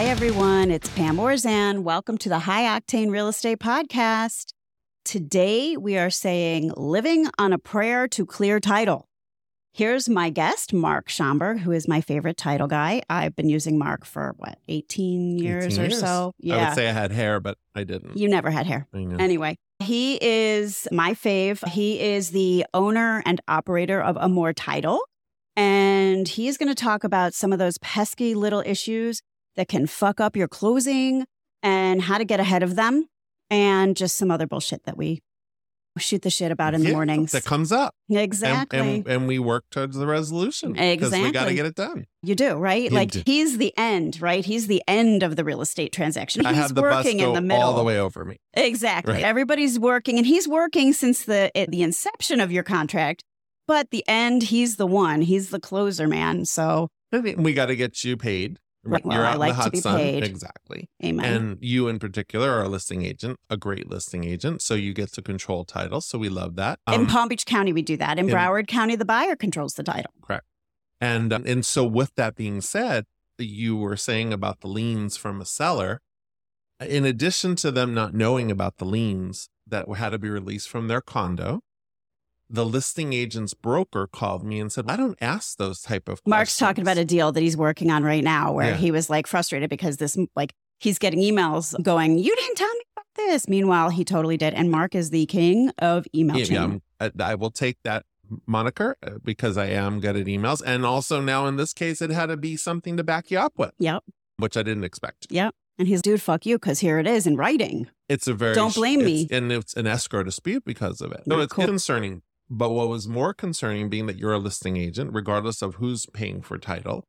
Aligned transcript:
Hi, 0.00 0.06
everyone. 0.06 0.70
It's 0.70 0.88
Pam 0.88 1.18
Orzan. 1.18 1.80
Welcome 1.80 2.16
to 2.18 2.30
the 2.30 2.38
High 2.38 2.62
Octane 2.62 3.10
Real 3.10 3.28
Estate 3.28 3.58
Podcast. 3.58 4.54
Today, 5.04 5.76
we 5.76 5.98
are 5.98 6.08
saying 6.08 6.72
living 6.74 7.28
on 7.36 7.52
a 7.52 7.58
prayer 7.58 8.08
to 8.08 8.24
clear 8.24 8.60
title. 8.60 9.10
Here's 9.74 10.08
my 10.08 10.30
guest, 10.30 10.72
Marc 10.72 11.10
Shomberg, 11.10 11.58
who 11.58 11.72
is 11.72 11.86
my 11.86 12.00
favorite 12.00 12.38
title 12.38 12.66
guy. 12.66 13.02
I've 13.10 13.36
been 13.36 13.50
using 13.50 13.78
Marc 13.78 14.06
for 14.06 14.32
what, 14.38 14.58
18 14.68 15.36
years 15.36 15.66
18 15.66 15.78
or 15.78 15.88
years. 15.88 16.00
so? 16.00 16.32
I 16.50 16.56
would 16.56 16.74
say 16.74 16.88
I 16.88 16.92
had 16.92 17.12
hair, 17.12 17.38
but 17.38 17.58
I 17.74 17.84
didn't. 17.84 18.16
You 18.16 18.26
never 18.26 18.50
had 18.50 18.64
hair. 18.64 18.88
Anyway, 18.94 19.58
he 19.80 20.18
is 20.22 20.88
my 20.90 21.12
fave. 21.12 21.62
He 21.68 22.00
is 22.00 22.30
the 22.30 22.64
owner 22.72 23.22
and 23.26 23.38
operator 23.48 24.00
of 24.00 24.16
Amor 24.16 24.54
Title. 24.54 25.00
And 25.56 26.26
he 26.26 26.48
is 26.48 26.56
going 26.56 26.70
to 26.70 26.74
talk 26.74 27.04
about 27.04 27.34
some 27.34 27.52
of 27.52 27.58
those 27.58 27.76
pesky 27.76 28.34
little 28.34 28.62
issues 28.64 29.20
that 29.60 29.68
can 29.68 29.86
fuck 29.86 30.20
up 30.20 30.36
your 30.36 30.48
closing 30.48 31.26
and 31.62 32.00
how 32.00 32.16
to 32.16 32.24
get 32.24 32.40
ahead 32.40 32.62
of 32.62 32.76
them 32.76 33.06
and 33.50 33.94
just 33.94 34.16
some 34.16 34.30
other 34.30 34.46
bullshit 34.46 34.84
that 34.84 34.96
we 34.96 35.20
shoot 35.98 36.22
the 36.22 36.30
shit 36.30 36.50
about 36.50 36.72
in 36.72 36.80
the 36.80 36.86
Yeah, 36.86 36.94
mornings. 36.94 37.32
That 37.32 37.44
comes 37.44 37.70
up. 37.70 37.94
Exactly. 38.08 38.78
And, 38.78 39.06
and, 39.06 39.28
we 39.28 39.38
work 39.38 39.64
towards 39.70 39.96
the 39.98 40.06
resolution. 40.06 40.72
Because 40.72 41.12
we 41.12 41.30
got 41.30 41.48
to 41.48 41.54
get 41.54 41.66
it 41.66 41.74
done. 41.74 42.06
you 42.22 42.34
do, 42.34 42.54
right? 42.54 42.84
You 42.84 42.88
like 42.88 43.10
do. 43.10 43.22
he's 43.26 43.58
the 43.58 43.76
end, 43.76 44.22
right? 44.22 44.42
He's 44.42 44.66
the 44.66 44.82
end 44.88 45.22
of 45.22 45.36
the 45.36 45.44
real 45.44 45.60
estate 45.60 45.92
transaction. 45.92 46.46
I 46.46 46.54
He's 46.54 46.62
have 46.62 46.74
the 46.74 46.80
bus 46.80 47.04
working 47.04 47.18
go 47.18 47.28
in 47.28 47.34
the 47.34 47.42
middle. 47.42 47.62
all 47.62 47.74
the 47.76 47.84
way 47.84 48.00
over 48.00 48.24
me. 48.24 48.38
Exactly. 48.54 49.12
Right. 49.12 49.22
Everybody's 49.22 49.78
working 49.78 50.16
and 50.16 50.26
he's 50.26 50.48
working 50.48 50.94
since 50.94 51.24
the 51.24 51.50
the 51.68 51.82
inception 51.82 52.40
of 52.40 52.50
your 52.50 52.62
contract. 52.62 53.24
But 53.68 53.90
the 53.90 54.04
end, 54.08 54.44
he's 54.44 54.76
the 54.76 54.86
one. 54.86 55.20
He's 55.20 55.50
the 55.50 55.60
closer, 55.60 56.08
man. 56.08 56.46
So 56.46 56.88
We 57.12 57.52
got 57.52 57.66
to 57.66 57.76
get 57.76 58.04
you 58.04 58.16
paid. 58.16 58.58
Right, 58.82 59.04
well, 59.04 59.14
You're 59.16 59.26
I 59.26 59.32
out 59.32 59.38
like 59.38 59.50
in 59.50 59.54
to 59.54 59.58
the 59.58 59.62
hot 59.62 59.72
be 59.72 59.80
sun. 59.80 59.96
paid. 59.98 60.24
Exactly. 60.24 60.88
amen. 61.04 61.24
And 61.34 61.58
you 61.60 61.86
in 61.88 61.98
particular 61.98 62.50
are 62.50 62.62
a 62.62 62.68
listing 62.68 63.04
agent, 63.04 63.38
a 63.50 63.56
great 63.58 63.90
listing 63.90 64.24
agent. 64.24 64.62
So 64.62 64.74
you 64.74 64.94
get 64.94 65.12
to 65.12 65.22
control 65.22 65.64
title. 65.64 66.00
So 66.00 66.18
we 66.18 66.30
love 66.30 66.56
that. 66.56 66.78
in 66.88 66.94
Um, 67.02 67.06
Palm 67.06 67.28
Beach 67.28 67.44
County, 67.44 67.72
we 67.74 67.82
do 67.82 67.96
that. 67.98 68.18
In 68.18 68.28
in- 68.30 68.34
Broward 68.34 68.68
County, 68.68 68.96
the 68.96 69.04
buyer 69.04 69.36
controls 69.36 69.74
the 69.74 69.82
title. 69.82 70.12
Correct. 70.22 70.46
And 71.00 71.32
um, 71.32 71.44
and 71.46 71.64
so 71.66 71.84
with 71.84 72.14
that 72.16 72.36
being 72.36 72.60
said, 72.62 73.04
you 73.38 73.76
were 73.76 73.96
saying 73.96 74.32
about 74.32 74.60
the 74.60 74.68
liens 74.68 75.16
from 75.16 75.40
a 75.40 75.44
seller. 75.46 76.00
In 76.80 77.04
addition 77.04 77.56
to 77.56 77.70
them 77.70 77.92
not 77.92 78.14
knowing 78.14 78.50
about 78.50 78.78
the 78.78 78.86
liens 78.86 79.50
that 79.66 79.86
had 79.96 80.10
to 80.10 80.18
be 80.18 80.30
released 80.30 80.68
from 80.70 80.88
their 80.88 81.02
condo, 81.02 81.60
the 82.52 82.66
listing 82.66 83.12
agent's 83.12 83.54
broker 83.54 84.06
called 84.06 84.44
me 84.44 84.58
and 84.60 84.72
said, 84.72 84.86
"I 84.90 84.96
don't 84.96 85.16
ask 85.20 85.56
those 85.56 85.80
type 85.80 86.08
of." 86.08 86.22
Questions? 86.22 86.26
Marc's 86.26 86.56
talking 86.56 86.82
about 86.82 86.98
a 86.98 87.04
deal 87.04 87.30
that 87.32 87.40
he's 87.40 87.56
working 87.56 87.90
on 87.90 88.02
right 88.02 88.24
now 88.24 88.52
where 88.52 88.70
Yeah. 88.72 88.76
he 88.76 88.90
was 88.90 89.08
like 89.08 89.26
frustrated 89.26 89.70
because 89.70 89.98
this, 89.98 90.18
like, 90.34 90.52
he's 90.78 90.98
getting 90.98 91.20
emails 91.20 91.80
going, 91.82 92.18
You 92.18 92.34
didn't 92.34 92.56
tell 92.56 92.72
me 92.74 92.80
about 92.96 93.06
this. 93.16 93.48
Meanwhile, 93.48 93.90
he 93.90 94.04
totally 94.04 94.36
did. 94.36 94.54
And 94.54 94.70
Marc 94.70 94.94
is 94.94 95.10
the 95.10 95.26
king 95.26 95.70
of 95.78 96.06
email 96.14 96.36
Yeah, 96.38 96.44
chain. 96.44 96.82
yeah, 97.00 97.08
I, 97.20 97.32
I 97.32 97.34
will 97.36 97.50
take 97.52 97.76
that 97.84 98.04
moniker 98.46 98.96
uh, 99.06 99.12
because 99.24 99.56
I 99.56 99.66
am 99.66 100.00
good 100.00 100.16
at 100.16 100.26
emails, 100.26 100.62
and 100.64 100.84
also 100.86 101.20
now 101.20 101.46
in 101.46 101.56
this 101.56 101.72
case, 101.72 102.00
it 102.02 102.10
had 102.10 102.26
to 102.26 102.36
be 102.36 102.56
something 102.56 102.96
to 102.96 103.04
back 103.04 103.30
you 103.30 103.38
up 103.38 103.54
with, 103.58 103.72
Yep. 103.78 104.04
which 104.38 104.56
I 104.56 104.62
didn't 104.62 104.84
expect. 104.84 105.26
Yep. 105.30 105.54
And 105.78 105.88
he's, 105.88 106.02
dude, 106.02 106.20
fuck 106.20 106.44
you, 106.46 106.56
because 106.58 106.80
here 106.80 106.98
it 106.98 107.06
is 107.06 107.26
in 107.26 107.36
writing. 107.36 107.88
It's 108.08 108.26
a 108.28 108.34
very 108.34 108.54
Don't 108.54 108.74
blame 108.74 109.02
me. 109.04 109.26
and 109.30 109.50
it's 109.50 109.74
an 109.74 109.86
escrow 109.86 110.22
dispute 110.22 110.64
because 110.64 111.00
of 111.00 111.10
it. 111.12 111.22
No, 111.26 111.36
Not 111.36 111.42
it's 111.44 111.52
cool. 111.54 111.64
concerning. 111.64 112.22
But 112.52 112.70
what 112.70 112.88
was 112.88 113.06
more 113.06 113.32
concerning, 113.32 113.88
being 113.88 114.06
that 114.06 114.18
you're 114.18 114.32
a 114.32 114.38
listing 114.38 114.76
agent, 114.76 115.12
regardless 115.14 115.62
of 115.62 115.76
who's 115.76 116.06
paying 116.06 116.42
for 116.42 116.58
title, 116.58 117.04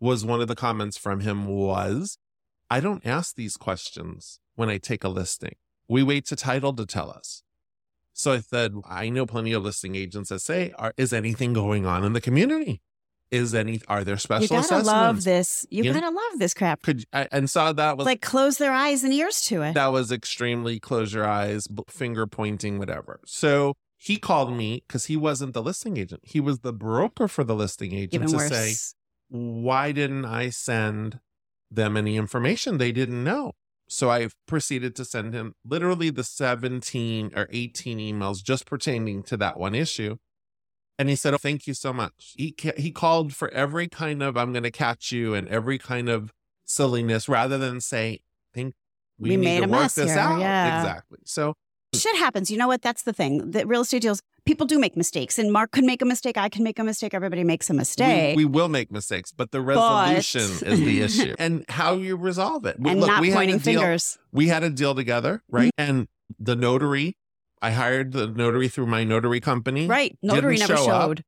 was 0.00 0.24
one 0.24 0.40
of 0.40 0.48
the 0.48 0.54
comments 0.56 0.96
from 0.96 1.20
him 1.20 1.46
was, 1.46 2.18
"I 2.70 2.80
don't 2.80 3.04
ask 3.06 3.34
these 3.36 3.56
questions 3.58 4.40
when 4.54 4.70
I 4.70 4.78
take 4.78 5.04
a 5.04 5.08
listing. 5.08 5.56
We 5.88 6.02
wait 6.02 6.24
to 6.26 6.36
title 6.36 6.72
to 6.74 6.86
tell 6.86 7.10
us." 7.10 7.42
So 8.14 8.32
I 8.32 8.40
said, 8.40 8.72
"I 8.88 9.10
know 9.10 9.26
plenty 9.26 9.52
of 9.52 9.62
listing 9.62 9.94
agents 9.94 10.30
that 10.30 10.38
say, 10.40 10.72
are, 10.78 10.94
is 10.96 11.12
anything 11.12 11.52
going 11.52 11.84
on 11.84 12.02
in 12.02 12.14
the 12.14 12.20
community? 12.20 12.80
Is 13.30 13.54
any 13.54 13.82
are 13.88 14.04
there 14.04 14.16
special 14.16 14.44
you 14.44 14.48
gotta 14.48 14.60
assessments? 14.60 14.86
love 14.86 15.24
this. 15.24 15.66
You 15.68 15.82
You 15.84 15.92
know? 15.92 16.00
gotta 16.00 16.14
love 16.14 16.38
this 16.38 16.54
crap. 16.54 16.80
Could 16.82 17.04
I, 17.12 17.28
and 17.32 17.50
saw 17.50 17.72
that 17.72 17.96
was 17.98 18.06
like 18.06 18.22
close 18.22 18.56
their 18.56 18.72
eyes 18.72 19.02
and 19.04 19.12
ears 19.12 19.42
to 19.42 19.60
it. 19.62 19.74
that 19.74 19.88
was 19.88 20.10
extremely 20.12 20.78
close 20.80 21.12
your 21.12 21.26
eyes, 21.26 21.66
finger 21.88 22.26
pointing, 22.26 22.78
whatever. 22.78 23.20
So 23.26 23.74
he 24.06 24.16
called 24.18 24.52
me 24.52 24.84
because 24.86 25.06
he 25.06 25.16
wasn't 25.16 25.52
the 25.52 25.62
listing 25.62 25.96
agent. 25.96 26.20
He 26.24 26.38
was 26.40 26.60
the 26.60 26.72
broker 26.72 27.26
for 27.28 27.42
the 27.44 27.54
listing 27.56 27.92
agent 27.92 28.14
Even 28.14 28.28
to 28.28 28.36
worse. 28.36 28.48
say, 28.50 28.74
why 29.28 29.90
didn't 29.90 30.24
I 30.24 30.50
send 30.50 31.18
them 31.70 31.96
any 31.96 32.16
information 32.16 32.78
they 32.78 32.92
didn't 32.92 33.24
know? 33.24 33.52
So 33.88 34.08
I 34.10 34.28
proceeded 34.46 34.94
to 34.96 35.04
send 35.04 35.34
him 35.34 35.54
literally 35.64 36.10
the 36.10 36.22
17 36.24 37.32
or 37.34 37.48
18 37.50 37.98
emails 37.98 38.44
just 38.44 38.64
pertaining 38.66 39.22
to 39.24 39.36
that 39.38 39.58
one 39.58 39.74
issue. 39.74 40.16
And 40.98 41.08
he 41.08 41.16
said, 41.16 41.34
oh, 41.34 41.38
thank 41.38 41.66
you 41.66 41.74
so 41.74 41.92
much. 41.92 42.34
He, 42.36 42.52
ca- 42.52 42.76
he 42.76 42.90
called 42.92 43.34
for 43.34 43.48
every 43.50 43.88
kind 43.88 44.22
of, 44.22 44.36
I'm 44.36 44.52
going 44.52 44.62
to 44.62 44.70
catch 44.70 45.10
you 45.12 45.34
and 45.34 45.48
every 45.48 45.78
kind 45.78 46.08
of 46.08 46.32
silliness 46.64 47.28
rather 47.28 47.58
than 47.58 47.80
say, 47.80 48.20
think 48.54 48.74
we, 49.18 49.30
We 49.30 49.36
need 49.36 49.44
made 49.44 49.58
to 49.58 49.64
a 49.64 49.68
work 49.68 49.80
mess 49.82 49.94
this 49.96 50.10
here, 50.10 50.18
out. 50.20 50.40
yeah. 50.40 50.78
Exactly. 50.78 51.18
So 51.24 51.54
Shit 52.00 52.16
happens. 52.16 52.50
You 52.50 52.58
know 52.58 52.68
what? 52.68 52.82
That's 52.82 53.02
the 53.02 53.12
thing. 53.12 53.50
The 53.50 53.66
real 53.66 53.82
estate 53.82 54.02
deals, 54.02 54.20
people 54.44 54.66
do 54.66 54.78
make 54.78 54.96
mistakes. 54.96 55.38
And 55.38 55.52
Marc 55.52 55.72
could 55.72 55.84
make 55.84 56.02
a 56.02 56.04
mistake. 56.04 56.36
I 56.38 56.48
can 56.48 56.62
make 56.64 56.78
a 56.78 56.84
mistake. 56.84 57.14
Everybody 57.14 57.44
makes 57.44 57.68
a 57.70 57.74
mistake. 57.74 58.36
we 58.36 58.44
will 58.44 58.68
make 58.68 58.90
mistakes, 58.92 59.32
but 59.32 59.50
the 59.50 59.60
resolution 59.60 60.40
is 60.42 60.80
the 60.80 61.00
issue 61.06 61.34
and 61.38 61.64
how 61.68 61.94
you 61.94 62.16
resolve 62.16 62.64
it. 62.66 62.78
We- 62.78 62.90
and 62.90 63.00
look, 63.00 63.08
not 63.08 63.20
we 63.20 63.32
pointing 63.32 63.58
fingers. 63.58 64.18
we 64.32 64.48
had 64.48 64.62
a 64.62 64.70
deal 64.70 64.94
together, 64.94 65.42
right? 65.50 65.70
Mm-hmm. 65.78 65.90
And 65.90 66.08
the 66.38 66.56
notary, 66.56 67.16
I 67.62 67.70
hired 67.70 68.12
the 68.12 68.26
notary 68.26 68.68
through 68.68 68.86
my 68.86 69.04
notary 69.04 69.40
company. 69.40 69.86
Right. 69.86 70.16
Notary 70.22 70.58
never 70.58 70.76
show 70.76 70.90
up. 70.90 71.18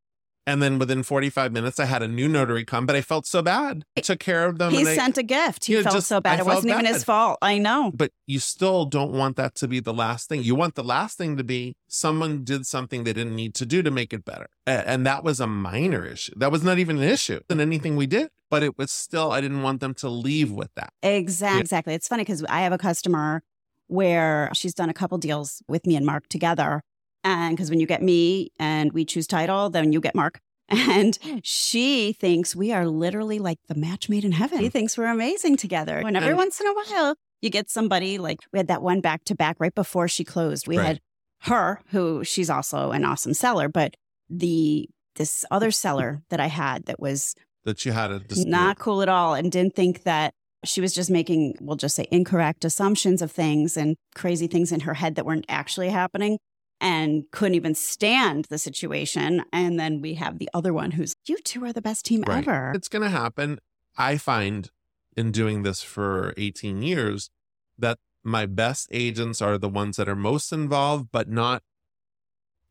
And 0.49 0.63
then 0.63 0.79
within 0.79 1.03
45 1.03 1.53
minutes, 1.53 1.79
I 1.79 1.85
had 1.85 2.03
a 2.03 2.09
new 2.09 2.27
notary 2.27 2.65
come, 2.65 2.87
but 2.87 2.97
I 2.97 3.03
felt 3.03 3.27
so 3.27 3.43
bad. 3.43 3.85
I 3.99 4.01
took 4.01 4.19
care 4.19 4.47
of 4.47 4.57
them. 4.57 4.73
He 4.73 4.83
sent 4.83 5.19
a 5.19 5.23
gift. 5.23 5.67
He 5.67 5.75
Yeah, 5.75 5.83
felt 5.83 5.97
just- 5.97 6.09
so 6.09 6.23
bad. 6.23 6.39
I 6.39 6.41
it 6.41 6.47
wasn't 6.47 6.73
even 6.73 6.87
his 6.87 7.05
fault. 7.05 7.37
I 7.43 7.59
know. 7.59 7.93
but 7.95 8.13
you 8.27 8.39
still 8.39 8.87
don't 8.87 9.13
want 9.13 9.37
that 9.37 9.55
to 9.57 9.69
be 9.69 9.79
the 9.81 9.93
last 9.93 10.29
thing. 10.31 10.43
You 10.43 10.55
want 10.55 10.75
the 10.75 10.83
last 10.83 11.19
thing 11.19 11.37
to 11.37 11.45
be 11.45 11.77
someone 11.87 12.45
did 12.45 12.65
something 12.67 13.05
they 13.05 13.13
didn't 13.13 13.37
need 13.37 13.55
to 13.57 13.67
do 13.67 13.83
to 13.83 13.91
make 13.91 14.15
it 14.15 14.25
better. 14.25 14.49
And 14.67 15.05
that 15.07 15.23
was 15.23 15.39
a 15.39 15.47
minor 15.47 16.07
issue. 16.07 16.33
That 16.37 16.51
was 16.51 16.63
not 16.63 16.79
even 16.79 16.97
an 16.97 17.05
issue 17.05 17.41
than 17.49 17.61
anything 17.61 17.95
we 17.97 18.07
did, 18.07 18.31
but 18.49 18.63
it 18.63 18.79
was 18.79 18.91
still, 18.91 19.33
I 19.33 19.43
didn't 19.43 19.63
want 19.63 19.81
them 19.81 19.93
to 19.97 20.09
leave 20.09 20.51
with 20.51 20.75
that. 20.77 20.95
Exactly. 21.03 21.61
Exactly. 21.61 21.93
It's 21.95 22.09
funny 22.09 22.23
because 22.23 22.43
I 22.49 22.61
have 22.63 22.73
a 22.73 22.79
customer 22.79 23.43
where 23.89 24.51
she's 24.55 24.75
done 24.75 24.89
a 24.91 24.95
couple 24.95 25.19
deals 25.19 25.63
with 25.69 25.87
me 25.87 25.95
and 25.97 26.05
Mark 26.07 26.29
together. 26.29 26.83
And 27.29 27.55
because 27.55 27.69
when 27.69 27.79
you 27.79 27.87
get 27.87 28.03
me 28.03 28.53
and 28.59 28.91
we 28.93 29.05
choose 29.05 29.27
title, 29.27 29.69
then 29.69 29.93
you 29.93 30.01
get 30.01 30.15
Marc. 30.15 30.41
And 30.71 31.17
hmm. 31.23 31.39
she 31.43 32.13
thinks 32.13 32.55
we 32.55 32.73
are 32.73 32.87
literally 32.87 33.39
like 33.39 33.59
the 33.69 33.75
match 33.75 34.11
made 34.11 34.23
in 34.23 34.33
heaven. 34.33 34.59
She 34.59 34.69
thinks 34.69 34.99
we're 34.99 35.07
amazing 35.07 35.57
together. 35.57 35.97
And 35.97 36.15
every 36.15 36.35
once 36.35 36.61
in 36.61 36.67
a 36.67 36.75
while, 36.75 37.15
you 37.41 37.49
get 37.49 37.71
somebody 37.71 38.19
like 38.19 38.41
we 38.53 38.59
had 38.59 38.69
that 38.69 38.83
one 38.83 39.01
back 39.01 39.25
to 39.25 39.35
back 39.35 39.57
right 39.61 39.75
before 39.75 40.09
she 40.09 40.25
closed. 40.25 40.69
We 40.69 40.77
Right. 40.77 40.87
had 40.87 41.01
her, 41.43 41.81
who 41.89 42.23
she's 42.23 42.51
also 42.51 42.91
an 42.91 43.05
awesome 43.05 43.33
seller, 43.33 43.69
but 43.69 43.95
the 44.29 44.91
this 45.15 45.45
other 45.51 45.71
seller 45.71 46.23
that 46.29 46.39
I 46.39 46.49
had 46.49 46.85
that 46.85 47.01
was 47.01 47.35
That 47.65 47.87
you 47.87 47.93
had 47.93 48.11
a 48.11 48.19
dispute. 48.19 48.51
not 48.51 48.79
cool 48.79 49.01
at 49.01 49.09
all 49.09 49.33
and 49.35 49.51
didn't 49.51 49.75
think 49.75 50.03
that 50.03 50.35
she 50.65 50.83
was 50.83 50.93
just 50.93 51.11
making, 51.11 51.57
we'll 51.61 51.77
just 51.77 51.97
say, 51.97 52.07
incorrect 52.11 52.65
assumptions 52.65 53.23
of 53.23 53.33
things 53.33 53.77
and 53.77 53.97
crazy 54.15 54.47
things 54.49 54.71
in 54.71 54.81
her 54.81 54.95
head 54.95 55.15
that 55.15 55.25
weren't 55.25 55.47
actually 55.49 55.89
happening 55.89 56.39
and 56.81 57.25
couldn't 57.33 57.55
even 57.55 57.75
stand 57.75 58.47
the 58.51 58.59
situation. 58.59 59.45
And 59.53 59.79
then 59.79 60.01
we 60.01 60.15
have 60.15 60.39
the 60.39 60.49
other 60.55 60.73
one 60.73 60.93
who's, 60.93 61.15
you 61.27 61.39
two 61.39 61.65
are 61.65 61.73
the 61.73 61.83
best 61.83 62.05
team 62.07 62.23
Right. 62.27 62.47
ever. 62.47 62.73
It's 62.75 62.89
going 62.89 63.03
to 63.03 63.11
happen. 63.11 63.59
I 63.97 64.17
find 64.17 64.71
in 65.17 65.33
doing 65.33 65.63
this 65.65 65.83
for 65.83 66.33
18 66.37 66.83
years 66.83 67.31
that 67.77 67.99
my 68.23 68.47
best 68.47 68.89
agents 68.93 69.41
are 69.43 69.59
the 69.59 69.69
ones 69.69 69.97
that 69.97 70.09
are 70.09 70.17
most 70.17 70.53
involved, 70.53 71.09
but 71.13 71.29
not 71.29 71.63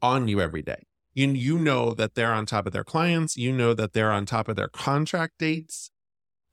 on 0.01 0.27
you 0.27 0.39
every 0.42 0.62
day. 0.62 0.83
You, 1.13 1.30
you 1.30 1.57
know 1.57 1.94
that 1.94 2.13
they're 2.15 2.31
on 2.33 2.45
top 2.45 2.68
of 2.68 2.74
their 2.74 2.83
clients. 2.83 3.36
You 3.38 3.51
know 3.51 3.74
that 3.74 3.94
they're 3.94 4.12
on 4.12 4.25
top 4.25 4.48
of 4.48 4.56
their 4.56 4.68
contract 4.68 5.33
dates. 5.39 5.89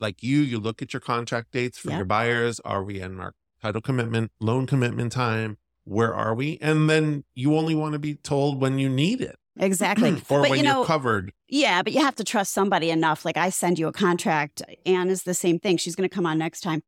Like 0.01 0.23
you, 0.23 0.39
you 0.39 0.59
look 0.59 0.81
at 0.83 0.93
your 0.93 1.01
contract 1.01 1.53
dates 1.53 1.79
for 1.79 1.91
Yeah. 1.91 1.97
your 1.99 2.07
buyers. 2.07 2.61
Are 2.65 2.83
we 2.83 3.01
in 3.01 3.21
our 3.21 3.35
title 3.63 3.81
commitment, 3.83 4.33
loan 4.41 4.67
commitment 4.67 5.13
time? 5.13 5.59
Where 5.85 6.15
are 6.15 6.35
we? 6.35 6.59
And 6.61 6.89
then 6.91 7.25
you 7.35 7.57
only 7.57 7.75
want 7.75 7.93
to 7.93 7.99
be 7.99 8.15
told 8.15 8.61
when 8.61 8.79
you 8.79 8.89
need 8.89 9.21
it 9.21 9.37
Exactly. 9.59 10.11
or 10.31 10.41
but 10.43 10.51
when 10.51 10.59
you 10.59 10.65
you're 10.65 10.73
know, 10.73 10.85
covered. 10.85 11.33
yeah, 11.49 11.83
but 11.83 11.93
you 11.93 12.01
have 12.01 12.17
to 12.17 12.25
trust 12.25 12.53
somebody 12.53 12.91
enough. 12.91 13.25
Like 13.25 13.37
I 13.37 13.51
send 13.51 13.79
you 13.79 13.87
a 13.87 13.93
contract. 13.93 14.63
Anne 14.87 15.09
is 15.09 15.23
the 15.23 15.35
same 15.35 15.59
thing. 15.59 15.77
She's 15.77 15.95
going 15.95 16.09
to 16.09 16.15
come 16.15 16.27
on 16.27 16.39
next 16.39 16.61
time. 16.61 16.83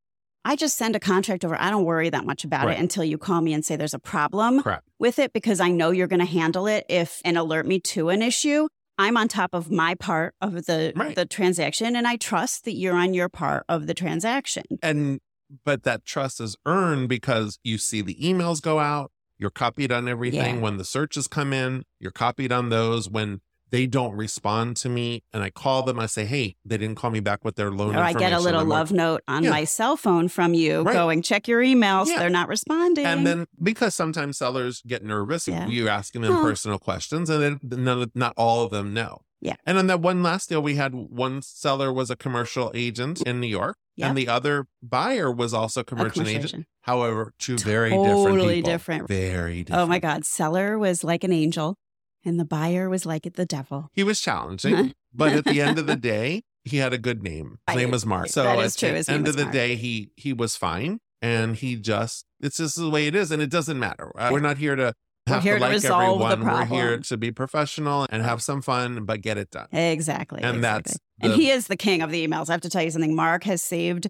I 0.45 0.55
just 0.57 0.77
send 0.77 0.95
a 0.95 1.01
contract 1.01 1.45
over. 1.45 1.61
I 1.61 1.71
don't 1.71 1.85
worry 1.85 2.09
that 2.11 2.25
much 2.25 2.45
about 2.45 2.67
Right. 2.67 2.77
it 2.79 2.81
until 2.81 3.03
you 3.05 3.19
call 3.19 3.41
me 3.41 3.53
and 3.53 3.65
say 3.65 3.75
there's 3.77 3.95
a 3.95 3.99
problem 3.99 4.63
Correct. 4.63 4.85
with 4.99 5.19
it 5.19 5.33
because 5.33 5.59
I 5.61 5.71
know 5.71 5.91
you're 5.91 6.07
going 6.07 6.21
to 6.21 6.25
handle 6.25 6.67
it 6.69 6.87
if 6.89 7.21
and 7.25 7.37
alert 7.37 7.67
me 7.67 7.81
to 7.81 8.09
an 8.11 8.23
issue. 8.23 8.69
I'm 8.99 9.17
on 9.17 9.29
top 9.29 9.53
of 9.53 9.71
my 9.71 9.95
part 9.95 10.35
of 10.41 10.65
the 10.67 10.93
Right. 10.97 11.15
the 11.15 11.27
transaction 11.27 11.95
and 11.97 12.07
I 12.07 12.17
trust 12.17 12.65
that 12.65 12.73
you're 12.77 12.95
on 12.95 13.13
your 13.13 13.29
part 13.29 13.65
of 13.69 13.87
the 13.89 13.93
transaction. 13.95 14.63
And 14.83 15.21
but 15.65 15.83
that 15.85 16.05
trust 16.05 16.41
is 16.41 16.57
earned 16.67 17.09
because 17.09 17.59
you 17.65 17.79
see 17.79 18.01
the 18.03 18.15
emails 18.17 18.61
go 18.63 18.79
out, 18.79 19.11
you're 19.39 19.51
copied 19.51 19.93
on 19.93 20.09
everything. 20.09 20.57
Yeah. 20.57 20.61
When 20.63 20.77
the 20.79 20.85
searches 20.85 21.29
come 21.29 21.53
in, 21.53 21.85
you're 22.01 22.11
copied 22.13 22.53
on 22.53 22.71
those. 22.71 23.09
When 23.11 23.41
they 23.71 23.87
don't 23.87 24.13
respond 24.15 24.77
to 24.77 24.89
me 24.89 25.25
and 25.33 25.43
I 25.43 25.51
call 25.51 25.83
them, 25.83 25.99
I 25.99 26.07
say, 26.07 26.25
Hey, 26.25 26.57
they 26.65 26.79
didn't 26.79 26.95
call 26.97 27.11
me 27.11 27.19
back 27.21 27.45
with 27.45 27.57
their 27.57 27.71
loan 27.71 27.97
Or 27.97 27.99
I 27.99 28.13
get 28.13 28.33
a 28.33 28.39
little 28.39 28.61
I'm 28.61 28.69
like- 28.69 28.79
love 28.79 28.93
note 28.93 29.23
on 29.27 29.43
Yeah. 29.43 29.51
my 29.51 29.65
cell 29.65 29.97
phone 29.97 30.29
from 30.29 30.55
you 30.55 30.83
Right. 30.83 30.93
going, 30.93 31.21
check 31.21 31.49
your 31.49 31.61
emails. 31.61 32.07
Yeah. 32.07 32.21
They're 32.21 32.31
not 32.31 32.49
responding. 32.49 33.05
And 33.05 33.27
then 33.27 33.47
because 33.63 33.95
sometimes 33.95 34.39
sellers 34.39 34.83
get 34.87 35.05
nervous, 35.05 35.49
you're 35.49 35.89
asking 35.89 36.23
them 36.23 36.37
Oh. 36.37 36.43
personal 36.43 36.79
questions, 36.79 37.29
and 37.29 37.43
then 37.43 37.85
none 37.85 38.03
of, 38.03 38.11
not 38.15 38.33
all 38.37 38.63
of 38.65 38.71
them 38.71 38.95
know. 38.95 39.23
Yeah. 39.41 39.57
And 39.67 39.77
on 39.79 39.87
that 39.89 40.01
one 40.01 40.23
last 40.23 40.49
deal, 40.49 40.63
we 40.63 40.77
had 40.77 40.95
one 40.95 41.43
seller 41.43 41.93
was 41.93 42.11
a 42.11 42.17
commercial 42.17 42.71
agent 42.75 43.23
in 43.23 43.39
New 43.41 43.47
York, 43.47 43.77
Yep. 43.97 44.09
and 44.09 44.19
the 44.19 44.29
other 44.29 44.67
buyer 44.83 45.31
was 45.31 45.53
also 45.55 45.83
commercial, 45.85 46.11
commercial 46.23 46.31
agent. 46.39 46.45
agent. 46.55 46.67
However, 46.83 47.33
two 47.39 47.57
very 47.59 47.91
different 47.91 48.09
Totally 48.09 48.63
different. 48.63 49.09
Very 49.09 49.63
different. 49.63 49.83
Oh 49.83 49.87
my 49.87 49.99
God. 49.99 50.25
Seller 50.25 50.79
was 50.79 51.05
like 51.05 51.23
an 51.25 51.33
angel 51.33 51.77
and 52.25 52.41
the 52.41 52.45
buyer 52.45 52.89
was 52.89 53.05
like 53.07 53.31
the 53.35 53.47
devil. 53.47 53.89
He 53.93 54.03
was 54.03 54.21
challenging, 54.21 54.95
but 55.15 55.33
at 55.33 55.45
the 55.45 55.61
end 55.61 55.79
of 55.79 55.87
the 55.87 55.97
day, 55.97 56.43
he 56.65 56.79
had 56.79 56.93
a 56.93 56.99
good 56.99 57.23
name. 57.23 57.59
His 57.69 57.77
Right. 57.77 57.83
name 57.83 57.91
was 57.93 58.05
Mark. 58.07 58.29
So 58.29 58.43
at 58.47 58.75
true. 58.77 58.91
the 59.03 59.13
end 59.13 59.29
of 59.29 59.37
the 59.37 59.45
Mark. 59.45 59.53
day, 59.55 59.77
he 59.77 60.11
he 60.17 60.33
was 60.33 60.57
fine, 60.57 60.99
and 61.23 61.57
he 61.57 61.77
just 61.77 62.25
it's 62.41 62.57
just 62.57 62.77
the 62.77 62.91
way 62.91 63.07
it 63.07 63.15
is, 63.15 63.31
and 63.31 63.41
it 63.41 63.51
doesn't 63.51 63.79
matter. 63.79 64.11
Uh, 64.19 64.31
We're 64.33 64.41
not 64.41 64.59
here 64.59 64.75
to 64.77 64.93
We're 65.29 65.41
here 65.41 65.55
to 65.55 65.59
to 65.59 65.65
like 65.65 65.73
resolve 65.73 66.19
the 66.21 66.25
everyone. 66.27 66.55
We're 66.55 66.65
here 66.67 66.99
to 66.99 67.17
be 67.17 67.31
professional 67.33 68.07
and 68.11 68.23
have 68.23 68.43
some 68.43 68.63
fun, 68.63 69.05
but 69.05 69.23
get 69.23 69.39
it 69.39 69.51
done. 69.51 69.69
Exactly. 69.73 70.41
And 70.43 70.59
exactly. 70.59 70.93
that's 70.93 70.99
and 71.21 71.33
the- 71.33 71.37
he 71.37 71.51
is 71.51 71.67
the 71.67 71.77
king 71.77 72.03
of 72.03 72.11
the 72.11 72.27
emails. 72.27 72.49
I 72.49 72.53
have 72.53 72.61
to 72.63 72.71
tell 72.71 72.83
you 72.83 72.91
something. 72.91 73.15
Marc 73.15 73.45
has 73.45 73.63
saved 73.63 74.09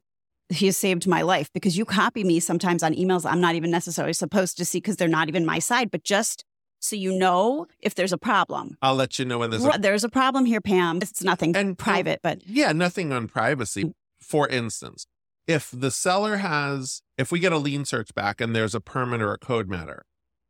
he 0.49 0.67
has 0.67 0.77
saved 0.77 1.09
my 1.09 1.23
life 1.23 1.51
because 1.53 1.77
you 1.77 1.85
copy 1.85 2.23
me 2.23 2.39
sometimes 2.39 2.83
on 2.83 2.95
emails 2.95 3.29
I'm 3.29 3.41
not 3.41 3.55
even 3.57 3.71
necessarily 3.71 4.13
supposed 4.13 4.57
to 4.59 4.65
see 4.65 4.79
because 4.79 4.97
they're 4.97 5.09
not 5.09 5.29
even 5.29 5.45
my 5.45 5.59
side, 5.59 5.91
but 5.91 6.05
just 6.05 6.45
so 6.79 6.95
you 6.95 7.19
know 7.19 7.67
if 7.81 7.95
there's 7.95 8.13
a 8.13 8.19
problem. 8.19 8.77
I'll 8.83 8.95
let 8.95 9.19
you 9.19 9.25
know 9.25 9.39
when 9.39 9.51
there's 9.51 9.65
a 9.65 9.79
there's 9.79 10.05
a 10.05 10.09
problem 10.09 10.45
here, 10.45 10.61
Pam. 10.61 10.99
It's 10.99 11.23
nothing 11.25 11.57
And- 11.57 11.79
private, 11.79 12.21
but 12.23 12.47
Yeah, 12.47 12.73
nothing 12.73 13.13
on 13.13 13.27
privacy. 13.27 13.85
Mm. 13.85 13.93
For 14.21 14.47
instance, 14.49 15.07
if 15.47 15.71
the 15.73 15.91
seller 15.91 16.39
has, 16.39 17.03
if 17.17 17.31
we 17.33 17.39
get 17.39 17.53
a 17.53 17.59
lien 17.59 17.85
search 17.85 18.15
back 18.15 18.41
and 18.41 18.55
there's 18.55 18.75
a 18.75 18.81
permit 18.81 19.23
or 19.23 19.33
a 19.33 19.39
code 19.39 19.69
matter, 19.69 20.05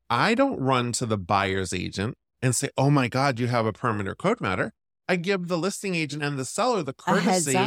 I 0.08 0.34
don't 0.34 0.58
run 0.60 0.92
to 0.92 1.06
the 1.06 1.18
buyer's 1.18 1.72
agent 1.72 2.16
and 2.42 2.54
say, 2.54 2.68
oh 2.76 2.90
my 2.90 3.08
God, 3.08 3.40
you 3.40 3.48
have 3.48 3.66
a 3.66 3.72
permit 3.72 4.08
or 4.08 4.14
code 4.14 4.40
matter. 4.40 4.72
I 5.08 5.16
give 5.16 5.48
the 5.48 5.58
listing 5.58 5.94
agent 5.94 6.22
and 6.22 6.38
the 6.38 6.44
seller 6.44 6.82
the 6.82 6.92
courtesy 6.92 7.58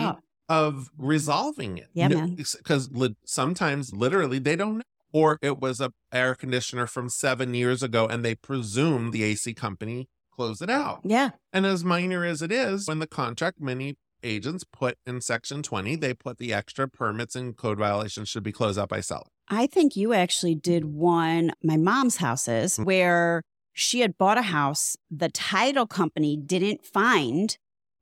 of 0.47 0.89
resolving 0.97 1.77
it. 1.77 1.87
Yeah, 1.93 2.09
man. 2.09 2.35
Because 2.35 2.89
li- 2.91 3.15
sometimes 3.25 3.93
literally 3.93 4.39
they 4.39 4.55
don't 4.55 4.77
know. 4.77 4.83
Or 5.11 5.39
it 5.41 5.59
was 5.59 5.81
a 5.81 5.91
air 6.13 6.35
conditioner 6.35 6.85
from 6.85 7.09
seven 7.09 7.55
years 7.55 7.81
ago 7.81 8.05
and 8.05 8.23
they 8.23 8.35
presume 8.35 9.09
the 9.09 9.23
AC 9.23 9.55
company 9.55 10.07
closed 10.31 10.61
it 10.61 10.69
out. 10.69 11.01
Yeah. 11.03 11.31
And 11.51 11.65
as 11.65 11.83
minor 11.83 12.23
as 12.23 12.43
it 12.43 12.51
is, 12.51 12.87
when 12.87 12.99
the 12.99 13.07
contract, 13.07 13.59
many 13.59 13.97
agents 14.21 14.63
put 14.63 14.97
in 15.07 15.21
section 15.21 15.63
20, 15.63 15.95
they 15.95 16.13
put 16.13 16.37
the 16.37 16.53
extra 16.53 16.87
permits 16.87 17.35
and 17.35 17.57
code 17.57 17.79
violations 17.79 18.29
should 18.29 18.43
be 18.43 18.51
closed 18.51 18.77
out 18.77 18.89
by 18.89 19.01
seller. 19.01 19.25
I 19.49 19.67
think 19.67 19.95
you 19.95 20.13
actually 20.13 20.55
did 20.55 20.85
one, 20.85 21.51
my 21.63 21.77
mom's 21.77 22.17
houses, 22.17 22.77
Mm. 22.77 22.85
where 22.85 23.41
she 23.73 24.01
had 24.01 24.17
bought 24.17 24.37
a 24.37 24.43
house. 24.43 24.95
The 25.09 25.29
title 25.29 25.87
company 25.87 26.37
didn't 26.37 26.85
find 26.85 27.57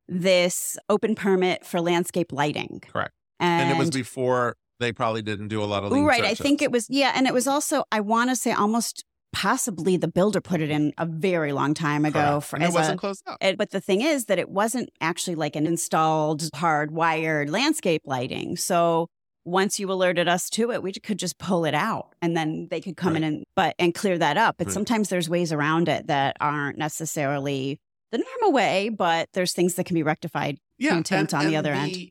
this 0.08 0.76
open 0.88 1.14
permit 1.14 1.64
for 1.66 1.80
landscape 1.80 2.32
lighting. 2.32 2.82
Correct. 2.92 3.12
And, 3.40 3.62
And, 3.68 3.70
it 3.70 3.78
was 3.78 3.90
before 3.90 4.56
they 4.80 4.92
probably 4.92 5.22
didn't 5.22 5.48
do 5.48 5.62
a 5.62 5.66
lot 5.66 5.84
of 5.84 5.92
right. 5.92 6.24
I 6.24 6.34
think 6.34 6.62
it 6.62 6.72
was, 6.72 6.86
yeah. 6.88 7.12
And 7.14 7.26
it 7.26 7.34
was 7.34 7.46
also, 7.46 7.84
I 7.92 8.00
want 8.00 8.30
to 8.30 8.36
say 8.36 8.52
almost 8.52 9.04
possibly 9.32 9.96
the 9.96 10.08
builder 10.08 10.40
put 10.40 10.60
it 10.60 10.70
in 10.70 10.92
a 10.98 11.04
very 11.04 11.52
long 11.52 11.74
time 11.74 12.04
ago. 12.04 12.20
Correct. 12.20 12.46
For, 12.46 12.56
and 12.56 12.64
it 12.64 12.72
wasn't 12.72 12.94
a, 12.94 12.98
closed 12.98 13.22
out. 13.26 13.36
it- 13.40 13.58
but 13.58 13.70
the 13.70 13.80
thing 13.80 14.00
is 14.00 14.24
that 14.26 14.38
it 14.38 14.48
wasn't 14.48 14.88
actually 15.00 15.34
like 15.36 15.54
an 15.56 15.66
installed 15.66 16.42
hardwired 16.54 17.50
landscape 17.50 18.02
lighting. 18.06 18.56
So 18.56 19.08
once 19.44 19.78
you 19.80 19.90
alerted 19.90 20.28
us 20.28 20.50
to 20.50 20.70
it, 20.72 20.82
we 20.82 20.92
could 20.92 21.18
just 21.18 21.38
pull 21.38 21.64
it 21.64 21.74
out 21.74 22.14
and 22.20 22.36
then 22.36 22.68
they 22.70 22.80
could 22.80 22.96
come 22.96 23.16
in 23.16 23.24
and 23.24 23.44
but 23.54 23.74
and 23.78 23.94
clear 23.94 24.18
that 24.18 24.36
up. 24.36 24.56
But 24.58 24.66
Right. 24.68 24.74
sometimes 24.74 25.08
there's 25.08 25.28
ways 25.28 25.52
around 25.52 25.88
it 25.88 26.06
that 26.08 26.36
aren't 26.40 26.76
necessarily 26.78 27.80
the 28.10 28.18
normal 28.18 28.52
way, 28.52 28.88
but 28.88 29.28
there's 29.32 29.52
things 29.52 29.74
that 29.74 29.84
can 29.84 29.94
be 29.94 30.02
rectified. 30.02 30.58
yeah. 30.78 30.96
intent 30.96 31.34
on 31.34 31.46
the 31.46 31.56
other 31.56 31.72
end. 31.72 32.10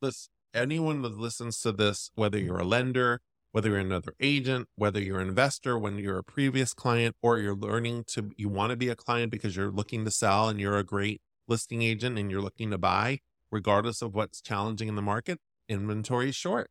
Listen, 0.00 0.30
anyone 0.54 1.02
that 1.02 1.16
listens 1.18 1.60
to 1.60 1.72
this, 1.72 2.10
whether 2.14 2.38
you're 2.38 2.58
a 2.60 2.64
lender, 2.64 3.20
whether 3.52 3.70
you're 3.70 3.78
another 3.78 4.14
agent, 4.20 4.68
whether 4.76 5.00
you're 5.00 5.20
an 5.20 5.28
investor, 5.28 5.78
when 5.78 5.98
you're 5.98 6.18
a 6.18 6.24
previous 6.24 6.72
client, 6.72 7.16
or 7.20 7.38
you're 7.38 7.54
learning 7.54 8.04
to, 8.08 8.30
you 8.36 8.48
want 8.48 8.70
to 8.70 8.76
be 8.76 8.88
a 8.88 8.96
client 8.96 9.30
because 9.30 9.56
you're 9.56 9.70
looking 9.70 10.04
to 10.04 10.10
sell 10.10 10.48
and 10.48 10.60
you're 10.60 10.78
a 10.78 10.84
great 10.84 11.20
listing 11.48 11.82
agent 11.82 12.18
and 12.18 12.30
you're 12.30 12.40
looking 12.40 12.70
to 12.70 12.78
buy, 12.78 13.18
regardless 13.50 14.02
of 14.02 14.14
what's 14.14 14.40
challenging 14.40 14.88
in 14.88 14.94
the 14.94 15.02
market, 15.02 15.38
inventory 15.70 16.32
short. 16.32 16.70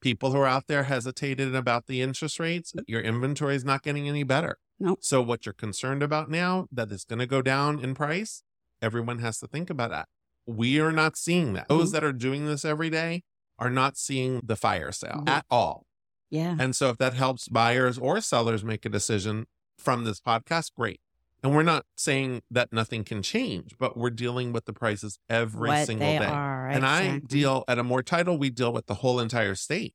People 0.00 0.32
who 0.32 0.38
are 0.38 0.46
out 0.46 0.66
there 0.68 0.84
hesitated 0.84 1.54
about 1.54 1.86
the 1.86 2.00
interest 2.02 2.38
rates, 2.40 2.72
your 2.86 3.00
inventory 3.00 3.54
is 3.56 3.64
not 3.64 3.82
getting 3.82 4.08
any 4.08 4.22
better. 4.22 4.58
Nope. 4.80 5.00
So 5.02 5.20
what 5.20 5.44
you're 5.44 5.52
concerned 5.52 6.02
about 6.02 6.30
now, 6.30 6.66
that 6.72 6.90
it's 6.92 7.04
going 7.04 7.18
to 7.18 7.26
go 7.26 7.42
down 7.42 7.80
in 7.80 7.94
price, 7.94 8.42
everyone 8.80 9.18
has 9.18 9.38
to 9.40 9.46
think 9.48 9.70
about 9.70 9.90
that. 9.90 10.08
We 10.46 10.80
are 10.80 10.92
not 10.92 11.16
seeing 11.16 11.52
that. 11.54 11.68
Those 11.68 11.90
Mhm. 11.90 11.92
that 11.92 12.04
are 12.04 12.12
doing 12.12 12.46
this 12.46 12.64
every 12.64 12.90
day 12.90 13.22
are 13.58 13.70
not 13.70 13.96
seeing 13.98 14.40
the 14.44 14.56
fire 14.56 14.92
sale 14.92 15.22
Mhm. 15.24 15.28
at 15.28 15.46
all. 15.50 15.86
Yeah. 16.30 16.56
And 16.60 16.76
so 16.76 16.90
if 16.90 16.98
that 16.98 17.14
helps 17.14 17.48
buyers 17.48 17.98
or 17.98 18.20
sellers 18.20 18.62
make 18.62 18.86
a 18.86 18.88
decision 18.88 19.46
from 19.78 20.04
this 20.04 20.20
podcast, 20.20 20.74
great. 20.74 21.00
And 21.42 21.54
we're 21.54 21.62
not 21.62 21.86
saying 21.96 22.42
that 22.50 22.72
nothing 22.72 23.04
can 23.04 23.22
change, 23.22 23.76
but 23.78 23.96
we're 23.96 24.10
dealing 24.10 24.52
with 24.52 24.64
the 24.64 24.72
prices 24.72 25.18
every 25.30 25.68
what 25.68 25.86
single 25.86 26.06
they 26.06 26.18
day. 26.18 26.24
are. 26.26 26.68
And 26.68 26.84
I 26.84 27.18
deal 27.20 27.64
at 27.68 27.78
Amor 27.78 28.02
title, 28.02 28.36
we 28.38 28.50
deal 28.50 28.72
with 28.72 28.86
the 28.86 28.94
whole 28.94 29.20
entire 29.20 29.54
state. 29.54 29.94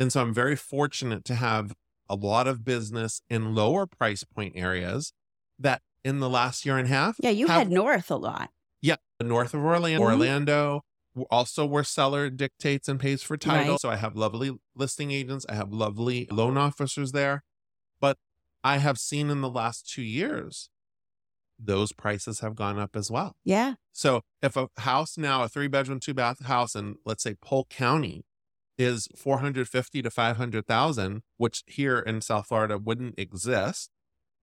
And 0.00 0.12
so 0.12 0.20
I'm 0.20 0.34
very 0.34 0.56
fortunate 0.56 1.24
to 1.26 1.36
have 1.36 1.74
a 2.08 2.16
lot 2.16 2.48
of 2.48 2.64
business 2.64 3.22
in 3.30 3.54
lower 3.54 3.86
price 3.86 4.24
point 4.24 4.54
areas 4.56 5.12
that 5.58 5.82
in 6.02 6.18
the 6.18 6.28
last 6.28 6.66
year 6.66 6.76
and 6.78 6.86
a 6.86 6.90
half. 6.90 7.16
Yeah, 7.20 7.30
you 7.30 7.46
have- 7.46 7.58
had 7.58 7.70
North 7.70 8.10
a 8.10 8.16
lot. 8.16 8.50
yeah, 8.80 8.96
north 9.22 9.54
of 9.54 9.60
Orlando, 9.64 10.00
Mhm. 10.04 10.10
Orlando, 10.10 10.84
also 11.30 11.64
where 11.64 11.84
seller 11.84 12.28
dictates 12.28 12.88
and 12.88 12.98
pays 12.98 13.22
for 13.22 13.36
title. 13.36 13.72
Right. 13.74 13.80
So 13.80 13.88
I 13.88 13.96
have 13.96 14.16
lovely 14.16 14.58
listing 14.74 15.12
agents, 15.12 15.46
I 15.48 15.54
have 15.54 15.72
lovely 15.72 16.26
loan 16.32 16.56
officers 16.58 17.12
there. 17.12 17.44
But 18.00 18.18
I 18.64 18.78
have 18.78 18.98
seen 18.98 19.30
in 19.30 19.40
the 19.42 19.48
last 19.50 19.88
two 19.88 20.02
years, 20.02 20.68
those 21.64 21.92
prices 21.92 22.40
have 22.40 22.54
gone 22.54 22.78
up 22.78 22.96
as 22.96 23.10
well. 23.10 23.36
Yeah. 23.44 23.74
So 23.92 24.22
if 24.42 24.56
a 24.56 24.68
house 24.78 25.16
now, 25.16 25.42
a 25.44 25.48
three 25.48 25.68
bedroom, 25.68 26.00
two 26.00 26.14
bath 26.14 26.44
house 26.44 26.74
in 26.74 26.96
let's 27.04 27.22
say 27.22 27.34
Polk 27.40 27.68
County 27.68 28.24
is 28.78 29.06
450 29.16 30.02
to 30.02 30.10
500,000, 30.10 31.22
which 31.36 31.62
here 31.66 31.98
in 32.00 32.20
South 32.20 32.46
Florida 32.48 32.78
wouldn't 32.78 33.18
exist 33.18 33.90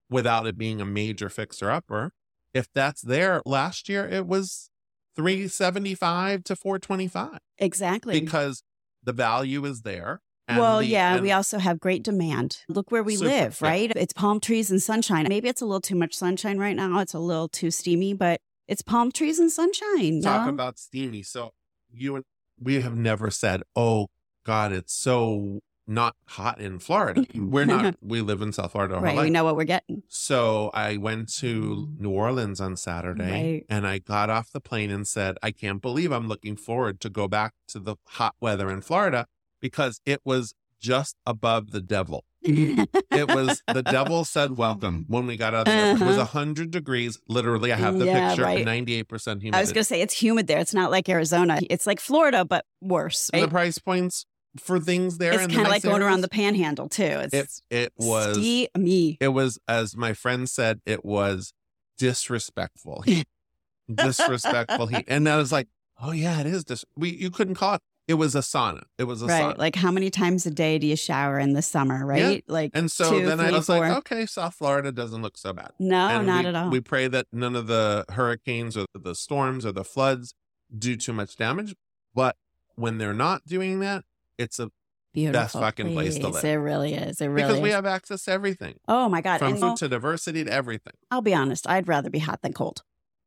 without 0.08 0.46
it 0.46 0.56
being 0.56 0.80
a 0.80 0.84
major 0.86 1.28
fixer 1.28 1.70
upper. 1.70 2.12
If 2.54 2.68
that's 2.72 3.02
there 3.02 3.42
last 3.44 3.88
year, 3.88 4.08
it 4.08 4.26
was 4.26 4.70
375 5.16 6.44
to 6.44 6.56
425 6.56 7.38
Exactly. 7.58 8.20
because 8.20 8.62
the 9.02 9.12
value 9.12 9.64
is 9.64 9.82
there. 9.82 10.20
Well, 10.58 10.78
the- 10.78 10.86
yeah, 10.86 11.14
and- 11.14 11.22
we 11.22 11.32
also 11.32 11.58
have 11.58 11.80
great 11.80 12.02
demand. 12.02 12.58
Look 12.68 12.90
where 12.90 13.02
we 13.02 13.16
Super, 13.16 13.28
live, 13.30 13.58
yeah. 13.60 13.68
right? 13.68 13.92
It's 13.96 14.12
palm 14.12 14.40
trees 14.40 14.70
and 14.70 14.82
sunshine. 14.82 15.26
Maybe 15.28 15.48
it's 15.48 15.60
a 15.60 15.66
little 15.66 15.80
too 15.80 15.96
much 15.96 16.14
sunshine 16.14 16.58
right 16.58 16.76
now. 16.76 16.98
It's 17.00 17.14
a 17.14 17.18
little 17.18 17.48
too 17.48 17.70
steamy, 17.70 18.14
but 18.14 18.40
it's 18.68 18.82
palm 18.82 19.10
trees 19.12 19.38
and 19.38 19.50
sunshine. 19.50 20.20
talk 20.22 20.46
no? 20.46 20.50
about 20.52 20.78
steamy. 20.78 21.22
So 21.22 21.52
you 21.92 22.16
and 22.16 22.24
we 22.60 22.80
have 22.82 22.96
never 22.96 23.30
said, 23.30 23.62
"Oh 23.74 24.08
God, 24.44 24.72
it's 24.72 24.92
so 24.94 25.60
not 25.86 26.14
hot 26.26 26.60
in 26.60 26.78
Florida." 26.78 27.26
We're 27.34 27.64
not. 27.64 27.96
we 28.00 28.20
live 28.20 28.42
in 28.42 28.52
South 28.52 28.72
Florida. 28.72 28.98
right. 29.00 29.18
We 29.18 29.30
know 29.30 29.42
what 29.44 29.56
we're 29.56 29.64
getting. 29.64 30.02
So 30.08 30.70
I 30.72 30.96
went 30.98 31.32
to 31.38 31.60
mm-hmm. 31.88 32.02
New 32.02 32.10
Orleans 32.10 32.60
on 32.60 32.76
Saturday 32.76 33.24
Right. 33.30 33.66
and 33.68 33.86
I 33.86 33.98
got 33.98 34.30
off 34.30 34.52
the 34.52 34.60
plane 34.60 34.90
and 34.90 35.06
said, 35.06 35.36
I 35.42 35.50
can't 35.50 35.82
believe 35.82 36.12
I'm 36.12 36.28
looking 36.28 36.56
forward 36.56 37.00
to 37.00 37.10
go 37.10 37.26
back 37.26 37.54
to 37.68 37.80
the 37.80 37.96
hot 38.06 38.36
weather 38.40 38.70
in 38.70 38.82
Florida 38.82 39.26
because 39.60 40.00
it 40.06 40.20
was 40.24 40.54
just 40.80 41.16
above 41.26 41.70
the 41.72 41.80
devil. 41.80 42.24
It 42.42 43.28
was 43.28 43.62
the 43.72 43.82
devil 43.82 44.24
said 44.24 44.56
welcome 44.56 45.04
when 45.08 45.26
we 45.26 45.36
got 45.36 45.54
out 45.54 45.68
of 45.68 45.74
the 45.74 45.80
airport. 45.80 46.00
It 46.02 46.04
was 46.06 46.16
Uh-huh. 46.16 46.38
100 46.40 46.70
degrees. 46.70 47.18
Literally, 47.28 47.70
I 47.72 47.76
have 47.76 47.98
the 47.98 48.06
Yeah, 48.06 48.28
picture 48.30 48.44
right. 48.44 48.64
98% 48.66 49.06
humidity. 49.42 49.50
I 49.52 49.60
was 49.60 49.72
going 49.72 49.82
to 49.82 49.84
say 49.84 50.00
it's 50.00 50.14
humid 50.22 50.46
there. 50.46 50.58
It's 50.58 50.72
not 50.72 50.90
like 50.90 51.08
Arizona. 51.10 51.58
It's 51.68 51.86
like 51.86 52.00
Florida, 52.00 52.44
but 52.46 52.64
worse. 52.80 53.30
Right? 53.34 53.40
the 53.42 53.48
price 53.48 53.78
points 53.78 54.24
for 54.58 54.80
things 54.80 55.18
there. 55.18 55.34
It's 55.34 55.42
in 55.44 55.50
the 55.50 55.54
kind 55.56 55.66
of 55.66 55.70
like 55.72 55.82
going 55.82 56.02
around 56.02 56.22
the 56.22 56.28
panhandle 56.28 56.88
too. 56.88 57.02
It's 57.04 57.62
It, 57.70 57.76
it 57.76 57.92
was. 57.98 58.36
steamy. 58.38 59.18
It 59.20 59.28
was, 59.28 59.58
as 59.68 59.94
my 59.96 60.14
friend 60.14 60.48
said, 60.48 60.80
it 60.86 61.04
was 61.04 61.52
disrespectful. 61.98 63.02
He, 63.02 63.24
disrespectful 63.94 64.86
heat. 64.86 65.04
And 65.08 65.28
I 65.28 65.36
was 65.36 65.52
like, 65.52 65.68
oh 66.02 66.12
yeah, 66.12 66.40
it 66.40 66.46
is. 66.46 66.64
Dis- 66.64 66.84
we 66.96 67.10
you 67.10 67.30
couldn't 67.30 67.54
call 67.56 67.74
it. 67.74 67.82
It 68.10 68.14
was 68.14 68.34
a 68.34 68.40
sauna. 68.40 68.82
It 68.98 69.04
was 69.04 69.22
a 69.22 69.26
right. 69.26 69.54
sauna. 69.54 69.58
Like 69.58 69.76
how 69.76 69.92
many 69.92 70.10
times 70.10 70.44
a 70.44 70.50
day 70.50 70.80
do 70.80 70.86
you 70.88 70.96
shower 70.96 71.38
in 71.38 71.52
the 71.52 71.62
summer, 71.62 72.04
right? 72.04 72.42
Like 72.48 72.72
and 72.74 72.90
so 72.90 73.08
two, 73.08 73.24
then 73.24 73.38
I 73.38 73.52
was 73.52 73.66
four. 73.66 73.78
like, 73.78 73.98
okay, 73.98 74.26
South 74.26 74.56
Florida 74.56 74.90
doesn't 74.90 75.22
look 75.22 75.38
so 75.38 75.52
bad. 75.52 75.70
no, 75.78 76.08
and 76.08 76.26
not 76.26 76.42
we, 76.42 76.48
at 76.48 76.56
all. 76.56 76.70
We 76.70 76.80
pray 76.80 77.06
that 77.06 77.26
none 77.32 77.54
of 77.54 77.68
the 77.68 78.04
hurricanes 78.08 78.76
or 78.76 78.86
the 78.94 79.14
storms 79.14 79.64
or 79.64 79.70
the 79.70 79.84
floods 79.84 80.34
do 80.76 80.96
too 80.96 81.12
much 81.12 81.36
damage. 81.36 81.76
But 82.12 82.34
when 82.74 82.98
they're 82.98 83.14
not 83.14 83.46
doing 83.46 83.78
that, 83.78 84.02
it's 84.38 84.58
a 84.58 84.72
Beautiful 85.14 85.60
fucking 85.60 85.92
place 85.92 86.18
to 86.18 86.28
live. 86.30 86.44
It 86.44 86.54
really 86.54 86.94
is. 86.94 87.20
It 87.20 87.28
really 87.28 87.46
because 87.46 87.60
we 87.60 87.70
have 87.70 87.86
access 87.86 88.24
to 88.24 88.32
everything 88.32 88.74
oh 88.88 89.08
my 89.08 89.20
God. 89.20 89.38
from 89.38 89.52
And 89.52 89.60
food 89.60 89.76
to 89.76 89.88
diversity 89.88 90.42
to 90.42 90.52
everything. 90.52 90.94
I'll 91.12 91.22
be 91.22 91.34
honest, 91.34 91.68
I'd 91.68 91.86
rather 91.86 92.10
be 92.10 92.18
hot 92.18 92.42
than 92.42 92.54
cold. 92.54 92.82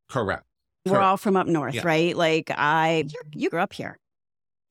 Correct. 0.10 0.44
We're 0.86 0.94
Correct. 0.94 1.06
all 1.06 1.18
from 1.18 1.38
up 1.38 1.48
north, 1.48 1.75
Yeah. 1.75 1.84
right? 1.86 2.16
Like 2.16 2.52
I, 2.52 3.06
you 3.08 3.22
you 3.34 3.50
grew 3.50 3.62
up 3.62 3.72
here. 3.72 4.00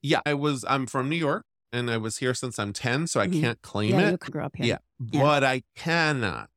Yeah, 0.02 0.20
I 0.26 0.34
was. 0.34 0.64
I'm 0.68 0.86
from 0.86 1.08
New 1.08 1.16
York, 1.16 1.44
and 1.72 1.90
I 1.90 1.96
was 1.96 2.18
here 2.18 2.34
since 2.34 2.58
I'm 2.58 2.72
10, 2.72 3.06
so 3.06 3.20
I 3.20 3.28
Mhm. 3.28 3.40
can't 3.40 3.62
claim 3.62 3.90
yeah, 3.90 4.08
you 4.08 4.14
it. 4.14 4.20
grew 4.20 4.42
up 4.42 4.56
here. 4.56 4.66
Yeah, 4.66 4.78
Yeah. 5.12 5.22
but 5.22 5.44
I 5.44 5.62
cannot 5.76 6.48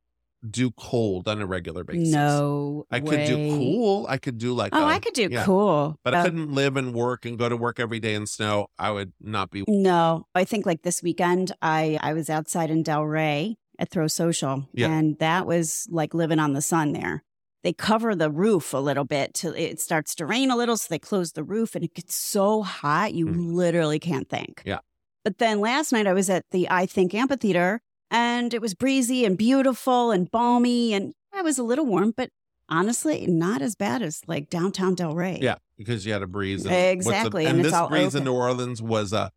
do 0.48 0.70
cold 0.72 1.26
on 1.26 1.40
a 1.40 1.46
regular 1.46 1.82
basis. 1.82 2.12
No, 2.12 2.84
I 2.90 3.00
could 3.00 3.26
do 3.26 3.36
cool. 3.56 4.06
I 4.08 4.18
could 4.18 4.38
do 4.38 4.52
like. 4.52 4.72
Oh, 4.74 4.82
a- 4.84 4.86
I 4.86 4.98
could 4.98 5.14
do 5.14 5.28
yeah. 5.30 5.44
cool, 5.44 5.98
but 6.04 6.14
I 6.14 6.22
couldn't 6.24 6.52
live 6.52 6.76
and 6.76 6.92
work 6.94 7.24
and 7.24 7.38
go 7.38 7.48
to 7.48 7.56
work 7.56 7.80
every 7.80 7.98
day 8.00 8.14
in 8.14 8.26
snow. 8.26 8.66
I 8.78 8.90
would 8.92 9.12
not 9.20 9.50
be. 9.50 9.64
No, 9.66 10.26
I 10.34 10.44
think 10.44 10.66
like 10.66 10.82
this 10.82 11.02
weekend, 11.02 11.52
I 11.62 11.98
I 12.02 12.12
was 12.12 12.28
outside 12.30 12.70
in 12.70 12.84
Delray 12.84 13.54
at 13.78 13.90
Throw 13.90 14.06
Social, 14.06 14.68
Yeah. 14.72 14.90
and 14.90 15.18
that 15.18 15.46
was 15.46 15.86
like 15.90 16.14
living 16.14 16.38
on 16.38 16.52
the 16.52 16.62
sun 16.62 16.92
there. 16.92 17.24
They 17.62 17.72
cover 17.72 18.14
the 18.14 18.30
roof 18.30 18.72
a 18.72 18.78
little 18.78 19.04
bit 19.04 19.34
till 19.34 19.52
it 19.54 19.80
starts 19.80 20.14
to 20.16 20.26
rain 20.26 20.50
a 20.50 20.56
little, 20.56 20.76
so 20.76 20.86
they 20.88 20.98
close 20.98 21.32
the 21.32 21.42
roof, 21.44 21.74
and 21.74 21.84
it 21.84 21.94
gets 21.94 22.14
so 22.14 22.62
hot 22.62 23.14
you 23.14 23.26
Mhm. 23.26 23.52
literally 23.54 23.98
can't 23.98 24.28
think. 24.28 24.62
Yeah. 24.64 24.78
But 25.24 25.38
then 25.38 25.60
last 25.60 25.90
night 25.92 26.06
I 26.06 26.12
was 26.12 26.30
at 26.30 26.44
the 26.52 26.68
iThink 26.70 27.12
Amphitheater, 27.14 27.80
and 28.10 28.54
it 28.54 28.60
was 28.60 28.74
breezy 28.74 29.24
and 29.24 29.36
beautiful 29.36 30.12
and 30.12 30.30
balmy, 30.30 30.92
and 30.94 31.12
I 31.32 31.42
was 31.42 31.58
a 31.58 31.64
little 31.64 31.86
warm, 31.86 32.12
but 32.16 32.30
honestly, 32.68 33.26
not 33.26 33.62
as 33.62 33.74
bad 33.74 34.02
as 34.02 34.20
like 34.28 34.48
downtown 34.48 34.94
Delray. 34.94 35.40
Yeah, 35.42 35.56
because 35.76 36.06
you 36.06 36.12
had 36.12 36.22
a 36.22 36.26
breeze. 36.28 36.64
And 36.64 36.72
the- 36.74 36.90
Exactly, 36.90 37.46
and, 37.46 37.56
and 37.56 37.64
this 37.64 37.88
breeze 37.88 38.14
in. 38.14 38.22
New 38.24 38.34
Orleans 38.34 38.80
was 38.80 39.12
a. 39.12 39.32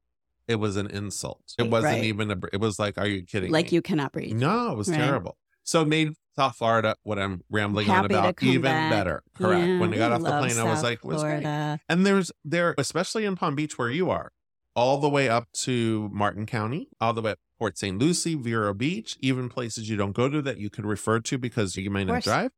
It 0.48 0.56
was 0.56 0.78
an 0.78 0.88
insult. 0.88 1.42
It 1.60 1.70
wasn't 1.70 1.94
Right. 1.96 2.04
even 2.06 2.32
a. 2.32 2.36
It 2.54 2.60
was 2.60 2.78
like, 2.80 2.98
are 2.98 3.08
you 3.08 3.24
kidding? 3.24 3.52
like 3.52 3.72
me? 3.72 3.76
you 3.76 3.82
cannot 3.82 4.12
breathe. 4.12 4.34
No, 4.36 4.72
it 4.72 4.78
was 4.78 4.90
Right. 4.90 4.98
terrible. 4.98 5.38
So 5.70 5.84
it 5.84 5.88
made 5.88 6.14
South 6.36 6.56
Florida 6.56 6.96
what 7.04 7.20
I'm 7.20 7.44
rambling 7.48 7.88
on 7.88 7.96
Happy 7.96 8.08
to 8.08 8.18
about 8.20 8.42
even 8.42 8.64
back. 8.64 8.90
better. 8.92 9.22
Correct. 9.36 9.68
Yeah, 9.68 9.80
when 9.80 9.94
I 9.94 9.98
got 9.98 10.12
off 10.14 10.24
the 10.24 10.40
plane, 10.40 10.58
I 10.58 10.64
was 10.64 10.82
like, 10.82 11.04
was 11.06 11.22
great. 11.22 11.46
And 11.88 12.08
there's 12.08 12.32
there, 12.44 12.74
especially 12.80 13.24
in 13.26 13.36
Palm 13.36 13.54
Beach 13.54 13.78
where 13.78 13.92
you 13.92 14.10
are, 14.10 14.32
all 14.76 14.98
the 14.98 15.08
way 15.10 15.30
up 15.30 15.52
to 15.66 16.10
Martin 16.12 16.48
County, 16.48 16.90
all 17.00 17.14
the 17.14 17.22
way 17.22 17.32
up 17.34 17.40
Port 17.60 17.78
St. 17.78 18.00
Lucie, 18.00 18.34
Vero 18.34 18.74
Beach, 18.74 19.16
even 19.22 19.48
places 19.48 19.88
you 19.90 19.96
don't 19.96 20.14
go 20.14 20.28
to 20.28 20.42
that 20.42 20.58
you 20.58 20.72
could 20.72 20.88
refer 20.88 21.20
to 21.20 21.38
because 21.38 21.76
you 21.78 21.92
may 21.92 22.04
not 22.04 22.24
drive. 22.24 22.50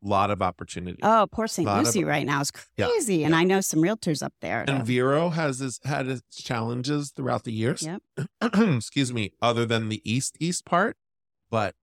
lot 0.00 0.30
of 0.30 0.40
opportunity. 0.40 1.00
Oh, 1.02 1.26
Port 1.32 1.50
St. 1.50 1.66
Lot 1.66 1.80
of- 1.80 1.86
Lucie 1.86 2.04
right 2.04 2.24
now 2.24 2.42
is 2.42 2.52
Yeah. 2.76 2.86
crazy. 2.86 3.24
And 3.24 3.34
I 3.34 3.42
know 3.42 3.60
some 3.60 3.80
realtors 3.80 4.22
up 4.22 4.34
there. 4.40 4.64
and. 4.68 4.86
Vero 4.86 5.30
has 5.30 5.60
its, 5.60 5.80
had 5.84 6.06
its 6.06 6.22
challenges 6.44 7.10
throughout 7.10 7.42
the 7.42 7.52
years. 7.52 7.82
Yep. 7.82 8.02
Excuse 8.54 9.12
me, 9.12 9.32
other 9.42 9.66
than 9.66 9.88
the 9.88 10.00
east 10.08 10.36
east 10.38 10.64
part, 10.64 10.96
but 11.50 11.74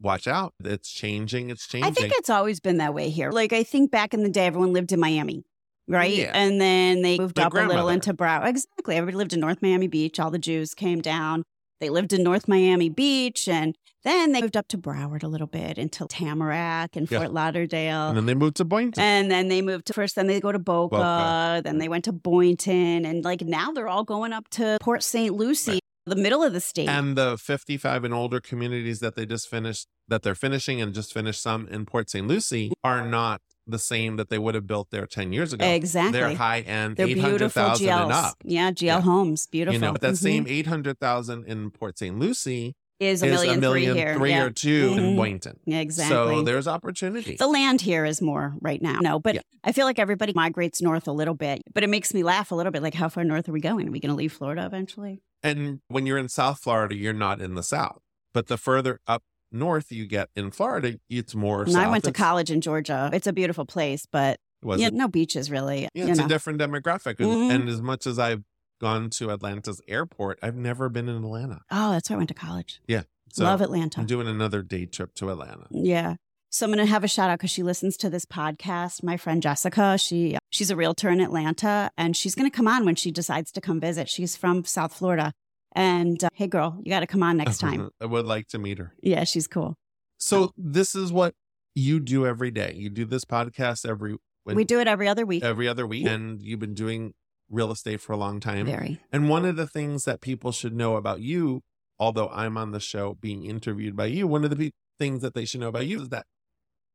watch 0.00 0.26
out, 0.26 0.54
it's 0.62 0.90
changing. 0.90 1.50
It's 1.50 1.66
changing. 1.66 1.90
I 1.90 1.94
think 1.94 2.12
it's 2.16 2.30
always 2.30 2.60
been 2.60 2.78
that 2.78 2.94
way 2.94 3.10
here. 3.10 3.30
Like 3.30 3.52
I 3.52 3.62
think 3.62 3.90
back 3.90 4.12
in 4.14 4.22
the 4.22 4.30
day, 4.30 4.46
everyone 4.46 4.72
lived 4.72 4.92
in 4.92 5.00
Miami, 5.00 5.44
right? 5.88 6.12
Yeah. 6.14 6.32
And 6.34 6.60
then 6.60 7.02
they 7.02 7.18
moved 7.18 7.36
My 7.38 7.44
up 7.44 7.54
a 7.54 7.62
little 7.66 7.88
into 7.88 8.12
Broward. 8.14 8.48
Exactly. 8.48 8.96
Everybody 8.96 9.16
lived 9.16 9.32
in 9.32 9.40
North 9.40 9.62
Miami 9.62 9.86
Beach. 9.88 10.18
All 10.20 10.30
the 10.30 10.38
Jews 10.38 10.74
came 10.74 11.00
down. 11.00 11.42
They 11.80 11.90
lived 11.90 12.12
in 12.14 12.22
North 12.22 12.48
Miami 12.48 12.88
Beach, 12.88 13.46
and 13.48 13.74
then 14.02 14.32
they 14.32 14.40
moved 14.40 14.56
up 14.56 14.66
to 14.68 14.78
Broward 14.78 15.22
a 15.22 15.28
little 15.28 15.46
bit 15.46 15.76
into 15.76 16.06
Tamarac 16.06 16.96
and 16.96 17.10
Yeah. 17.10 17.18
Fort 17.18 17.34
Lauderdale. 17.34 18.08
and 18.08 18.16
then 18.16 18.24
they 18.24 18.34
moved 18.34 18.56
to 18.56 18.64
Boynton. 18.64 19.02
And 19.02 19.30
then 19.30 19.48
they 19.48 19.60
moved 19.60 19.84
to 19.88 19.92
first, 19.92 20.14
then 20.14 20.26
they 20.26 20.40
go 20.40 20.52
to 20.52 20.58
Boca, 20.58 20.96
Boca. 20.96 21.60
then 21.64 21.76
they 21.76 21.88
went 21.90 22.04
to 22.04 22.12
Boynton, 22.12 23.04
and 23.04 23.22
like 23.24 23.42
now 23.42 23.72
they're 23.72 23.88
all 23.88 24.04
going 24.04 24.32
up 24.32 24.48
to 24.52 24.78
Port 24.80 25.02
St. 25.02 25.34
Lucie, 25.34 25.72
Right. 25.72 25.80
The 26.06 26.16
middle 26.16 26.42
of 26.42 26.52
the 26.52 26.60
state. 26.60 26.88
and 26.88 27.16
the 27.16 27.36
55 27.36 28.04
and 28.04 28.14
older 28.14 28.40
communities 28.40 29.00
that 29.00 29.16
they 29.16 29.26
just 29.26 29.48
finished 29.48 29.86
that 30.08 30.22
they're 30.22 30.34
finishing 30.36 30.80
and 30.80 30.94
just 30.94 31.12
finished 31.12 31.42
some 31.42 31.66
in 31.68 31.84
Port 31.84 32.08
St. 32.08 32.26
Lucie 32.26 32.72
are 32.84 33.04
not 33.06 33.40
the 33.66 33.78
same 33.80 34.16
that 34.16 34.28
they 34.30 34.38
would 34.38 34.54
have 34.54 34.66
built 34.68 34.88
there 34.92 35.06
10 35.06 35.32
years 35.32 35.52
ago. 35.52 35.66
exactly. 35.66 36.20
They're 36.20 36.34
high 36.36 36.60
end, 36.60 36.96
They're 36.96 37.06
beautiful 37.08 37.62
800,000 37.62 37.88
and 37.88 38.12
up. 38.12 38.34
Yeah, 38.44 38.70
GL 38.70 38.84
Yeah. 38.86 39.00
homes, 39.00 39.48
beautiful. 39.50 39.74
You 39.74 39.80
know, 39.80 39.92
but 39.92 40.00
that 40.02 40.14
Mhm. 40.14 40.18
same 40.18 40.46
800,000 40.46 41.44
in 41.48 41.70
Port 41.72 41.98
St. 41.98 42.16
Lucie 42.16 42.76
is 43.00 43.22
a 43.22 43.26
is 43.26 43.32
million, 43.32 43.58
a 43.58 43.60
million 43.60 44.16
three 44.16 44.30
yeah. 44.30 44.44
or 44.44 44.50
2 44.50 44.94
in 44.96 45.02
Mhm. 45.04 45.16
Boynton. 45.16 45.58
Exactly. 45.66 46.14
So 46.16 46.42
there's 46.42 46.66
opportunity. 46.68 47.34
the 47.36 47.48
land 47.48 47.80
here 47.82 48.04
is 48.04 48.22
more 48.22 48.54
right 48.60 48.80
now. 48.80 49.00
No, 49.00 49.18
but 49.18 49.34
Yeah. 49.34 49.40
I 49.64 49.72
feel 49.72 49.84
like 49.84 49.98
everybody 49.98 50.32
migrates 50.34 50.80
north 50.80 51.06
a 51.08 51.12
little 51.12 51.34
bit, 51.34 51.60
but 51.74 51.82
it 51.82 51.88
makes 51.90 52.14
me 52.14 52.22
laugh 52.22 52.52
a 52.52 52.54
little 52.54 52.70
bit. 52.72 52.82
Like, 52.82 52.94
how 52.94 53.08
far 53.08 53.24
north 53.24 53.48
are 53.48 53.52
we 53.52 53.60
going? 53.60 53.88
Are 53.88 53.90
we 53.90 53.98
going 54.00 54.10
to 54.10 54.16
leave 54.16 54.32
Florida 54.32 54.64
eventually? 54.64 55.20
And 55.42 55.80
when 55.88 56.06
you're 56.06 56.18
in 56.18 56.28
South 56.28 56.58
Florida, 56.60 56.94
you're 56.94 57.12
not 57.12 57.40
in 57.40 57.54
the 57.54 57.62
South. 57.62 58.00
But 58.34 58.48
the 58.48 58.56
further 58.56 59.00
up 59.06 59.22
north 59.52 59.90
you 59.92 60.06
get 60.06 60.28
in 60.34 60.50
Florida, 60.50 60.98
it's 61.08 61.34
more 61.34 61.62
And 61.62 61.72
south. 61.72 61.86
I 61.86 61.90
went 61.90 62.04
to 62.04 62.10
It's- 62.10 62.22
college 62.22 62.50
in 62.50 62.60
Georgia. 62.60 63.10
It's 63.12 63.26
a 63.26 63.32
beautiful 63.32 63.64
place, 63.64 64.06
but 64.10 64.38
Was 64.62 64.80
yeah, 64.80 64.88
it? 64.88 64.94
no 64.94 65.08
beaches 65.08 65.50
really. 65.50 65.88
Yeah, 65.94 66.06
it's 66.06 66.18
know. 66.18 66.24
a 66.26 66.28
different 66.28 66.60
demographic. 66.60 67.20
And- 67.20 67.28
Mhm. 67.28 67.50
And 67.54 67.68
as 67.68 67.80
much 67.80 68.06
as 68.06 68.18
I've 68.18 68.42
gone 68.80 69.08
to 69.10 69.30
Atlanta's 69.30 69.80
airport, 69.88 70.38
I've 70.42 70.56
never 70.56 70.88
been 70.88 71.08
in 71.08 71.16
Atlanta. 71.24 71.60
oh, 71.70 71.92
that's 71.92 72.10
where 72.10 72.16
I 72.16 72.18
went 72.18 72.28
to 72.28 72.34
college. 72.34 72.80
Yeah. 72.86 73.02
So 73.32 73.44
Love 73.44 73.60
Atlanta. 73.60 74.00
I'm 74.00 74.06
doing 74.06 74.26
another 74.28 74.62
day 74.62 74.86
trip 74.86 75.14
to 75.16 75.30
Atlanta. 75.30 75.66
Yeah. 75.70 76.16
So 76.56 76.64
I'm 76.64 76.72
going 76.72 76.78
to 76.78 76.90
have 76.90 77.04
a 77.04 77.08
shout 77.08 77.28
out 77.28 77.38
because 77.38 77.50
she 77.50 77.62
listens 77.62 77.98
to 77.98 78.08
this 78.08 78.24
podcast. 78.24 79.02
My 79.02 79.18
friend 79.18 79.42
Jessica, 79.42 79.98
she 79.98 80.38
she's 80.48 80.70
a 80.70 80.74
realtor 80.74 81.10
in 81.10 81.20
Atlanta, 81.20 81.90
and 81.98 82.16
she's 82.16 82.34
going 82.34 82.50
to 82.50 82.56
come 82.56 82.66
on 82.66 82.86
when 82.86 82.94
she 82.94 83.10
decides 83.10 83.52
to 83.52 83.60
come 83.60 83.78
visit. 83.78 84.08
She's 84.08 84.36
from 84.36 84.64
South 84.64 84.94
Florida, 84.94 85.34
and 85.72 86.24
uh, 86.24 86.30
hey, 86.32 86.46
girl, 86.46 86.80
you 86.82 86.88
got 86.88 87.00
to 87.00 87.06
come 87.06 87.22
on 87.22 87.36
next 87.36 87.58
time. 87.58 87.90
I 88.00 88.06
would 88.06 88.24
like 88.24 88.48
to 88.48 88.58
meet 88.58 88.78
her. 88.78 88.94
yeah, 89.02 89.24
she's 89.24 89.46
cool. 89.46 89.74
So 90.16 90.54
this 90.56 90.94
is 90.94 91.12
what 91.12 91.34
you 91.74 92.00
do 92.00 92.26
every 92.26 92.50
day. 92.50 92.72
You 92.74 92.88
do 92.88 93.04
this 93.04 93.26
podcast 93.26 93.86
every 93.86 94.16
when- 94.44 94.56
we 94.56 94.64
do 94.64 94.80
it 94.80 94.88
every 94.88 95.08
other 95.08 95.26
week. 95.26 95.44
every 95.44 95.68
other 95.68 95.86
week, 95.86 96.06
and 96.06 96.40
you've 96.40 96.60
been 96.60 96.72
doing 96.72 97.12
real 97.50 97.70
estate 97.70 98.00
for 98.00 98.14
a 98.14 98.16
long 98.16 98.40
time. 98.40 98.64
Very. 98.64 98.98
And 99.12 99.28
one 99.28 99.44
of 99.44 99.56
the 99.56 99.66
things 99.66 100.04
that 100.04 100.22
people 100.22 100.52
should 100.52 100.74
know 100.74 100.96
about 100.96 101.20
you, 101.20 101.60
although 101.98 102.30
I'm 102.30 102.56
on 102.56 102.70
the 102.70 102.80
show 102.80 103.18
being 103.20 103.44
interviewed 103.44 103.94
by 103.94 104.06
you, 104.06 104.26
one 104.26 104.42
of 104.42 104.56
the 104.56 104.72
things 104.98 105.20
that 105.20 105.34
they 105.34 105.44
should 105.44 105.60
know 105.60 105.68
about 105.68 105.86
you 105.86 106.00
is 106.00 106.08
that 106.08 106.24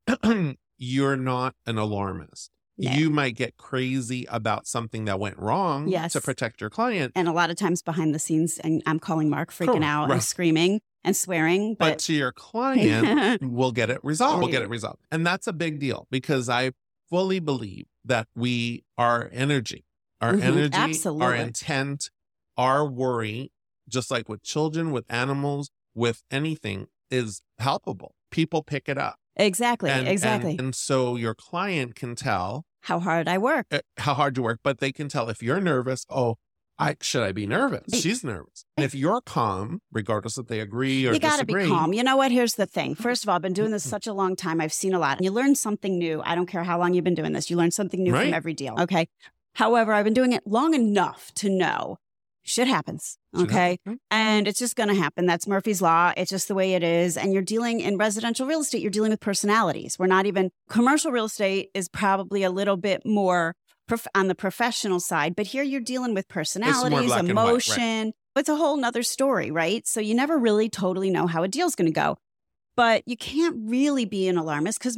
you're 0.77 1.17
not 1.17 1.55
an 1.65 1.77
alarmist. 1.77 2.51
No. 2.77 2.91
You 2.91 3.09
might 3.11 3.35
get 3.35 3.57
crazy 3.57 4.25
about 4.29 4.65
something 4.65 5.05
that 5.05 5.19
went 5.19 5.37
wrong 5.37 5.87
Yes. 5.87 6.13
to 6.13 6.21
protect 6.21 6.61
your 6.61 6.69
client, 6.69 7.11
And 7.15 7.27
a 7.27 7.31
lot 7.31 7.49
of 7.51 7.55
times 7.57 7.81
behind 7.83 8.15
the 8.15 8.19
scenes, 8.19 8.57
and 8.59 8.81
I'm 8.87 8.99
calling 8.99 9.29
Marc 9.29 9.51
freaking 9.51 9.65
Correct. 9.73 9.83
out 9.83 10.11
and 10.11 10.23
screaming 10.23 10.81
and 11.03 11.15
swearing, 11.15 11.75
but 11.75 11.91
but, 11.93 11.99
to 11.99 12.13
your 12.13 12.31
client, 12.31 13.41
we'll 13.43 13.71
get 13.71 13.89
it 13.89 13.99
resolved. 14.03 14.41
We'll 14.41 14.51
get 14.51 14.61
it 14.63 14.69
resolved. 14.69 14.99
And 15.11 15.25
that's 15.25 15.45
a 15.47 15.53
big 15.53 15.79
deal 15.79 16.07
because 16.09 16.49
I 16.49 16.71
fully 17.09 17.39
believe 17.39 17.85
that 18.05 18.27
we, 18.35 18.83
our 18.97 19.29
energy, 19.31 19.85
our 20.19 20.33
Mhm, 20.33 20.41
energy, 20.41 21.21
our 21.21 21.35
intent, 21.35 22.09
our 22.57 22.87
worry, 22.87 23.51
just 23.87 24.09
like 24.09 24.27
with 24.29 24.41
children, 24.43 24.91
with 24.91 25.05
animals, 25.09 25.69
with 25.93 26.23
anything, 26.31 26.87
is 27.11 27.41
palpable. 27.59 28.15
People 28.31 28.63
pick 28.63 28.87
it 28.87 28.97
up. 28.97 29.17
Exactly, 29.35 29.89
And, 29.89 30.07
exactly. 30.07 30.51
And, 30.51 30.59
and 30.59 30.75
so 30.75 31.15
your 31.15 31.33
client 31.35 31.95
can 31.95 32.15
tell 32.15 32.65
How 32.81 32.99
hard 32.99 33.27
I 33.27 33.37
work. 33.37 33.67
uh, 33.71 33.79
how 33.97 34.13
hard 34.13 34.37
you 34.37 34.43
work, 34.43 34.59
but 34.63 34.79
they 34.79 34.91
can 34.91 35.07
tell 35.09 35.29
if 35.29 35.41
you're 35.43 35.61
nervous, 35.61 36.05
oh, 36.09 36.37
I 36.79 36.95
should 37.01 37.21
I 37.21 37.31
be 37.31 37.45
nervous? 37.45 38.01
She's 38.01 38.23
nervous. 38.23 38.65
And 38.75 38.83
if 38.83 38.95
you're 38.95 39.21
calm, 39.21 39.81
regardless 39.91 40.39
if 40.39 40.47
they 40.47 40.61
agree 40.61 41.05
or 41.07 41.13
you 41.13 41.19
got 41.19 41.39
to 41.39 41.45
be 41.45 41.53
calm. 41.53 41.93
You 41.93 42.01
know 42.03 42.17
what? 42.17 42.31
Here's 42.31 42.55
the 42.55 42.65
thing. 42.65 42.95
First 42.95 43.23
of 43.23 43.29
all, 43.29 43.35
I've 43.35 43.41
been 43.43 43.53
doing 43.53 43.69
this 43.69 43.87
such 43.87 44.07
a 44.07 44.13
long 44.13 44.35
time. 44.35 44.59
I've 44.59 44.73
seen 44.73 44.93
a 44.95 44.99
lot. 44.99 45.17
And 45.17 45.25
You 45.25 45.31
learn 45.31 45.53
something 45.53 45.99
new. 45.99 46.21
I 46.25 46.33
don't 46.33 46.47
care 46.47 46.63
how 46.63 46.79
long 46.79 46.95
you've 46.95 47.03
been 47.03 47.13
doing 47.13 47.33
this. 47.33 47.51
You 47.51 47.57
learn 47.57 47.69
something 47.69 48.01
new 48.01 48.13
Right. 48.13 48.25
from 48.25 48.33
every 48.33 48.53
deal. 48.55 48.75
Okay. 48.79 49.07
However, 49.55 49.93
I've 49.93 50.05
been 50.05 50.13
doing 50.15 50.33
it 50.33 50.41
long 50.47 50.73
enough 50.73 51.31
to 51.35 51.49
know 51.49 51.97
shit 52.43 52.67
happens. 52.67 53.17
Okay. 53.37 53.77
And 54.09 54.47
it's 54.47 54.59
just 54.59 54.75
going 54.75 54.89
to 54.89 54.95
happen. 54.95 55.25
That's 55.25 55.47
Murphy's 55.47 55.81
Law. 55.81 56.13
It's 56.17 56.29
just 56.29 56.47
the 56.47 56.55
way 56.55 56.73
it 56.73 56.83
is. 56.83 57.17
And 57.17 57.33
you're 57.33 57.41
dealing 57.41 57.79
in 57.79 57.97
residential 57.97 58.45
real 58.47 58.61
estate, 58.61 58.81
you're 58.81 58.91
dealing 58.91 59.11
with 59.11 59.19
personalities. 59.19 59.97
We're 59.97 60.07
not 60.07 60.25
even, 60.25 60.51
commercial 60.69 61.11
real 61.11 61.25
estate 61.25 61.69
is 61.73 61.87
probably 61.87 62.43
a 62.43 62.49
little 62.49 62.77
bit 62.77 63.05
more 63.05 63.55
prof- 63.87 64.07
on 64.15 64.27
the 64.27 64.35
professional 64.35 64.99
side, 64.99 65.35
but 65.35 65.47
here 65.47 65.63
you're 65.63 65.81
dealing 65.81 66.13
with 66.13 66.27
personalities, 66.27 66.83
and 66.83 66.93
white, 66.93 67.09
right. 67.09 67.29
emotion. 67.29 68.13
It's 68.35 68.49
a 68.49 68.55
whole 68.55 68.77
nother 68.77 69.03
story, 69.03 69.51
right? 69.51 69.85
So 69.85 69.99
you 69.99 70.15
never 70.15 70.37
really 70.37 70.69
totally 70.69 71.09
know 71.09 71.27
how 71.27 71.43
a 71.43 71.47
deal's 71.47 71.75
going 71.75 71.87
to 71.87 71.93
go. 71.93 72.17
But 72.77 73.03
you 73.05 73.17
can't 73.17 73.57
really 73.59 74.05
be 74.05 74.29
an 74.29 74.37
alarmist 74.37 74.79
because 74.79 74.97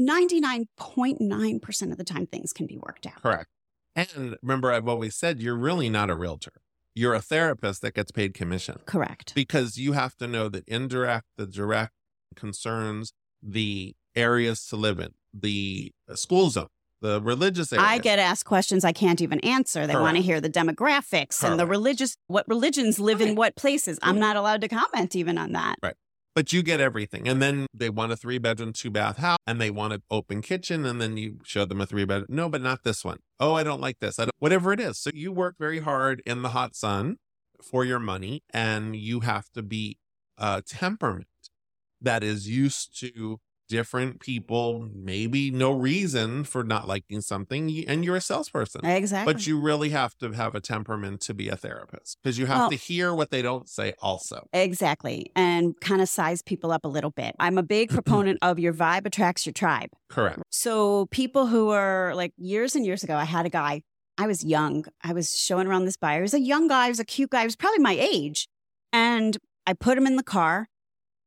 99.9% 0.00 1.92
of 1.92 1.98
the 1.98 2.04
time 2.04 2.26
things 2.26 2.54
can 2.54 2.66
be 2.66 2.78
worked 2.78 3.06
out. 3.06 3.22
Correct. 3.22 3.48
And 3.96 4.36
remember, 4.42 4.70
I've 4.70 4.86
always 4.86 5.16
said 5.16 5.40
you're 5.40 5.56
really 5.56 5.88
not 5.88 6.10
a 6.10 6.14
realtor. 6.14 6.52
You're 6.94 7.14
a 7.14 7.20
therapist 7.20 7.82
that 7.82 7.94
gets 7.94 8.10
paid 8.12 8.34
commission 8.34 8.80
Correct. 8.86 9.34
because 9.34 9.76
you 9.78 9.92
have 9.92 10.14
to 10.16 10.26
know 10.26 10.48
the 10.48 10.62
indirect, 10.66 11.26
the 11.36 11.46
direct 11.46 11.92
concerns, 12.36 13.12
the 13.42 13.94
areas 14.14 14.66
to 14.66 14.76
live 14.76 14.98
in, 15.00 15.10
the 15.32 15.92
uh, 16.10 16.14
school 16.14 16.48
zone, 16.50 16.68
the 17.02 17.20
religious 17.20 17.72
area. 17.72 17.84
I 17.84 17.98
get 17.98 18.18
asked 18.18 18.44
questions 18.46 18.84
I 18.84 18.92
can't 18.92 19.20
even 19.20 19.40
answer. 19.40 19.86
They 19.86 19.94
want 19.96 20.16
to 20.16 20.22
hear 20.22 20.40
the 20.40 20.48
demographics 20.50 21.42
and 21.42 21.58
the 21.58 21.66
religious, 21.66 22.16
what 22.28 22.46
religions 22.48 22.98
live 22.98 23.20
in 23.20 23.34
what 23.34 23.56
places. 23.56 23.98
I'm 24.02 24.14
Right. 24.16 24.20
not 24.20 24.36
allowed 24.36 24.60
to 24.62 24.68
comment 24.68 25.14
even 25.16 25.36
on 25.38 25.52
that. 25.52 25.76
But 26.36 26.52
you 26.52 26.62
get 26.62 26.80
everything. 26.80 27.26
And 27.26 27.40
then 27.40 27.66
they 27.72 27.88
want 27.88 28.12
a 28.12 28.16
three 28.16 28.36
bedroom, 28.36 28.74
two 28.74 28.90
bath 28.90 29.16
house 29.16 29.38
and 29.46 29.58
they 29.58 29.70
want 29.70 29.94
an 29.94 30.02
open 30.10 30.42
kitchen. 30.42 30.84
And 30.84 31.00
then 31.00 31.16
you 31.16 31.38
show 31.42 31.64
them 31.64 31.80
a 31.80 31.86
three 31.86 32.04
bedroom. 32.04 32.26
No, 32.28 32.50
but 32.50 32.60
not 32.60 32.84
this 32.84 33.02
one. 33.02 33.20
Oh, 33.40 33.54
I 33.54 33.64
don't 33.64 33.80
like 33.80 34.00
this. 34.00 34.18
I 34.18 34.26
don't, 34.26 34.34
whatever 34.38 34.70
it 34.74 34.78
is. 34.78 34.98
So 34.98 35.10
you 35.14 35.32
work 35.32 35.54
very 35.58 35.80
hard 35.80 36.22
in 36.26 36.42
the 36.42 36.50
hot 36.50 36.76
sun 36.76 37.16
for 37.62 37.86
your 37.86 37.98
money 37.98 38.42
and 38.52 38.94
you 38.94 39.20
have 39.20 39.48
to 39.54 39.62
be 39.62 39.96
a 40.36 40.62
temperament 40.64 41.26
that 42.02 42.22
is 42.22 42.46
used 42.46 43.00
to 43.00 43.40
different 43.68 44.20
people, 44.20 44.88
maybe 44.94 45.50
no 45.50 45.72
reason 45.72 46.44
for 46.44 46.62
not 46.64 46.86
liking 46.86 47.20
something. 47.20 47.84
And 47.88 48.04
you're 48.04 48.16
a 48.16 48.20
salesperson. 48.20 48.84
Exactly. 48.84 49.32
But 49.32 49.46
you 49.46 49.58
really 49.60 49.90
have 49.90 50.16
to 50.18 50.32
have 50.32 50.54
a 50.54 50.60
temperament 50.60 51.20
to 51.22 51.34
be 51.34 51.48
a 51.48 51.56
therapist 51.56 52.18
because 52.22 52.38
you 52.38 52.46
have 52.46 52.58
Well- 52.58 52.70
to 52.70 52.76
hear 52.76 53.14
what 53.14 53.30
they 53.30 53.42
don't 53.42 53.68
say 53.68 53.94
also. 54.00 54.46
Exactly. 54.52 55.30
And 55.34 55.74
kind 55.80 56.00
of 56.00 56.08
size 56.08 56.42
people 56.42 56.70
up 56.72 56.84
a 56.84 56.88
little 56.88 57.10
bit. 57.10 57.34
I'm 57.38 57.58
a 57.58 57.62
big 57.62 57.90
proponent 57.90 58.38
of 58.42 58.58
your 58.58 58.72
vibe 58.72 59.06
attracts 59.06 59.46
your 59.46 59.52
tribe. 59.52 59.90
Correct. 60.08 60.42
So 60.50 61.06
people 61.06 61.46
who 61.46 61.70
are 61.70 62.14
like 62.14 62.32
years 62.36 62.74
and 62.76 62.84
years 62.86 63.02
ago, 63.02 63.16
I 63.16 63.24
had 63.24 63.46
a 63.46 63.50
guy. 63.50 63.82
I 64.18 64.26
was 64.26 64.44
young. 64.44 64.84
I 65.02 65.12
was 65.12 65.36
showing 65.36 65.66
around 65.66 65.84
this 65.84 65.96
buyer. 65.96 66.18
He 66.20 66.22
was 66.22 66.34
a 66.34 66.40
young 66.40 66.68
guy. 66.68 66.84
He 66.86 66.90
was 66.90 67.00
a 67.00 67.04
cute 67.04 67.30
guy. 67.30 67.40
He 67.40 67.46
was 67.46 67.56
probably 67.56 67.80
my 67.80 67.92
age. 68.00 68.48
And 68.92 69.36
I 69.66 69.72
put 69.74 69.98
him 69.98 70.06
in 70.06 70.16
the 70.16 70.22
car 70.22 70.68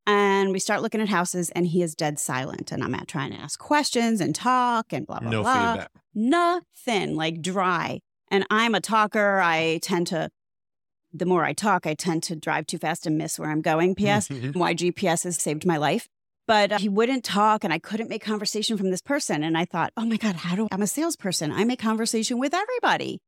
and 0.09 0.51
we 0.51 0.59
start 0.59 0.81
looking 0.81 1.01
at 1.01 1.09
houses 1.09 1.49
and 1.51 1.67
he 1.67 1.81
is 1.83 1.93
dead 1.95 2.17
silent. 2.19 2.71
And 2.71 2.83
I'm 2.83 2.95
at 2.95 3.07
trying 3.07 3.31
to 3.31 3.37
ask 3.37 3.59
questions 3.59 4.19
and 4.21 4.33
talk 4.33 4.91
and 4.91 5.05
blah, 5.05 5.19
blah, 5.19 5.29
No 5.29 5.41
blah. 5.43 5.71
feedback. 5.73 5.91
Nothing 6.15 7.15
like 7.15 7.41
dry. 7.41 7.99
And 8.31 8.45
I'm 8.49 8.75
a 8.75 8.81
talker. 8.81 9.39
I 9.39 9.79
tend 9.81 10.07
to, 10.07 10.29
the 11.13 11.25
more 11.25 11.43
I 11.43 11.53
talk, 11.53 11.85
I 11.85 11.93
tend 11.93 12.23
to 12.23 12.35
drive 12.35 12.65
too 12.67 12.77
fast 12.77 13.05
and 13.07 13.17
miss 13.17 13.37
where 13.39 13.49
I'm 13.49 13.61
going. 13.61 13.95
P.S. 13.95 14.29
why 14.53 14.73
GPS 14.73 15.23
has 15.23 15.37
saved 15.37 15.65
my 15.65 15.77
life. 15.77 16.07
But 16.47 16.71
uh, 16.71 16.77
he 16.79 16.89
wouldn't 16.89 17.23
talk 17.23 17.63
and 17.63 17.71
I 17.71 17.77
couldn't 17.79 18.09
make 18.09 18.23
conversation 18.23 18.77
from 18.77 18.89
this 18.89 19.01
person. 19.01 19.43
And 19.43 19.55
I 19.57 19.65
thought, 19.65 19.93
oh 19.97 20.05
my 20.05 20.17
God, 20.17 20.35
how 20.35 20.55
do 20.55 20.67
I'm 20.71 20.81
a 20.81 20.87
salesperson? 20.87 21.51
I 21.51 21.63
make 21.63 21.79
conversation 21.79 22.39
with 22.39 22.53
everybody. 22.53 23.21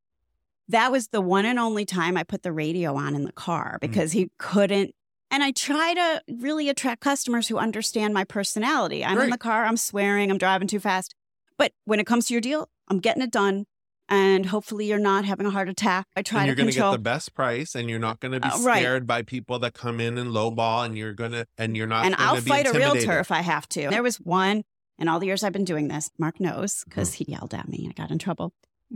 That 0.68 0.90
was 0.90 1.08
the 1.08 1.20
one 1.20 1.44
and 1.44 1.58
only 1.58 1.84
time 1.84 2.16
I 2.16 2.24
put 2.24 2.42
the 2.42 2.52
radio 2.52 2.96
on 2.96 3.14
in 3.14 3.24
the 3.24 3.32
car 3.32 3.78
because 3.80 4.12
he 4.12 4.30
couldn't. 4.38 4.94
And 5.32 5.42
I 5.42 5.50
try 5.50 5.94
to 5.94 6.22
really 6.40 6.68
attract 6.68 7.00
customers 7.00 7.48
who 7.48 7.56
understand 7.58 8.12
my 8.14 8.22
personality. 8.24 9.04
I'm 9.04 9.18
in 9.18 9.30
the 9.30 9.38
car, 9.38 9.64
I'm 9.64 9.76
swearing, 9.78 10.30
I'm 10.30 10.38
driving 10.38 10.68
too 10.68 10.78
fast. 10.78 11.14
But 11.58 11.72
when 11.86 11.98
it 12.00 12.06
comes 12.06 12.26
to 12.26 12.34
your 12.34 12.40
deal, 12.40 12.68
I'm 12.88 12.98
getting 13.00 13.22
it 13.22 13.30
done. 13.32 13.64
And 14.08 14.44
hopefully 14.44 14.86
you're 14.86 14.98
not 14.98 15.24
having 15.24 15.46
a 15.46 15.50
heart 15.50 15.70
attack. 15.70 16.06
I 16.14 16.20
try 16.22 16.40
and 16.40 16.46
you're 16.48 16.54
to 16.56 16.62
going 16.62 16.72
to 16.72 16.78
get 16.78 16.90
the 16.92 16.98
best 16.98 17.34
price 17.34 17.74
and 17.74 17.88
you're 17.88 17.98
not 17.98 18.20
going 18.20 18.32
to 18.32 18.40
be 18.40 18.48
Uh, 18.48 18.58
right. 18.60 18.80
scared 18.82 19.06
by 19.06 19.22
people 19.22 19.58
that 19.60 19.72
come 19.72 20.00
in 20.00 20.18
and 20.18 20.30
lowball 20.30 20.84
and 20.84 20.98
you're 20.98 21.14
going 21.14 21.32
to 21.32 21.46
and 21.56 21.76
you're 21.78 21.86
not 21.86 22.04
and 22.04 22.14
I'll 22.18 22.36
fight 22.36 22.66
a 22.66 22.72
realtor 22.72 23.18
if 23.20 23.30
I 23.32 23.40
have 23.40 23.66
to. 23.70 23.88
There 23.88 24.02
was 24.02 24.16
one 24.16 24.64
in 24.98 25.08
all 25.08 25.18
the 25.18 25.26
years 25.26 25.42
I've 25.42 25.52
been 25.54 25.64
doing 25.64 25.88
this. 25.88 26.10
Marc 26.18 26.40
knows 26.40 26.84
because 26.84 27.10
Mm-hmm. 27.14 27.24
he 27.24 27.32
yelled 27.32 27.54
at 27.54 27.68
me. 27.68 27.86
I 27.88 27.92
got 27.94 28.10
in 28.10 28.18
trouble. 28.18 28.52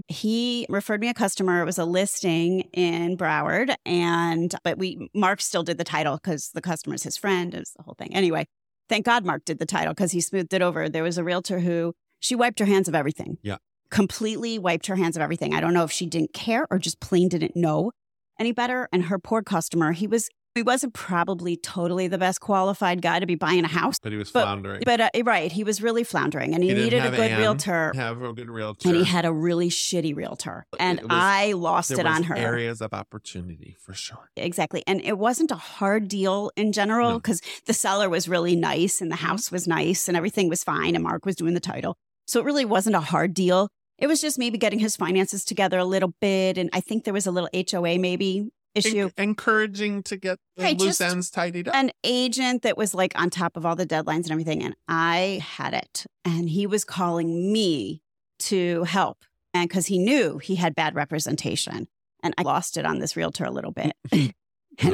He 0.08 0.66
referred 0.68 1.00
me 1.00 1.08
a 1.08 1.14
customer. 1.14 1.62
It 1.62 1.64
was 1.64 1.78
a 1.78 1.84
listing 1.84 2.60
in 2.72 3.16
Broward, 3.16 3.74
and 3.84 4.54
but 4.62 4.78
we 4.78 5.08
Marc 5.14 5.40
still 5.40 5.62
did 5.62 5.78
the 5.78 5.84
title 5.84 6.16
because 6.16 6.50
the 6.54 6.60
customer's 6.60 7.02
his 7.02 7.16
friend. 7.16 7.54
It 7.54 7.58
was 7.60 7.72
the 7.76 7.82
whole 7.82 7.94
thing. 7.94 8.14
Anyway, 8.14 8.46
thank 8.88 9.06
God 9.06 9.24
Marc 9.24 9.44
did 9.44 9.58
the 9.58 9.66
title 9.66 9.94
because 9.94 10.12
he 10.12 10.20
smoothed 10.20 10.52
it 10.54 10.62
over. 10.62 10.88
There 10.88 11.02
was 11.02 11.18
a 11.18 11.24
realtor 11.24 11.60
who 11.60 11.94
she 12.20 12.34
wiped 12.34 12.58
her 12.58 12.66
hands 12.66 12.88
of 12.88 12.94
everything. 12.94 13.38
Yeah. 13.42 13.56
completely 13.90 14.58
wiped 14.58 14.86
her 14.88 14.96
hands 14.96 15.16
of 15.16 15.22
everything. 15.22 15.54
I 15.54 15.60
don't 15.60 15.72
know 15.74 15.84
if 15.84 15.92
she 15.92 16.06
didn't 16.06 16.32
care 16.32 16.66
or 16.70 16.78
just 16.78 17.00
plain 17.00 17.28
didn't 17.28 17.56
know 17.56 17.92
any 18.38 18.52
better. 18.52 18.88
And 18.92 19.04
her 19.04 19.18
poor 19.18 19.42
customer, 19.42 19.92
he 19.92 20.06
was 20.06 20.28
he 20.56 20.62
wasn't 20.62 20.94
probably 20.94 21.56
totally 21.56 22.08
the 22.08 22.18
best 22.18 22.40
qualified 22.40 23.00
guy 23.02 23.20
to 23.20 23.26
be 23.26 23.34
buying 23.34 23.64
a 23.64 23.68
house. 23.68 23.98
but 24.02 24.12
he 24.12 24.18
was 24.18 24.30
But- 24.30 24.42
floundering. 24.42 24.82
But 24.84 25.00
uh, 25.00 25.10
right, 25.24 25.50
he 25.52 25.62
was 25.64 25.80
really 25.82 26.04
floundering 26.04 26.54
and 26.54 26.62
he, 26.62 26.70
He 26.70 26.74
needed 26.74 27.04
a 27.04 27.10
good 27.10 27.30
Ann 27.32 27.38
realtor. 27.38 27.92
have 27.94 28.22
a 28.22 28.32
good 28.32 28.50
realtor. 28.50 28.88
And 28.88 28.96
he 28.98 29.04
had 29.04 29.24
a 29.24 29.32
really 29.32 29.68
shitty 29.68 30.14
realtor. 30.16 30.66
And 30.80 31.00
was- 31.00 31.08
I 31.10 31.52
lost 31.52 31.90
it 31.92 32.06
on 32.06 32.24
her. 32.24 32.36
areas 32.36 32.80
of 32.80 32.92
opportunity 32.92 33.76
for 33.80 33.94
sure. 33.94 34.30
Exactly. 34.36 34.82
And 34.86 35.00
it 35.02 35.18
wasn't 35.18 35.50
a 35.50 35.56
hard 35.56 36.08
deal 36.08 36.50
in 36.56 36.72
general 36.72 37.10
No. 37.10 37.18
because 37.18 37.40
the 37.66 37.72
seller 37.74 38.08
was 38.08 38.28
really 38.28 38.56
nice 38.56 39.00
and 39.00 39.10
the 39.10 39.16
house 39.16 39.50
was 39.52 39.66
nice 39.68 40.08
and 40.08 40.16
everything 40.16 40.48
was 40.48 40.62
fine 40.64 40.94
and 40.94 41.04
Marc 41.04 41.24
was 41.26 41.36
doing 41.36 41.54
the 41.54 41.60
title. 41.60 41.96
So 42.26 42.40
it 42.40 42.44
really 42.44 42.64
wasn't 42.64 42.96
a 42.96 43.00
hard 43.00 43.34
deal. 43.34 43.68
It 43.98 44.08
was 44.08 44.20
just 44.20 44.38
maybe 44.38 44.58
getting 44.58 44.78
his 44.78 44.94
finances 44.96 45.44
together 45.44 45.78
a 45.78 45.84
little 45.84 46.12
bit. 46.20 46.58
And 46.58 46.68
I 46.72 46.80
think 46.80 47.04
there 47.04 47.14
was 47.14 47.26
a 47.26 47.30
little 47.30 47.48
HOA 47.54 47.98
maybe 47.98 48.48
issue. 48.76 49.10
En- 49.16 49.30
encouraging 49.30 50.02
to 50.04 50.16
get 50.16 50.38
the 50.56 50.64
Right, 50.64 50.78
loose 50.78 51.00
ends 51.00 51.30
tidied 51.30 51.68
up. 51.68 51.74
An 51.74 51.90
agent 52.04 52.62
that 52.62 52.76
was 52.76 52.94
like 52.94 53.12
on 53.18 53.30
top 53.30 53.56
of 53.56 53.64
all 53.64 53.76
the 53.76 53.86
deadlines 53.86 54.24
and 54.24 54.32
everything. 54.32 54.62
And 54.62 54.74
I 54.88 55.40
had 55.42 55.74
it. 55.74 56.06
And 56.24 56.48
he 56.48 56.66
was 56.66 56.84
calling 56.84 57.52
me 57.52 58.02
to 58.40 58.84
help. 58.84 59.18
And 59.54 59.68
because 59.68 59.86
he 59.86 59.98
knew 59.98 60.38
he 60.38 60.56
had 60.56 60.74
bad 60.74 60.94
representation. 60.94 61.88
And 62.22 62.34
I 62.38 62.42
lost 62.42 62.76
it 62.76 62.84
on 62.84 62.98
this 62.98 63.16
realtor 63.16 63.44
a 63.44 63.50
little 63.50 63.72
bit. 63.72 63.92
and 64.12 64.32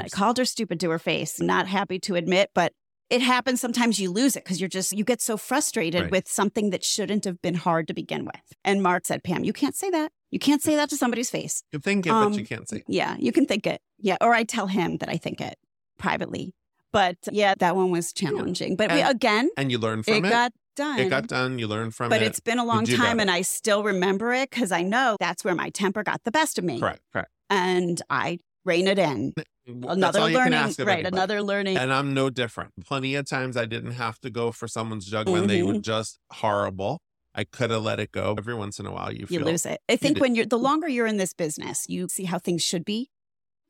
I 0.03 0.09
called 0.09 0.39
her 0.39 0.45
stupid 0.45 0.81
to 0.81 0.91
her 0.91 0.99
face. 0.99 1.41
Not 1.41 1.67
happy 1.67 1.99
to 2.01 2.15
admit, 2.15 2.51
but 2.55 2.73
it 3.13 3.21
happens. 3.23 3.61
Sometimes 3.61 4.01
you 4.01 4.11
lose 4.11 4.35
it 4.37 4.45
because 4.45 4.59
you're 4.61 4.69
just, 4.69 4.93
you 4.93 5.05
get 5.05 5.21
so 5.21 5.37
frustrated 5.37 6.03
Right. 6.03 6.11
with 6.11 6.29
something 6.29 6.71
that 6.71 6.83
shouldn't 6.83 7.25
have 7.25 7.41
been 7.43 7.55
hard 7.55 7.87
to 7.89 7.95
begin 7.95 8.25
with. 8.25 8.41
And 8.65 8.83
Marc 8.83 9.07
said, 9.07 9.23
Pam, 9.23 9.45
you 9.45 9.53
can't 9.53 9.77
say 9.77 9.91
that. 9.91 10.11
You 10.31 10.39
can't 10.39 10.63
say 10.63 10.75
that 10.77 10.89
to 10.91 10.97
somebody's 10.97 11.31
face. 11.31 11.63
You 11.73 11.79
think 11.79 12.07
it, 12.07 12.11
Um, 12.11 12.31
but 12.33 12.39
you 12.39 12.47
can't 12.47 12.69
say. 12.69 12.79
it. 12.79 12.85
Yeah, 12.89 13.17
you 13.19 13.33
can 13.33 13.45
think 13.47 13.67
it. 13.67 13.81
Yeah. 13.99 14.17
Or 14.21 14.33
I 14.35 14.45
tell 14.45 14.67
him 14.69 14.97
that 14.99 15.09
I 15.11 15.19
think 15.19 15.41
it 15.41 15.57
privately. 15.99 16.55
But 16.93 17.17
yeah, 17.31 17.55
that 17.59 17.77
one 17.77 17.91
was 17.91 18.13
challenging. 18.13 18.77
But 18.77 18.93
we, 18.93 19.01
again, 19.01 19.51
And 19.57 19.71
you 19.71 19.79
learn 19.79 20.03
from 20.03 20.15
it. 20.15 20.27
it 20.27 20.31
got 20.31 20.53
done. 20.77 20.99
It 20.99 21.09
got 21.11 21.27
done. 21.27 21.59
You 21.59 21.67
learn 21.69 21.91
from 21.91 22.07
it. 22.07 22.11
but 22.11 22.23
it. 22.23 22.27
it's 22.27 22.41
been 22.41 22.59
a 22.59 22.65
long 22.65 22.85
time 22.85 23.21
and 23.21 23.31
I 23.31 23.43
still 23.43 23.83
remember 23.83 24.33
it 24.33 24.51
because 24.51 24.73
I 24.73 24.83
know 24.83 25.17
that's 25.21 25.45
where 25.45 25.55
my 25.55 25.71
temper 25.71 26.03
got 26.03 26.25
the 26.25 26.31
best 26.31 26.59
of 26.59 26.65
me. 26.65 26.81
correct. 26.81 27.01
Correct. 27.13 27.31
And 27.51 28.01
I 28.11 28.39
rein 28.65 28.87
it 28.89 28.99
in. 28.99 29.33
Another 29.67 30.21
all 30.21 30.29
you 30.29 30.37
can 30.37 30.45
learning. 30.47 30.59
ask 30.59 30.81
Right. 30.81 31.07
Another 31.07 31.43
learning. 31.43 31.77
And 31.77 31.93
I'm 31.93 32.15
no 32.15 32.31
different. 32.31 32.73
Plenty 32.85 33.15
of 33.15 33.27
times 33.27 33.57
I 33.57 33.65
didn't 33.67 33.93
have 33.93 34.19
to 34.21 34.31
go 34.31 34.51
for 34.53 34.67
someone's 34.67 35.07
jug 35.07 35.29
when 35.29 35.47
they 35.47 35.63
were 35.63 35.75
Mhm. 35.75 35.83
just 35.83 36.19
horrible. 36.33 37.01
I 37.35 37.45
could 37.45 37.71
have 37.71 37.83
let 37.83 37.99
it 38.01 38.13
go. 38.13 38.35
Every 38.37 38.55
once 38.55 38.79
in 38.79 38.87
a 38.87 38.93
while, 38.93 39.13
you 39.13 39.27
you 39.31 39.41
lose 39.41 39.65
it. 39.65 39.81
I 39.89 39.97
think 39.97 40.19
when 40.19 40.35
you're 40.35 40.45
the 40.47 40.59
longer 40.59 40.89
you're 40.89 41.07
in 41.07 41.17
this 41.17 41.33
business, 41.33 41.87
you 41.89 42.09
see 42.09 42.25
how 42.25 42.39
things 42.39 42.63
should 42.63 42.85
be. 42.85 43.11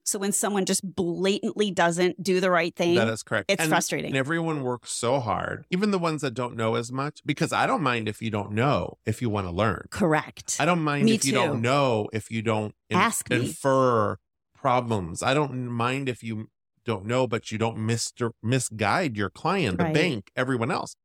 So 0.05 0.19
when 0.19 0.33
someone 0.33 0.65
just 0.67 0.83
blatantly 0.97 1.71
doesn't 1.71 2.21
do 2.25 2.41
the 2.41 2.51
right 2.51 2.75
thing, 2.75 2.97
that 2.97 3.07
is 3.07 3.23
correct. 3.23 3.49
it's 3.49 3.61
and, 3.63 3.69
frustrating. 3.71 4.09
And 4.11 4.17
everyone 4.17 4.65
works 4.65 4.91
so 4.91 5.21
hard, 5.21 5.65
even 5.71 5.93
the 5.93 5.99
ones 5.99 6.23
that 6.23 6.33
don't 6.35 6.57
know 6.57 6.75
as 6.75 6.91
much, 6.91 7.21
because 7.25 7.53
I 7.53 7.69
don't 7.69 7.83
mind 7.83 8.09
if 8.09 8.21
you 8.21 8.29
don't 8.29 8.51
know 8.51 8.99
if 9.07 9.23
you 9.23 9.31
want 9.31 9.47
to 9.47 9.53
learn. 9.53 9.87
Correct. 9.91 10.57
I 10.59 10.65
don't 10.65 10.83
mind 10.83 11.05
Me 11.05 11.15
if 11.15 11.25
you 11.25 11.31
don't 11.33 11.63
know 11.63 12.09
if 12.13 12.33
you 12.33 12.43
don't 12.43 12.75
in- 12.91 12.97
Ask 12.97 13.31
infer 13.31 14.17
problems. 14.63 15.23
I 15.23 15.35
don't 15.35 15.67
mind 15.69 16.09
if 16.09 16.23
you 16.23 16.49
don't 16.85 17.05
know, 17.05 17.27
but 17.27 17.51
you 17.53 17.59
don't 17.59 17.79
mis- 17.79 18.13
misguide 18.43 19.17
your 19.17 19.29
client, 19.29 19.79
the 19.79 19.85
Right. 19.85 19.95
bank, 19.95 20.31
everyone 20.37 20.71
else. 20.71 20.97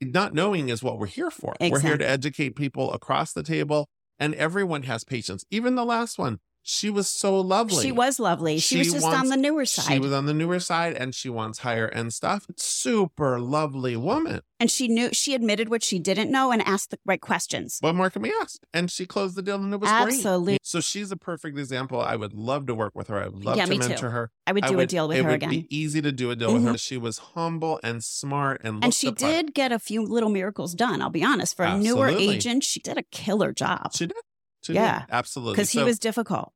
Not 0.00 0.34
knowing 0.34 0.68
is 0.68 0.82
what 0.82 0.98
we're 0.98 1.06
here 1.06 1.30
for. 1.30 1.54
We're 1.60 1.78
here 1.80 1.96
to 1.98 2.08
educate 2.08 2.56
people 2.56 2.92
across 2.92 3.32
the 3.32 3.42
table, 3.44 3.88
and 4.18 4.34
everyone 4.34 4.82
has 4.84 5.04
patience. 5.04 5.44
Even 5.50 5.76
the 5.76 5.84
last 5.84 6.18
one, 6.18 6.40
she 6.62 6.90
was 6.90 7.08
so 7.08 7.38
lovely. 7.40 7.82
She 7.82 7.92
was 7.92 8.18
lovely. 8.20 8.58
She, 8.58 8.78
was 8.78 8.92
just 8.92 9.02
wants- 9.02 9.18
on 9.20 9.26
the 9.28 9.36
newer 9.36 9.64
side. 9.66 9.92
She 9.92 9.98
was 9.98 10.12
on 10.12 10.26
the 10.26 10.34
newer 10.34 10.60
side, 10.60 10.94
and 10.94 11.14
she 11.14 11.28
wants 11.28 11.58
higher 11.60 11.88
end 11.88 12.12
stuff. 12.14 12.46
Super 12.56 13.40
lovely 13.40 13.96
woman. 13.96 14.40
and 14.60 14.70
she 14.70 14.86
knew 14.86 15.08
she 15.12 15.34
admitted 15.34 15.68
what 15.68 15.82
she 15.82 15.98
didn't 15.98 16.30
know 16.30 16.52
and 16.52 16.62
asked 16.62 16.90
the 16.90 16.98
right 17.04 17.20
questions. 17.20 17.78
What 17.80 17.96
more 17.96 18.10
can 18.10 18.22
we 18.22 18.32
ask? 18.40 18.60
And 18.72 18.90
she 18.92 19.06
closed 19.06 19.34
the 19.34 19.42
deal, 19.42 19.56
and 19.56 19.74
it 19.74 19.80
was 19.80 19.90
Absolutely. 19.90 20.52
great. 20.52 20.60
So 20.62 20.80
she's 20.80 21.10
a 21.10 21.16
perfect 21.16 21.58
example. 21.58 22.00
I 22.00 22.14
would 22.14 22.32
love 22.32 22.66
to 22.66 22.74
work 22.74 22.92
with 22.94 23.08
her. 23.08 23.20
I 23.20 23.26
would 23.28 23.44
love 23.44 23.56
Yeah, 23.56 23.64
to 23.64 23.70
me 23.70 23.78
too. 23.78 23.88
mentor 23.88 24.10
her. 24.10 24.30
I 24.46 24.52
would 24.52 24.64
I 24.64 24.68
do 24.68 24.78
a 24.78 24.86
deal 24.86 25.08
with 25.08 25.18
her 25.24 25.30
again. 25.30 25.50
it 25.52 25.56
would 25.56 25.68
be 25.68 25.76
easy 25.76 26.00
to 26.02 26.12
do 26.12 26.30
a 26.30 26.36
deal 26.36 26.52
with 26.54 26.62
Mhm. 26.62 26.72
her. 26.72 26.78
She 26.78 26.96
was 26.96 27.18
humble 27.34 27.80
and 27.82 28.04
smart 28.04 28.60
and 28.62 28.84
and 28.84 28.94
she 28.94 29.08
part. 29.08 29.18
did 29.18 29.54
get 29.54 29.72
a 29.72 29.78
few 29.80 30.02
little 30.04 30.30
miracles 30.30 30.74
done. 30.74 31.02
I'll 31.02 31.10
be 31.10 31.24
honest. 31.24 31.56
For 31.56 31.64
a 31.64 31.76
newer 31.76 32.08
agent, 32.08 32.62
she 32.62 32.78
did 32.78 32.96
a 32.98 33.02
killer 33.10 33.52
job 33.52 33.92
She 33.94 34.06
did. 34.06 34.16
She 34.62 34.72
Yeah. 34.74 35.00
did. 35.00 35.08
absolutely. 35.10 35.54
because 35.54 35.70
he 35.70 35.82
was 35.82 35.98
difficult. 35.98 36.52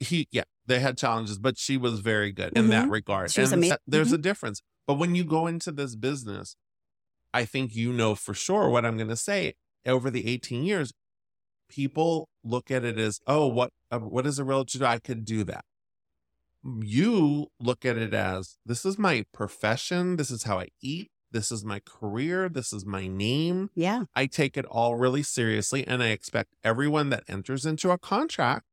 he 0.00 0.26
yeah 0.32 0.42
they 0.66 0.80
had 0.80 0.96
challenges, 0.98 1.38
but 1.38 1.56
she 1.58 1.76
was 1.76 2.00
very 2.00 2.32
good 2.32 2.52
in 2.56 2.68
that 2.68 2.88
regard. 2.88 3.26
Mm-hmm. 3.28 3.32
She 3.34 3.40
was 3.40 3.52
and 3.52 3.60
amazing. 3.60 3.76
there's 3.86 4.10
Mhm. 4.10 4.14
a 4.14 4.18
difference. 4.18 4.62
But 4.86 4.94
when 4.94 5.14
you 5.14 5.24
go 5.24 5.46
into 5.46 5.70
this 5.72 5.94
business, 5.96 6.56
I 7.34 7.44
think 7.44 7.74
you 7.74 7.92
know 7.92 8.14
for 8.14 8.34
sure 8.34 8.68
what 8.68 8.84
I'm 8.84 8.96
going 8.96 9.08
to 9.10 9.16
say. 9.16 9.54
Over 9.86 10.10
the 10.10 10.26
18 10.28 10.62
years, 10.64 10.92
people 11.68 12.28
look 12.44 12.70
at 12.70 12.84
it 12.84 12.98
as, 12.98 13.20
oh, 13.26 13.46
what 13.46 13.72
uh, 13.90 13.98
what 13.98 14.26
is 14.26 14.38
a 14.38 14.44
realtor 14.44 14.78
do? 14.78 14.84
I 14.84 14.98
could 14.98 15.24
do 15.24 15.42
that. 15.44 15.64
You 16.64 17.48
look 17.58 17.84
at 17.84 17.96
it 17.96 18.14
as 18.14 18.56
this 18.64 18.84
is 18.84 18.98
my 18.98 19.24
profession. 19.32 20.16
This 20.16 20.30
is 20.30 20.44
how 20.44 20.60
I 20.60 20.68
eat. 20.80 21.10
This 21.32 21.50
is 21.50 21.64
my 21.64 21.80
career. 21.80 22.48
This 22.48 22.72
is 22.72 22.84
my 22.86 23.06
name. 23.06 23.70
Yeah. 23.74 24.04
I 24.14 24.26
take 24.26 24.56
it 24.56 24.64
all 24.66 24.96
really 24.96 25.22
seriously, 25.22 25.86
and 25.86 26.02
I 26.02 26.08
expect 26.08 26.54
everyone 26.62 27.10
that 27.10 27.24
enters 27.28 27.64
into 27.66 27.90
a 27.90 27.98
contract 27.98 28.66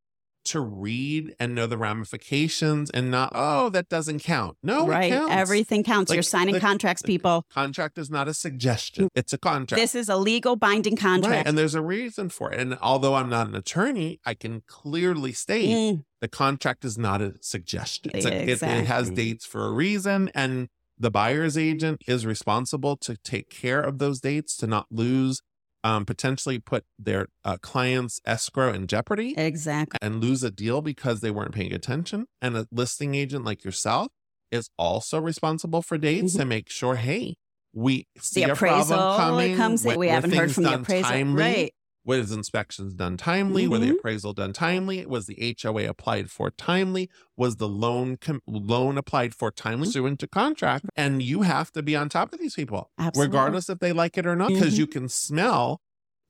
to 0.45 0.61
read 0.61 1.35
and 1.39 1.53
know 1.53 1.67
the 1.67 1.77
ramifications 1.77 2.89
and 2.91 3.11
not, 3.11 3.31
oh, 3.35 3.69
that 3.69 3.89
doesn't 3.89 4.19
count. 4.23 4.57
No, 4.63 4.85
it 4.85 4.89
right. 4.89 5.11
counts. 5.11 5.33
Everything 5.33 5.83
counts. 5.83 6.09
Like, 6.09 6.15
You're 6.15 6.23
signing 6.23 6.53
the- 6.55 6.59
contracts, 6.61 7.01
people. 7.01 7.45
Contract 7.51 7.97
is 7.97 8.09
not 8.09 8.27
a 8.27 8.33
suggestion, 8.33 9.09
it's 9.15 9.33
a 9.33 9.37
contract. 9.37 9.79
This 9.79 9.95
is 9.95 10.07
a 10.09 10.15
legal 10.17 10.55
binding 10.55 10.93
Right. 10.93 10.99
contract. 11.01 11.47
And 11.47 11.57
there's 11.57 11.75
a 11.75 11.81
reason 11.81 12.29
for 12.29 12.51
it. 12.51 12.59
And 12.59 12.77
although 12.81 13.15
I'm 13.15 13.29
not 13.29 13.47
an 13.47 13.55
attorney, 13.55 14.19
I 14.25 14.33
can 14.33 14.63
clearly 14.65 15.33
state 15.33 15.69
Mm, 15.69 16.03
the 16.21 16.27
contract 16.29 16.83
is 16.85 16.97
not 16.97 17.21
a 17.21 17.35
suggestion. 17.41 18.11
It's 18.15 18.25
a- 18.25 18.33
it- 18.49 18.63
it, 18.63 18.85
has 18.87 19.09
dates 19.11 19.45
for 19.45 19.65
a 19.67 19.71
reason. 19.71 20.31
And 20.33 20.69
the 20.99 21.09
buyer's 21.11 21.57
agent 21.57 22.01
is 22.07 22.25
responsible 22.25 22.97
to 22.97 23.15
take 23.17 23.49
care 23.49 23.81
of 23.81 23.99
those 23.99 24.19
dates 24.19 24.57
to 24.57 24.67
not 24.67 24.87
lose, 24.91 25.41
um, 25.83 26.05
potentially 26.05 26.59
put 26.59 26.83
their 26.97 27.27
uh, 27.45 27.57
client's 27.61 28.19
escrow 28.25 28.73
in 28.73 28.85
jeopardy 28.85 29.33
exactly. 29.37 29.97
and 30.01 30.21
lose 30.21 30.43
a 30.43 30.51
deal 30.51 30.81
because 30.81 31.21
they 31.21 31.31
weren't 31.31 31.53
paying 31.53 31.73
attention. 31.73 32.25
And 32.41 32.57
a 32.57 32.67
listing 32.71 33.15
agent 33.15 33.45
like 33.45 33.63
yourself 33.63 34.09
is 34.51 34.69
also 34.77 35.19
responsible 35.21 35.81
for 35.81 35.97
dates 35.97 36.35
to 36.35 36.43
make 36.43 36.69
sure, 36.69 36.95
hey, 36.95 37.35
we 37.73 38.07
see 38.19 38.41
Mm-hmm. 38.41 38.47
The 38.47 38.53
a 38.53 38.55
problem 38.55 38.81
appraisal 38.81 39.17
coming. 39.17 39.55
comes 39.55 39.85
in. 39.85 39.97
We 39.99 40.07
haven't 40.09 40.33
heard 40.33 40.53
from 40.53 40.63
the 40.63 40.73
appraisal. 40.75 41.09
timely? 41.09 41.41
Right. 41.43 41.73
Was 42.17 42.31
inspections 42.31 42.93
done 42.95 43.17
timely? 43.17 43.67
Were 43.67 43.77
the 43.77 43.91
appraisal 43.91 44.33
done 44.33 44.51
timely? 44.51 45.05
Was 45.05 45.27
the 45.27 45.55
HOA 45.61 45.87
applied 45.87 46.31
for 46.31 46.49
timely? 46.49 47.09
Was 47.37 47.57
the 47.57 47.67
loan 47.67 48.17
com- 48.17 48.41
loan 48.47 48.97
applied 48.97 49.35
for 49.35 49.51
timely? 49.51 49.85
Pursuant 49.87 50.19
to 50.21 50.27
contract, 50.27 50.85
and 50.95 51.21
you 51.21 51.43
have 51.43 51.71
to 51.73 51.83
be 51.83 51.95
on 51.95 52.09
top 52.09 52.33
of 52.33 52.39
these 52.39 52.55
people, 52.55 52.89
Absolutely. 52.97 53.27
regardless 53.27 53.69
if 53.69 53.79
they 53.79 53.93
like 53.93 54.17
it 54.17 54.25
or 54.25 54.35
not, 54.35 54.49
because 54.49 54.73
Mhm. 54.73 54.79
you 54.79 54.87
can 54.87 55.07
smell. 55.09 55.81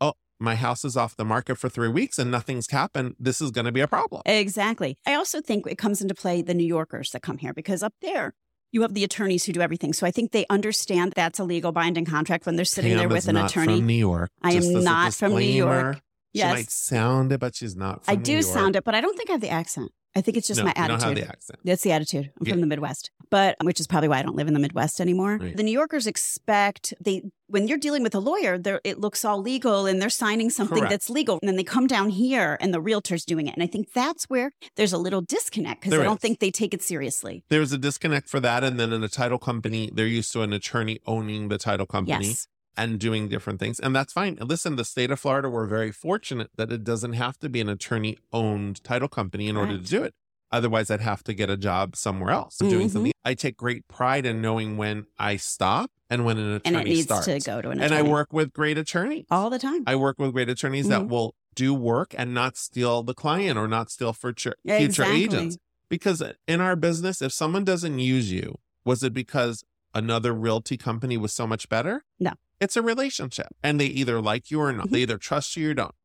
Oh, 0.02 0.14
my 0.40 0.56
house 0.56 0.84
is 0.84 0.98
off 0.98 1.16
the 1.16 1.24
market 1.26 1.56
for 1.56 1.70
three 1.70 1.88
weeks 1.90 2.20
and 2.20 2.30
nothing's 2.30 2.70
happened. 2.72 3.16
This 3.20 3.40
is 3.40 3.52
going 3.52 3.66
to 3.66 3.72
be 3.72 3.82
a 3.82 3.88
problem. 3.88 4.22
Exactly. 4.26 4.98
I 5.06 5.14
also 5.14 5.40
think 5.42 5.66
it 5.66 5.78
comes 5.78 6.02
into 6.02 6.14
play 6.14 6.42
the 6.42 6.54
New 6.54 6.66
Yorkers 6.68 7.12
that 7.12 7.22
come 7.22 7.38
here 7.38 7.54
because 7.54 7.84
up 7.84 7.94
there 8.02 8.34
you 8.72 8.82
have 8.84 8.94
the 8.94 9.04
attorneys 9.04 9.46
who 9.46 9.54
do 9.54 9.62
everything. 9.62 9.94
So 9.94 10.06
I 10.06 10.12
think 10.12 10.32
they 10.32 10.46
understand 10.50 11.14
that's 11.16 11.40
a 11.40 11.44
legal 11.44 11.72
binding 11.72 12.06
contract 12.06 12.46
when 12.46 12.56
they're 12.56 12.66
sitting 12.66 12.96
there 12.98 13.10
with 13.10 13.28
an 13.28 13.36
not 13.36 13.52
attorney. 13.52 13.78
From 13.78 13.88
New 13.88 13.94
York. 13.94 14.30
I 14.42 14.52
am 14.52 14.56
Just 14.58 14.70
as 14.70 14.76
a 14.76 14.82
not 14.86 15.14
from 15.14 15.32
New 15.34 15.40
York. 15.40 15.96
disclaimer. 15.96 16.02
She 16.36 16.44
might 16.44 16.70
sound 16.72 17.32
it, 17.32 17.40
but 17.40 17.56
she's 17.56 17.76
not. 17.76 18.06
From 18.06 18.12
I 18.12 18.16
do 18.16 18.42
sound 18.42 18.76
it, 18.76 18.84
but 18.84 18.94
I 18.94 19.02
don't 19.02 19.18
think 19.18 19.30
I 19.30 19.34
have 19.34 19.42
the 19.42 19.50
accent. 19.50 19.92
I 20.16 20.22
think 20.22 20.38
it's 20.38 20.48
just 20.48 20.60
no, 20.60 20.66
my 20.66 20.74
attitude. 20.76 21.04
have 21.04 21.16
the 21.16 21.28
accent. 21.28 21.60
That's 21.64 21.84
the 21.84 21.92
attitude. 21.92 22.32
I'm 22.40 22.48
Yeah. 22.48 22.54
from 22.54 22.62
the 22.62 22.68
Midwest, 22.68 23.12
but 23.30 23.56
which 23.62 23.80
is 23.80 23.88
probably 23.88 24.10
why 24.10 24.20
I 24.20 24.24
don't 24.24 24.36
live 24.36 24.48
in 24.48 24.54
the 24.54 24.60
Midwest 24.60 25.00
anymore. 25.00 25.38
Right. 25.40 25.56
The 25.56 25.64
New 25.64 25.72
Yorkers 25.72 26.08
expect 26.08 26.94
they 27.00 27.24
when 27.48 27.68
you're 27.68 27.78
dealing 27.80 28.04
with 28.04 28.14
a 28.14 28.20
lawyer, 28.20 28.60
it 28.84 29.00
looks 29.00 29.26
all 29.26 29.42
legal 29.42 29.88
and 29.88 30.00
they're 30.02 30.10
signing 30.10 30.50
something 30.52 30.78
Correct. 30.78 30.92
that's 30.92 31.10
legal, 31.10 31.40
and 31.42 31.48
then 31.50 31.56
they 31.56 31.64
come 31.64 31.88
down 31.88 32.10
here 32.10 32.58
and 32.62 32.74
the 32.74 32.82
realtor's 32.82 33.26
doing 33.26 33.48
it. 33.48 33.54
And 33.56 33.64
I 33.64 33.68
think 33.68 33.92
that's 33.94 34.26
where 34.26 34.52
there's 34.76 34.94
a 34.94 34.98
little 35.00 35.22
disconnect 35.22 35.82
because 35.82 36.00
I 36.00 36.04
don't 36.04 36.16
is. 36.18 36.22
think 36.22 36.40
they 36.40 36.52
take 36.52 36.74
it 36.74 36.82
seriously. 36.84 37.44
There's 37.50 37.72
a 37.72 37.78
disconnect 37.78 38.30
for 38.30 38.40
that, 38.40 38.64
and 38.64 38.80
then 38.80 38.94
in 38.94 39.04
a 39.04 39.08
title 39.10 39.40
company, 39.40 39.90
they're 39.94 40.06
used 40.08 40.32
to 40.34 40.42
an 40.42 40.54
attorney 40.54 41.00
owning 41.06 41.50
the 41.50 41.58
title 41.58 41.86
company. 41.88 42.28
Yes, 42.30 42.48
and 42.80 42.98
doing 43.00 43.28
different 43.28 43.60
things. 43.60 43.80
And 43.80 43.96
that's 43.96 44.14
fine. 44.14 44.38
Listen, 44.42 44.76
the 44.78 44.86
state 44.86 45.12
of 45.12 45.20
Florida, 45.20 45.50
we're 45.50 45.66
very 45.68 45.92
fortunate 45.92 46.50
that 46.56 46.72
it 46.72 46.84
doesn't 46.84 47.14
have 47.14 47.38
to 47.40 47.50
be 47.50 47.60
an 47.60 47.68
attorney 47.70 48.18
owned 48.32 48.84
title 48.84 49.10
company 49.10 49.48
in 49.48 49.58
order 49.58 49.78
to 49.78 49.84
do 49.84 50.04
it. 50.04 50.14
Otherwise, 50.52 50.90
I'd 50.90 51.02
have 51.02 51.24
to 51.26 51.34
get 51.34 51.50
a 51.50 51.58
job 51.58 51.96
somewhere 51.96 52.32
else 52.32 52.58
doing 52.58 52.88
Mhm. 52.88 52.92
something. 52.92 53.12
I 53.24 53.34
take 53.36 53.58
great 53.58 53.88
pride 53.88 54.26
in 54.26 54.42
knowing 54.42 54.78
when 54.78 55.06
I 55.20 55.36
stop 55.36 55.92
and 56.10 56.26
when 56.26 56.38
an 56.40 56.54
attorney 56.54 56.78
and 56.78 56.88
it 56.88 56.90
needs 56.90 57.04
starts. 57.04 57.26
to 57.28 57.40
go 57.40 57.62
to 57.62 57.70
an 57.70 57.80
attorney. 57.82 57.98
and 57.98 58.08
I 58.08 58.10
work 58.10 58.34
with 58.34 58.54
great 58.54 58.78
attorneys. 58.78 59.26
all 59.30 59.50
the 59.52 59.60
time. 59.60 59.84
I 59.86 59.96
work 59.96 60.18
with 60.18 60.32
great 60.32 60.50
attorneys 60.50 60.88
that 60.88 61.02
Mhm. 61.02 61.10
will 61.10 61.36
do 61.54 61.74
work 61.74 62.16
and 62.18 62.34
not 62.34 62.58
steal 62.58 63.04
the 63.04 63.14
client 63.14 63.58
or 63.60 63.68
not 63.68 63.92
steal 63.92 64.14
future, 64.14 64.56
future 64.66 64.86
exactly. 65.04 65.24
agents. 65.24 65.58
Because 65.90 66.24
in 66.48 66.62
our 66.62 66.76
business, 66.76 67.22
if 67.22 67.34
someone 67.34 67.64
doesn't 67.66 68.00
use 68.00 68.32
you, 68.32 68.56
was 68.86 69.04
it 69.04 69.14
because 69.14 69.64
another 69.94 70.34
realty 70.34 70.78
company 70.78 71.18
was 71.18 71.34
so 71.34 71.46
much 71.48 71.70
better? 71.70 72.04
No. 72.20 72.32
It's 72.60 72.76
a 72.76 72.82
relationship. 72.82 73.48
And 73.64 73.80
they 73.80 73.86
either 73.86 74.22
like 74.22 74.52
you 74.52 74.60
or 74.62 74.72
not. 74.74 74.88
Mhm. 74.88 74.92
They 74.92 75.02
either 75.04 75.18
trust 75.18 75.56
you 75.56 75.72
or 75.72 75.74
don't. 75.74 75.96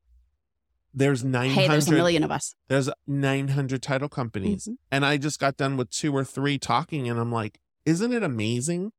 There's 0.92 1.24
900 1.24 1.60
Hey, 1.60 1.68
there's 1.68 1.88
a 1.88 1.92
million 1.92 2.22
of 2.22 2.30
us. 2.30 2.54
there's 2.68 2.88
900 3.06 3.82
title 3.82 4.08
companies. 4.08 4.68
Mhm. 4.68 4.76
And 4.92 5.04
I 5.04 5.16
just 5.16 5.40
got 5.40 5.56
done 5.56 5.76
with 5.76 5.90
two 5.90 6.14
or 6.16 6.24
three 6.24 6.58
talking 6.58 7.08
and 7.08 7.18
I'm 7.18 7.32
like, 7.32 7.58
isn't 7.84 8.12
it 8.12 8.22
amazing? 8.22 8.92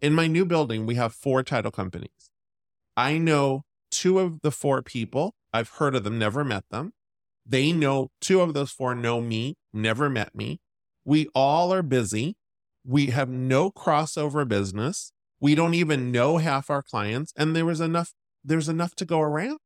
In 0.00 0.14
my 0.14 0.26
new 0.26 0.44
building, 0.44 0.86
we 0.86 0.96
have 0.96 1.14
four 1.14 1.44
title 1.44 1.70
companies. 1.70 2.30
I 2.96 3.18
know 3.18 3.62
two 3.92 4.18
of 4.18 4.40
the 4.42 4.50
four 4.50 4.82
people. 4.82 5.36
I've 5.52 5.68
heard 5.68 5.94
of 5.94 6.02
them, 6.02 6.18
never 6.18 6.42
met 6.44 6.64
them. 6.70 6.92
They 7.46 7.70
know 7.72 8.10
two 8.20 8.40
of 8.40 8.54
those 8.54 8.72
four 8.72 8.94
know 8.96 9.20
me, 9.20 9.56
never 9.72 10.10
met 10.10 10.34
me. 10.34 10.60
We 11.04 11.28
all 11.34 11.72
are 11.72 11.82
busy. 11.82 12.36
We 12.84 13.06
have 13.06 13.28
no 13.28 13.70
crossover 13.70 14.46
business. 14.46 15.12
We 15.40 15.54
don't 15.54 15.74
even 15.74 16.12
know 16.12 16.38
half 16.38 16.70
our 16.70 16.82
clients 16.82 17.32
and 17.36 17.54
there 17.54 17.64
was 17.64 17.80
enough 17.80 18.12
there's 18.44 18.68
enough 18.68 18.94
to 18.96 19.04
go 19.04 19.20
around. 19.20 19.58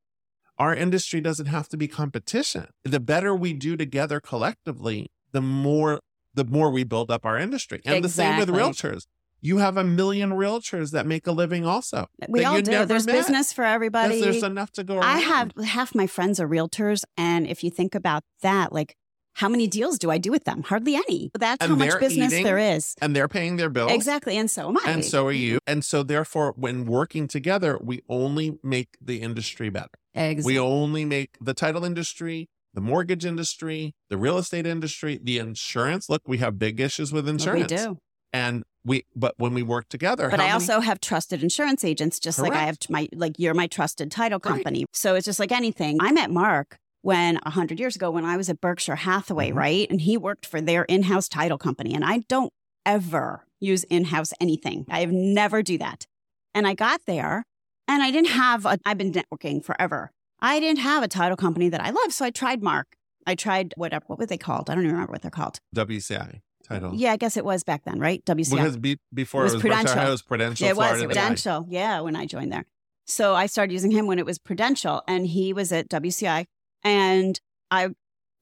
Our 0.58 0.74
industry 0.74 1.20
doesn't 1.20 1.46
have 1.46 1.68
to 1.68 1.76
be 1.76 1.88
competition. 1.88 2.68
The 2.84 3.00
better 3.00 3.34
we 3.34 3.52
do 3.52 3.76
together 3.76 4.20
collectively, 4.20 5.10
the 5.32 5.42
more 5.42 6.00
the 6.34 6.44
more 6.44 6.70
we 6.70 6.84
build 6.84 7.10
up 7.10 7.24
our 7.24 7.38
industry. 7.38 7.80
And 7.84 8.04
the 8.04 8.08
same 8.08 8.36
with 8.38 8.48
realtors. 8.48 9.06
You 9.40 9.58
have 9.58 9.76
a 9.76 9.84
million 9.84 10.30
realtors 10.30 10.92
that 10.92 11.06
make 11.06 11.26
a 11.26 11.32
living 11.32 11.66
also. 11.66 12.08
We 12.28 12.44
all 12.44 12.60
do. 12.60 12.84
There's 12.84 13.06
met. 13.06 13.12
business 13.12 13.52
for 13.52 13.64
everybody. 13.64 14.20
There's 14.20 14.42
enough 14.42 14.72
to 14.72 14.84
go 14.84 14.96
around. 14.96 15.04
I 15.04 15.18
have 15.20 15.52
half 15.64 15.94
my 15.94 16.06
friends 16.06 16.40
are 16.40 16.48
realtors, 16.48 17.04
and 17.16 17.46
if 17.46 17.62
you 17.62 17.70
think 17.70 17.94
about 17.94 18.24
that, 18.42 18.72
like 18.72 18.96
how 19.36 19.48
many 19.48 19.66
deals 19.66 19.98
do 19.98 20.10
I 20.10 20.18
do 20.18 20.30
with 20.30 20.44
them? 20.44 20.62
Hardly 20.62 20.96
any. 20.96 21.30
That's 21.38 21.62
And 21.62 21.70
how 21.72 21.76
much 21.76 22.00
business 22.00 22.32
eating 22.32 22.44
there 22.44 22.58
is. 22.58 22.94
and 23.02 23.14
they're 23.14 23.28
paying 23.28 23.56
their 23.56 23.68
bills. 23.70 23.92
Exactly, 23.92 24.36
and 24.36 24.50
so 24.50 24.68
am 24.68 24.78
I. 24.78 24.90
And 24.90 25.04
so 25.04 25.26
are 25.26 25.32
you. 25.32 25.58
And 25.66 25.84
so 25.84 26.02
therefore, 26.02 26.54
when 26.56 26.86
working 26.86 27.28
together, 27.28 27.78
we 27.82 28.02
only 28.08 28.58
make 28.62 28.88
the 29.00 29.20
industry 29.20 29.68
better. 29.68 29.90
exactly. 30.14 30.54
We 30.54 30.58
only 30.58 31.04
make 31.04 31.36
the 31.40 31.52
title 31.54 31.84
industry, 31.84 32.48
the 32.72 32.80
mortgage 32.80 33.24
industry, 33.26 33.94
the 34.10 34.16
real 34.16 34.38
estate 34.38 34.66
industry, 34.66 35.20
the 35.22 35.38
insurance. 35.38 36.08
Look, 36.08 36.22
we 36.26 36.38
have 36.38 36.58
big 36.58 36.80
issues 36.80 37.12
with 37.12 37.28
insurance. 37.28 37.70
we 37.70 37.76
do. 37.76 37.98
And 38.32 38.64
we, 38.84 39.04
but 39.14 39.34
when 39.38 39.52
we 39.54 39.62
work 39.62 39.88
together, 39.88 40.28
But 40.30 40.40
I 40.40 40.44
many- 40.44 40.52
also 40.52 40.80
have 40.80 41.00
trusted 41.00 41.42
insurance 41.42 41.84
agents, 41.84 42.18
just 42.18 42.38
like 42.38 42.52
I 42.52 42.64
have 42.64 42.78
my 42.88 43.08
like 43.14 43.34
you're 43.38 43.54
my 43.54 43.66
trusted 43.66 44.10
title 44.10 44.38
Right. 44.44 44.52
company. 44.54 44.84
So 44.92 45.14
it's 45.14 45.24
just 45.24 45.38
like 45.40 45.52
anything. 45.52 45.98
I 46.00 46.12
met 46.12 46.30
Mark 46.30 46.78
when 47.06 47.38
a 47.44 47.50
hundred 47.50 47.78
years 47.78 47.94
ago 47.94 48.10
when 48.10 48.24
I 48.24 48.36
was 48.36 48.48
at 48.50 48.60
Berkshire 48.60 48.96
Hathaway, 48.96 49.52
Mhm. 49.52 49.54
right? 49.54 49.86
And 49.88 50.00
he 50.00 50.16
worked 50.16 50.44
for 50.44 50.60
their 50.60 50.82
in-house 50.84 51.28
title 51.28 51.56
company. 51.56 51.94
And 51.94 52.04
I 52.04 52.18
don't 52.28 52.52
ever 52.84 53.46
use 53.60 53.84
in-house 53.84 54.32
anything. 54.40 54.84
I've 54.90 55.12
never 55.12 55.62
do 55.62 55.78
that. 55.78 56.06
And 56.52 56.66
I 56.66 56.74
got 56.74 57.02
there 57.06 57.44
and 57.86 58.02
I 58.02 58.10
didn't 58.10 58.30
have 58.30 58.66
a 58.66 58.78
I've 58.84 58.98
been 58.98 59.12
networking 59.12 59.64
forever. 59.64 60.10
I 60.40 60.58
didn't 60.58 60.80
have 60.80 61.04
a 61.04 61.08
title 61.08 61.36
company 61.36 61.68
that 61.68 61.80
I 61.80 61.90
love. 61.90 62.12
So 62.12 62.24
I 62.24 62.30
tried 62.30 62.60
Marc. 62.60 62.88
I 63.24 63.36
tried 63.36 63.72
whatever 63.76 64.04
what 64.08 64.18
were 64.18 64.26
they 64.26 64.36
called? 64.38 64.68
I 64.68 64.74
don't 64.74 64.82
even 64.82 64.94
remember 64.94 65.12
what 65.12 65.22
they're 65.22 65.30
called. 65.30 65.60
WCI 65.76 66.40
title. 66.68 66.92
Yeah, 66.92 67.12
I 67.12 67.16
guess 67.16 67.36
it 67.36 67.44
was 67.44 67.62
back 67.62 67.84
then, 67.84 68.00
right? 68.00 68.24
WCI. 68.24 68.56
Because 68.56 68.76
be, 68.78 68.98
before 69.14 69.42
It 69.42 69.44
it 69.44 69.44
was 69.44 69.52
was, 69.54 69.60
Prudential. 69.62 69.94
Prudential. 69.94 70.08
It 70.08 70.10
was 70.10 70.22
Prudential. 70.22 70.64
Yeah, 70.66 70.70
it 70.72 70.76
was. 70.76 71.02
It 71.02 71.06
was 71.06 71.16
Prudential. 71.16 71.66
Yeah, 71.68 72.00
when 72.00 72.16
I 72.16 72.26
joined 72.26 72.50
there. 72.52 72.64
So 73.06 73.34
I 73.36 73.46
started 73.46 73.72
using 73.72 73.92
him 73.92 74.06
when 74.08 74.18
it 74.18 74.26
was 74.26 74.38
Prudential, 74.40 75.02
and 75.06 75.28
he 75.28 75.52
was 75.52 75.70
at 75.70 75.88
WCI. 75.88 76.46
And 76.82 77.40
I 77.70 77.90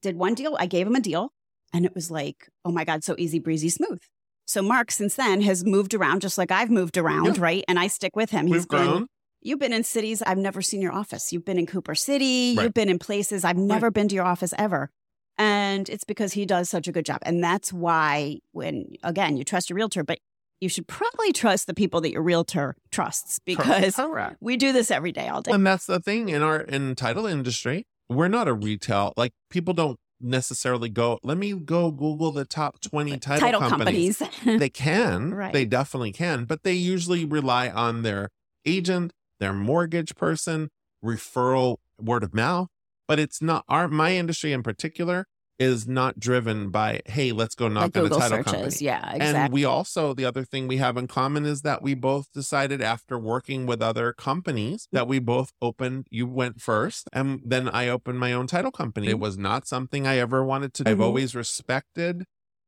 did 0.02 0.16
one 0.16 0.34
deal. 0.34 0.56
I 0.58 0.66
gave 0.66 0.86
him 0.86 0.94
a 0.94 1.00
deal, 1.00 1.32
and 1.72 1.84
it 1.84 1.94
was 1.94 2.10
like, 2.10 2.48
oh 2.64 2.72
my 2.72 2.84
God, 2.84 3.04
so 3.04 3.14
easy 3.18 3.38
breezy, 3.38 3.68
smooth. 3.68 4.00
So 4.46 4.60
Marc, 4.60 4.90
since 4.90 5.14
then, 5.16 5.40
has 5.42 5.64
moved 5.64 5.94
around 5.94 6.20
just 6.20 6.36
like 6.36 6.50
I've 6.50 6.70
moved 6.70 6.98
around, 6.98 7.36
Yeah. 7.36 7.42
right? 7.42 7.64
And 7.66 7.78
I 7.78 7.86
stick 7.86 8.14
with 8.14 8.30
him. 8.30 8.46
We've 8.46 8.68
been, 8.68 8.86
grown. 8.86 9.06
You've 9.40 9.58
been 9.58 9.72
in 9.72 9.84
cities 9.84 10.20
I've 10.22 10.36
never 10.38 10.60
seen 10.60 10.82
your 10.82 10.92
office. 10.92 11.32
You've 11.32 11.44
been 11.46 11.58
in 11.58 11.66
Cooper 11.66 11.94
City. 11.94 12.54
Right. 12.56 12.64
You've 12.64 12.74
been 12.74 12.90
in 12.90 12.98
places 12.98 13.44
I've 13.44 13.56
never 13.56 13.90
been 13.90 14.08
to 14.08 14.14
your 14.14 14.24
office 14.26 14.52
ever. 14.58 14.90
And 15.38 15.88
it's 15.88 16.04
because 16.04 16.34
he 16.34 16.44
does 16.46 16.68
such 16.68 16.86
a 16.86 16.92
good 16.92 17.04
job. 17.06 17.18
And 17.22 17.42
that's 17.42 17.72
why, 17.72 18.38
when 18.52 18.94
again, 19.02 19.36
you 19.36 19.44
trust 19.44 19.70
your 19.70 19.76
realtor, 19.76 20.04
but 20.04 20.18
you 20.60 20.68
should 20.68 20.86
probably 20.86 21.32
trust 21.32 21.66
the 21.66 21.74
people 21.74 22.00
that 22.02 22.12
your 22.12 22.22
realtor 22.22 22.76
trusts 22.90 23.38
because 23.44 23.96
Correct. 23.96 24.36
we 24.40 24.56
do 24.56 24.72
this 24.72 24.90
every 24.90 25.10
day, 25.12 25.28
all 25.28 25.42
day. 25.42 25.52
And 25.52 25.66
that's 25.66 25.86
the 25.86 26.00
thing 26.00 26.28
in 26.28 26.42
our 26.42 26.60
in 26.60 26.94
title 26.94 27.26
industry, 27.26 27.86
we're 28.08 28.28
not 28.28 28.48
a 28.48 28.52
retail 28.54 29.12
like 29.16 29.32
people 29.50 29.74
don't 29.74 29.98
necessarily 30.20 30.88
go, 30.88 31.18
let 31.22 31.36
me 31.36 31.52
go 31.52 31.90
Google 31.90 32.32
the 32.32 32.44
top 32.44 32.80
20 32.80 33.18
title, 33.18 33.40
Title 33.40 33.60
companies. 33.60 34.18
companies. 34.18 34.58
they 34.60 34.68
can, 34.70 35.34
Right. 35.34 35.52
they 35.52 35.64
definitely 35.64 36.12
can, 36.12 36.44
but 36.44 36.62
they 36.62 36.72
usually 36.72 37.24
rely 37.24 37.68
on 37.68 38.02
their 38.02 38.30
agent, 38.64 39.12
their 39.40 39.52
mortgage 39.52 40.14
person, 40.14 40.70
referral, 41.04 41.76
word 42.00 42.22
of 42.22 42.34
mouth. 42.34 42.68
But 43.06 43.18
it's 43.18 43.42
not 43.42 43.64
our 43.68 43.86
my 43.88 44.14
industry 44.16 44.52
in 44.52 44.62
particular 44.62 45.26
is 45.58 45.86
not 45.86 46.18
driven 46.18 46.70
by, 46.70 47.00
hey, 47.06 47.30
let's 47.32 47.54
go 47.54 47.68
knock 47.68 47.82
like 47.82 47.96
on 47.96 48.00
a 48.00 48.04
Google 48.08 48.18
title 48.18 48.38
searches. 48.38 48.52
company. 48.52 48.76
Yeah, 48.80 49.12
exactly. 49.14 49.40
And 49.44 49.52
we 49.52 49.64
also, 49.64 50.12
the 50.12 50.24
other 50.24 50.44
thing 50.44 50.66
we 50.66 50.78
have 50.78 50.96
in 50.96 51.06
common 51.06 51.44
is 51.46 51.62
that 51.62 51.80
we 51.82 51.94
both 51.94 52.32
decided 52.32 52.82
after 52.82 53.18
working 53.18 53.64
with 53.66 53.80
other 53.80 54.12
companies 54.12 54.88
that 54.92 55.06
we 55.06 55.18
both 55.20 55.52
opened, 55.62 56.06
you 56.10 56.26
went 56.26 56.60
first, 56.60 57.08
and 57.12 57.40
then 57.44 57.68
I 57.68 57.88
opened 57.88 58.18
my 58.18 58.32
own 58.32 58.46
title 58.48 58.72
company. 58.72 59.08
It 59.08 59.20
was 59.20 59.38
not 59.38 59.66
something 59.68 60.06
I 60.06 60.18
ever 60.18 60.44
wanted 60.44 60.74
to 60.74 60.84
do. 60.84 60.90
I've 60.90 60.98
Mhm. 60.98 61.02
always 61.02 61.34
respected 61.34 62.24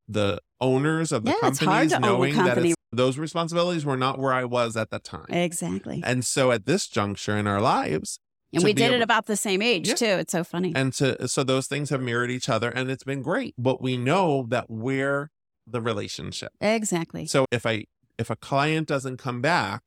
the 0.07 0.39
owners 0.61 1.11
of 1.11 1.25
the 1.25 1.31
Yeah, 1.31 1.49
companies, 1.49 1.99
knowing 1.99 2.33
that 2.35 2.45
company. 2.45 2.69
it's, 2.69 2.77
those 2.93 3.17
responsibilities 3.17 3.83
were 3.85 3.97
not 3.97 4.17
where 4.17 4.31
I 4.31 4.45
was 4.45 4.77
at 4.77 4.89
the 4.89 4.99
time. 4.99 5.25
exactly. 5.29 6.01
And 6.05 6.25
so 6.25 6.51
at 6.53 6.65
this 6.65 6.87
juncture 6.87 7.35
in 7.37 7.45
our 7.47 7.59
lives, 7.59 8.19
And 8.53 8.63
we 8.63 8.73
did 8.73 8.91
it 8.93 9.01
about 9.01 9.25
the 9.25 9.35
same 9.35 9.61
age 9.61 9.89
Yeah. 9.89 9.95
too. 9.95 10.05
It's 10.05 10.31
so 10.31 10.43
funny. 10.43 10.73
and 10.75 10.93
to 10.93 11.27
so 11.27 11.43
those 11.43 11.67
things 11.67 11.89
have 11.89 12.01
mirrored 12.01 12.31
each 12.31 12.49
other 12.49 12.69
and 12.69 12.89
it's 12.89 13.03
been 13.03 13.21
great. 13.21 13.53
But 13.57 13.81
we 13.81 13.97
know 13.97 14.45
that 14.49 14.69
we're 14.69 15.31
the 15.65 15.81
relationship. 15.81 16.51
exactly. 16.61 17.25
So 17.27 17.45
if 17.51 17.65
I 17.65 17.85
if 18.17 18.29
a 18.29 18.35
client 18.35 18.87
doesn't 18.87 19.17
come 19.17 19.41
back 19.41 19.81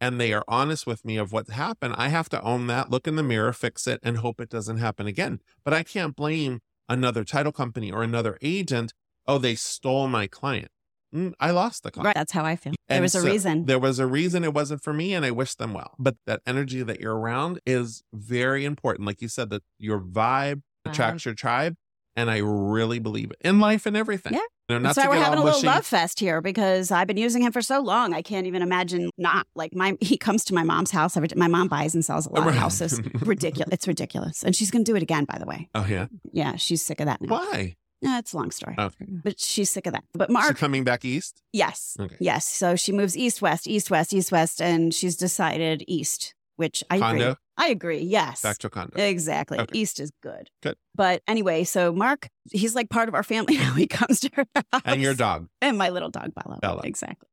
and 0.00 0.20
they 0.20 0.32
are 0.32 0.44
honest 0.46 0.86
with 0.86 1.04
me 1.04 1.16
of 1.16 1.32
what's 1.32 1.50
happened, 1.50 1.94
I 1.98 2.08
have 2.08 2.28
to 2.30 2.40
own 2.42 2.66
that, 2.68 2.90
look 2.90 3.06
in 3.08 3.16
the 3.16 3.22
mirror, 3.22 3.52
fix 3.52 3.86
it, 3.86 3.98
and 4.02 4.18
hope 4.18 4.40
it 4.40 4.48
doesn't 4.50 4.76
happen 4.78 5.06
again. 5.06 5.40
But 5.64 5.74
I 5.74 5.82
can't 5.82 6.14
blame 6.14 6.60
another 6.88 7.24
title 7.24 7.52
company 7.52 7.90
or 7.90 8.02
another 8.02 8.38
agent. 8.40 8.92
Oh, 9.26 9.38
they 9.38 9.54
stole 9.56 10.06
my 10.08 10.26
client. 10.26 10.68
Mm, 11.16 11.32
I 11.40 11.50
lost 11.50 11.82
the 11.82 11.90
client. 11.90 12.06
Right. 12.06 12.14
That's 12.14 12.32
how 12.32 12.44
I 12.44 12.56
feel. 12.56 12.74
there 12.88 13.00
was 13.00 13.14
a 13.14 13.20
so 13.20 13.26
reason. 13.26 13.64
There 13.64 13.78
was 13.78 13.98
a 13.98 14.06
reason 14.06 14.44
it 14.44 14.52
wasn't 14.52 14.82
for 14.82 14.92
me, 14.92 15.14
and 15.14 15.24
I 15.24 15.30
wish 15.30 15.54
them 15.54 15.72
well. 15.72 15.94
But 15.98 16.16
that 16.26 16.42
energy 16.46 16.82
that 16.82 17.00
you're 17.00 17.16
around 17.16 17.60
is 17.64 18.02
very 18.12 18.64
important. 18.64 19.06
Like 19.06 19.22
you 19.22 19.28
said, 19.28 19.50
that 19.50 19.62
your 19.78 19.98
vibe 20.00 20.62
attracts 20.84 21.24
your 21.24 21.34
tribe. 21.34 21.74
And 22.18 22.30
I 22.30 22.38
really 22.38 22.98
believe 22.98 23.30
it 23.30 23.36
in 23.42 23.60
life 23.60 23.84
and 23.84 23.94
everything. 23.94 24.32
Yeah. 24.32 24.40
You 24.70 24.78
know, 24.78 24.90
to 24.90 25.06
we're 25.06 25.16
having 25.16 25.38
a 25.38 25.44
little 25.44 25.62
love 25.62 25.84
fest 25.84 26.18
here 26.18 26.40
because 26.40 26.90
I've 26.90 27.06
been 27.06 27.18
using 27.18 27.42
him 27.42 27.52
for 27.52 27.60
so 27.60 27.80
long. 27.80 28.14
I 28.14 28.22
can't 28.22 28.46
even 28.46 28.62
imagine 28.62 29.10
not 29.18 29.46
like 29.54 29.74
my. 29.74 29.98
He 30.00 30.16
comes 30.16 30.42
to 30.46 30.54
my 30.54 30.62
mom's 30.62 30.90
house 30.90 31.14
every. 31.16 31.28
My 31.36 31.46
mom 31.46 31.68
buys 31.68 31.94
and 31.94 32.02
sells 32.02 32.24
a 32.26 32.32
lot 32.32 32.48
of 32.48 32.54
houses. 32.54 33.00
Ridiculous. 33.20 33.68
It's 33.72 33.86
ridiculous, 33.86 34.42
and 34.42 34.56
she's 34.56 34.70
going 34.70 34.82
to 34.84 34.90
do 34.90 34.96
it 34.96 35.02
again. 35.02 35.24
By 35.26 35.38
the 35.38 35.44
way, 35.44 35.68
Oh 35.74 35.84
yeah. 35.86 36.06
yeah, 36.32 36.56
she's 36.56 36.82
sick 36.82 37.00
of 37.00 37.06
that 37.06 37.20
now. 37.20 37.28
Why? 37.28 37.76
Yeah, 38.02 38.18
it's 38.18 38.32
a 38.34 38.36
long 38.36 38.50
story, 38.50 38.74
Okay. 38.78 39.06
but 39.08 39.40
she's 39.40 39.70
sick 39.70 39.86
of 39.86 39.92
that. 39.94 40.04
But 40.12 40.30
Marc. 40.30 40.48
She's 40.48 40.56
coming 40.58 40.84
back 40.84 41.04
east. 41.04 41.42
yes, 41.52 41.96
Okay. 41.98 42.16
yes. 42.20 42.46
So 42.46 42.76
she 42.76 42.92
moves 42.92 43.16
east, 43.16 43.40
west, 43.40 43.66
east, 43.66 43.90
west, 43.90 44.12
east, 44.12 44.30
west, 44.30 44.60
and 44.60 44.92
she's 44.92 45.16
decided 45.16 45.82
east, 45.88 46.34
which 46.56 46.84
I 46.90 46.96
agree. 46.96 47.06
Condo. 47.08 47.36
I 47.58 47.68
agree. 47.68 48.00
Yes, 48.00 48.42
Back 48.42 48.58
to 48.58 48.66
a 48.66 48.70
condo. 48.70 49.00
Exactly. 49.02 49.58
Okay. 49.58 49.78
East 49.78 49.98
is 49.98 50.12
good. 50.22 50.50
Good. 50.62 50.76
But 50.94 51.22
anyway, 51.26 51.64
so 51.64 51.90
Marc, 51.90 52.28
he's 52.52 52.74
like 52.74 52.90
part 52.90 53.08
of 53.08 53.14
our 53.14 53.22
family 53.22 53.56
now. 53.58 53.72
He 53.72 53.86
comes 53.86 54.20
to 54.20 54.30
our 54.36 54.44
house. 54.72 54.82
and 54.84 55.00
your 55.00 55.14
dog. 55.14 55.48
And 55.62 55.78
my 55.78 55.88
little 55.88 56.10
dog, 56.10 56.34
Bella. 56.34 56.58
Bella. 56.60 56.82
Exactly. 56.84 57.28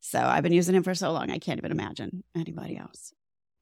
So 0.00 0.18
I've 0.18 0.42
been 0.42 0.52
using 0.52 0.74
him 0.74 0.82
for 0.82 0.94
so 0.96 1.12
long, 1.12 1.30
I 1.30 1.38
can't 1.38 1.58
even 1.58 1.70
imagine 1.70 2.24
anybody 2.36 2.76
else. 2.76 3.12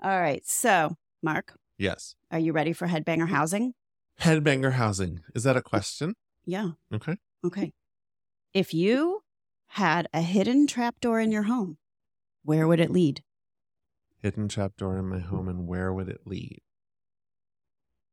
All 0.03 0.19
right. 0.19 0.45
So, 0.47 0.97
Marc, 1.23 1.53
Yes. 1.79 2.15
are 2.31 2.39
you 2.39 2.53
ready 2.53 2.73
for 2.73 2.89
Headbanger 2.89 3.29
Housing? 3.29 3.75
Headbanger 4.21 4.73
housing. 4.73 5.21
Is 5.35 5.45
that 5.45 5.57
a 5.57 5.63
question? 5.63 6.15
Yeah. 6.45 6.71
Okay. 6.93 7.17
Okay. 7.45 7.73
If 8.55 8.75
you 8.75 9.23
had 9.69 10.07
a 10.13 10.21
hidden 10.21 10.67
trapdoor 10.67 11.21
in 11.21 11.33
your 11.33 11.45
home, 11.45 11.79
where 12.45 12.67
would 12.67 12.81
it 12.81 12.91
lead? 12.91 13.23
Hidden 14.23 14.49
trapdoor 14.49 14.99
in 14.99 15.07
my 15.07 15.19
home, 15.19 15.49
and 15.49 15.67
where 15.67 15.93
would 15.93 16.09
it 16.09 16.21
lead? 16.27 16.61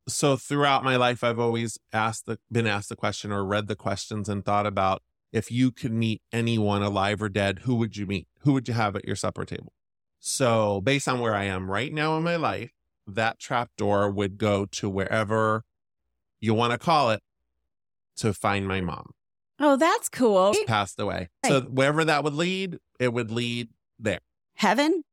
So 0.07 0.37
throughout 0.37 0.83
my 0.83 0.95
life, 0.95 1.23
I've 1.23 1.39
always 1.39 1.77
asked 1.93 2.25
the 2.25 2.39
been 2.51 2.65
asked 2.65 2.89
the 2.89 2.95
question 2.95 3.31
or 3.31 3.45
read 3.45 3.67
the 3.67 3.75
questions 3.75 4.27
and 4.27 4.43
thought 4.43 4.65
about 4.65 5.03
if 5.31 5.51
you 5.51 5.71
could 5.71 5.93
meet 5.93 6.21
anyone 6.31 6.81
alive 6.81 7.21
or 7.21 7.29
dead, 7.29 7.59
who 7.59 7.75
would 7.75 7.95
you 7.95 8.07
meet? 8.07 8.27
Who 8.39 8.53
would 8.53 8.67
you 8.67 8.73
have 8.73 8.95
at 8.95 9.05
your 9.05 9.15
supper 9.15 9.45
table? 9.45 9.73
So 10.19 10.81
based 10.81 11.07
on 11.07 11.19
where 11.19 11.35
I 11.35 11.43
am 11.43 11.69
right 11.69 11.93
now 11.93 12.17
in 12.17 12.23
my 12.23 12.35
life, 12.35 12.71
that 13.05 13.39
trapdoor 13.39 14.09
would 14.09 14.37
go 14.37 14.65
to 14.65 14.89
wherever 14.89 15.63
you 16.41 16.53
want 16.53 16.71
to 16.73 16.77
call 16.77 17.11
it 17.11 17.21
to 18.17 18.33
find 18.33 18.67
my 18.67 18.81
mom. 18.81 19.11
Oh, 19.59 19.75
that's 19.75 20.07
cool. 20.09 20.53
She 20.53 20.63
passed 20.65 20.99
away. 20.99 21.29
So 21.45 21.61
wherever 21.61 22.05
that 22.05 22.23
would 22.23 22.33
lead, 22.33 22.79
it 22.99 23.13
would 23.13 23.29
lead 23.31 23.69
there. 23.99 24.19
Heaven? 24.55 25.03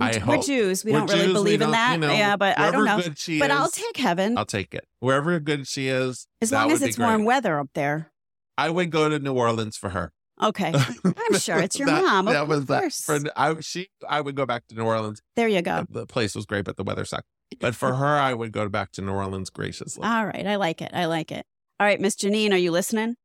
I 0.00 0.12
We're 0.12 0.20
hope. 0.20 0.46
Jews. 0.46 0.84
We 0.84 0.92
We're 0.92 0.98
don't 0.98 1.10
really 1.10 1.24
Jews, 1.26 1.32
believe 1.34 1.60
in 1.60 1.70
that. 1.70 1.92
you 1.92 1.98
know, 1.98 2.12
yeah, 2.12 2.36
but 2.36 2.58
I 2.58 2.70
don't 2.70 2.84
know. 2.84 3.00
But 3.38 3.50
I'll 3.50 3.68
take 3.68 3.96
heaven 3.96 4.36
I'll 4.38 4.44
take 4.44 4.74
it. 4.74 4.86
Wherever 5.00 5.38
good 5.40 5.66
she 5.66 5.88
is, 5.88 6.26
as 6.40 6.50
long 6.52 6.70
as 6.72 6.82
it's 6.82 6.98
warm 6.98 7.24
weather 7.24 7.58
up 7.58 7.68
there. 7.74 8.10
I 8.58 8.70
would 8.70 8.90
go 8.90 9.08
to 9.08 9.18
New 9.18 9.34
Orleans 9.34 9.76
for 9.76 9.90
her. 9.90 10.12
Okay. 10.42 10.72
I'm 11.04 11.38
sure 11.38 11.58
it's 11.58 11.78
your 11.78 11.86
That- 11.86 12.02
mom. 12.02 12.28
Of 12.28 12.34
that 12.34 12.48
was 12.48 12.66
that. 12.66 12.80
course. 12.80 13.00
For 13.02 13.20
I, 13.36 13.54
she, 13.60 13.88
I 14.08 14.20
would 14.20 14.34
go 14.34 14.46
back 14.46 14.66
to 14.68 14.74
New 14.74 14.82
Orleans. 14.82 15.22
there 15.36 15.48
you 15.48 15.62
go. 15.62 15.86
The 15.88 16.06
place 16.06 16.34
was 16.34 16.46
great, 16.46 16.64
but 16.64 16.76
the 16.76 16.82
weather 16.84 17.04
sucked. 17.04 17.26
But 17.60 17.74
for 17.74 17.94
her, 17.94 18.18
I 18.18 18.34
would 18.34 18.52
go 18.52 18.68
back 18.68 18.92
to 18.92 19.02
New 19.02 19.12
Orleans 19.12 19.50
graciously. 19.50 20.04
All 20.04 20.26
right. 20.26 20.46
I 20.46 20.56
like 20.56 20.80
it. 20.82 20.90
I 20.94 21.06
like 21.06 21.30
it. 21.32 21.44
All 21.80 21.86
right, 21.86 22.00
Miss 22.00 22.14
Janine, 22.16 22.52
are 22.52 22.56
you 22.58 22.70
listening? 22.70 23.16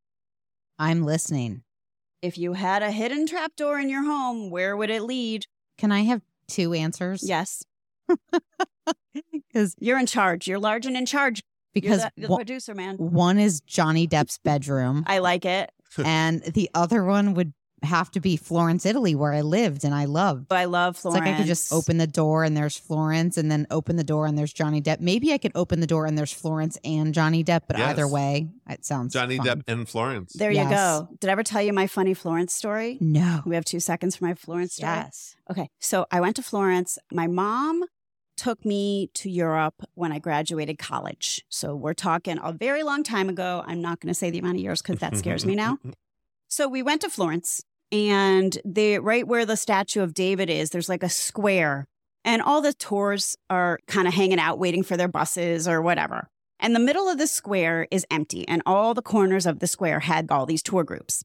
I'm 0.80 1.04
listening. 1.04 1.64
If 2.22 2.38
you 2.38 2.54
had 2.54 2.82
a 2.82 2.92
hidden 2.92 3.28
trapdoor 3.28 3.78
in 3.80 3.90
your 3.90 4.04
home, 4.04 4.50
where 4.50 4.76
would 4.76 4.90
it 4.90 5.04
lead? 5.04 5.46
Can 5.78 5.92
I 5.92 6.02
have 6.02 6.22
two 6.48 6.74
answers? 6.74 7.22
Yes. 7.28 7.64
Because 9.34 9.76
You're 9.80 9.98
in 10.00 10.06
charge. 10.06 10.48
You're 10.48 10.60
large 10.60 10.86
and 10.86 10.96
in 10.96 11.06
charge. 11.08 11.42
because 11.74 12.02
you're 12.02 12.12
the, 12.16 12.22
the 12.24 12.28
one- 12.28 12.38
producer, 12.40 12.76
man. 12.76 12.96
one 12.98 13.40
is 13.40 13.62
Johnny 13.62 14.08
Depp's 14.08 14.38
bedroom, 14.44 15.04
I 15.08 15.20
like 15.20 15.46
it. 15.46 15.72
and 16.06 16.42
the 16.44 16.70
other 16.76 17.04
one 17.04 17.34
would 17.34 17.54
have 17.88 18.12
to 18.12 18.20
be 18.20 18.38
Florence, 18.38 18.86
Italy, 18.86 19.16
where 19.16 19.34
I 19.34 19.42
lived 19.42 19.84
and 19.84 19.94
I 19.96 20.06
loved. 20.06 20.54
I 20.54 20.66
love 20.66 20.94
It's 20.94 21.02
Florence. 21.02 21.26
like 21.26 21.34
I 21.34 21.38
could 21.38 21.48
just 21.48 21.74
open 21.74 21.98
the 21.98 22.06
door 22.08 22.44
and 22.44 22.56
there's 22.56 22.78
Florence, 22.78 23.38
and 23.38 23.50
then 23.50 23.66
open 23.72 23.96
the 23.96 24.04
door 24.04 24.26
and 24.28 24.38
there's 24.38 24.54
Johnny 24.54 24.82
Depp. 24.82 25.00
Maybe 25.00 25.34
I 25.34 25.38
could 25.38 25.52
open 25.56 25.80
the 25.80 25.88
door 25.88 26.06
and 26.06 26.18
there's 26.18 26.32
Florence 26.34 26.78
and 26.84 27.14
Johnny 27.14 27.44
Depp, 27.44 27.62
but 27.68 27.78
Yes. 27.78 27.90
either 27.90 28.08
way, 28.08 28.50
it 28.70 28.86
sounds 28.86 29.14
Johnny 29.14 29.38
fun. 29.38 29.48
Depp 29.48 29.62
and 29.68 29.90
Florence. 29.90 30.34
There 30.34 30.52
you 30.52 30.70
go. 30.70 31.10
Did 31.20 31.30
I 31.30 31.32
ever 31.32 31.44
tell 31.44 31.62
you 31.62 31.74
my 31.74 31.88
funny 31.88 32.14
Florence 32.14 32.54
story? 32.54 32.98
No. 33.02 33.42
We 33.46 33.56
have 33.56 33.66
two 33.66 33.80
seconds 33.80 34.16
for 34.18 34.26
my 34.26 34.34
Florence 34.36 34.76
story. 34.76 34.92
Yes. 34.92 35.36
Okay. 35.50 35.70
So 35.80 36.06
I 36.12 36.22
went 36.22 36.36
to 36.36 36.44
Florence. 36.44 36.98
My 37.12 37.28
mom 37.28 37.84
took 38.36 38.64
me 38.64 39.10
to 39.16 39.32
Europe 39.32 39.82
when 39.96 40.12
I 40.12 40.20
graduated 40.20 40.78
college. 40.78 41.44
So 41.50 41.76
we're 41.76 41.96
talking 41.96 42.38
a 42.44 42.54
very 42.54 42.84
long 42.84 43.02
time 43.02 43.30
ago. 43.30 43.64
I'm 43.66 43.82
not 43.82 44.00
going 44.00 44.10
to 44.10 44.14
say 44.14 44.30
the 44.30 44.38
amount 44.38 44.58
of 44.58 44.62
years 44.62 44.80
because 44.82 45.00
that 45.00 45.18
scares 45.18 45.46
me 45.46 45.56
now. 45.56 45.80
So 46.50 46.70
we 46.70 46.82
went 46.82 47.02
to 47.02 47.10
Florence 47.10 47.62
and 47.92 48.58
they 48.66 49.00
right 49.00 49.28
where 49.28 49.46
the 49.46 49.58
statue 49.58 50.02
of 50.02 50.14
David 50.14 50.50
is, 50.50 50.70
there's 50.70 50.90
like 50.90 51.04
a 51.04 51.10
square 51.10 51.88
and 52.24 52.42
all 52.42 52.62
the 52.62 52.74
tours 52.74 53.38
are 53.50 53.80
kind 53.88 54.08
of 54.08 54.14
hanging 54.14 54.40
out 54.40 54.60
waiting 54.60 54.84
for 54.84 54.98
their 54.98 55.08
buses 55.08 55.68
or 55.68 55.82
whatever. 55.82 56.28
And 56.60 56.76
the 56.76 56.80
middle 56.80 57.08
of 57.08 57.18
the 57.18 57.28
square 57.28 57.88
is 57.92 58.06
empty 58.12 58.48
and 58.48 58.62
all 58.66 58.94
the 58.94 59.02
corners 59.02 59.46
of 59.46 59.60
the 59.60 59.68
square 59.68 60.02
had 60.02 60.30
all 60.32 60.46
these 60.46 60.64
tour 60.64 60.84
groups. 60.84 61.24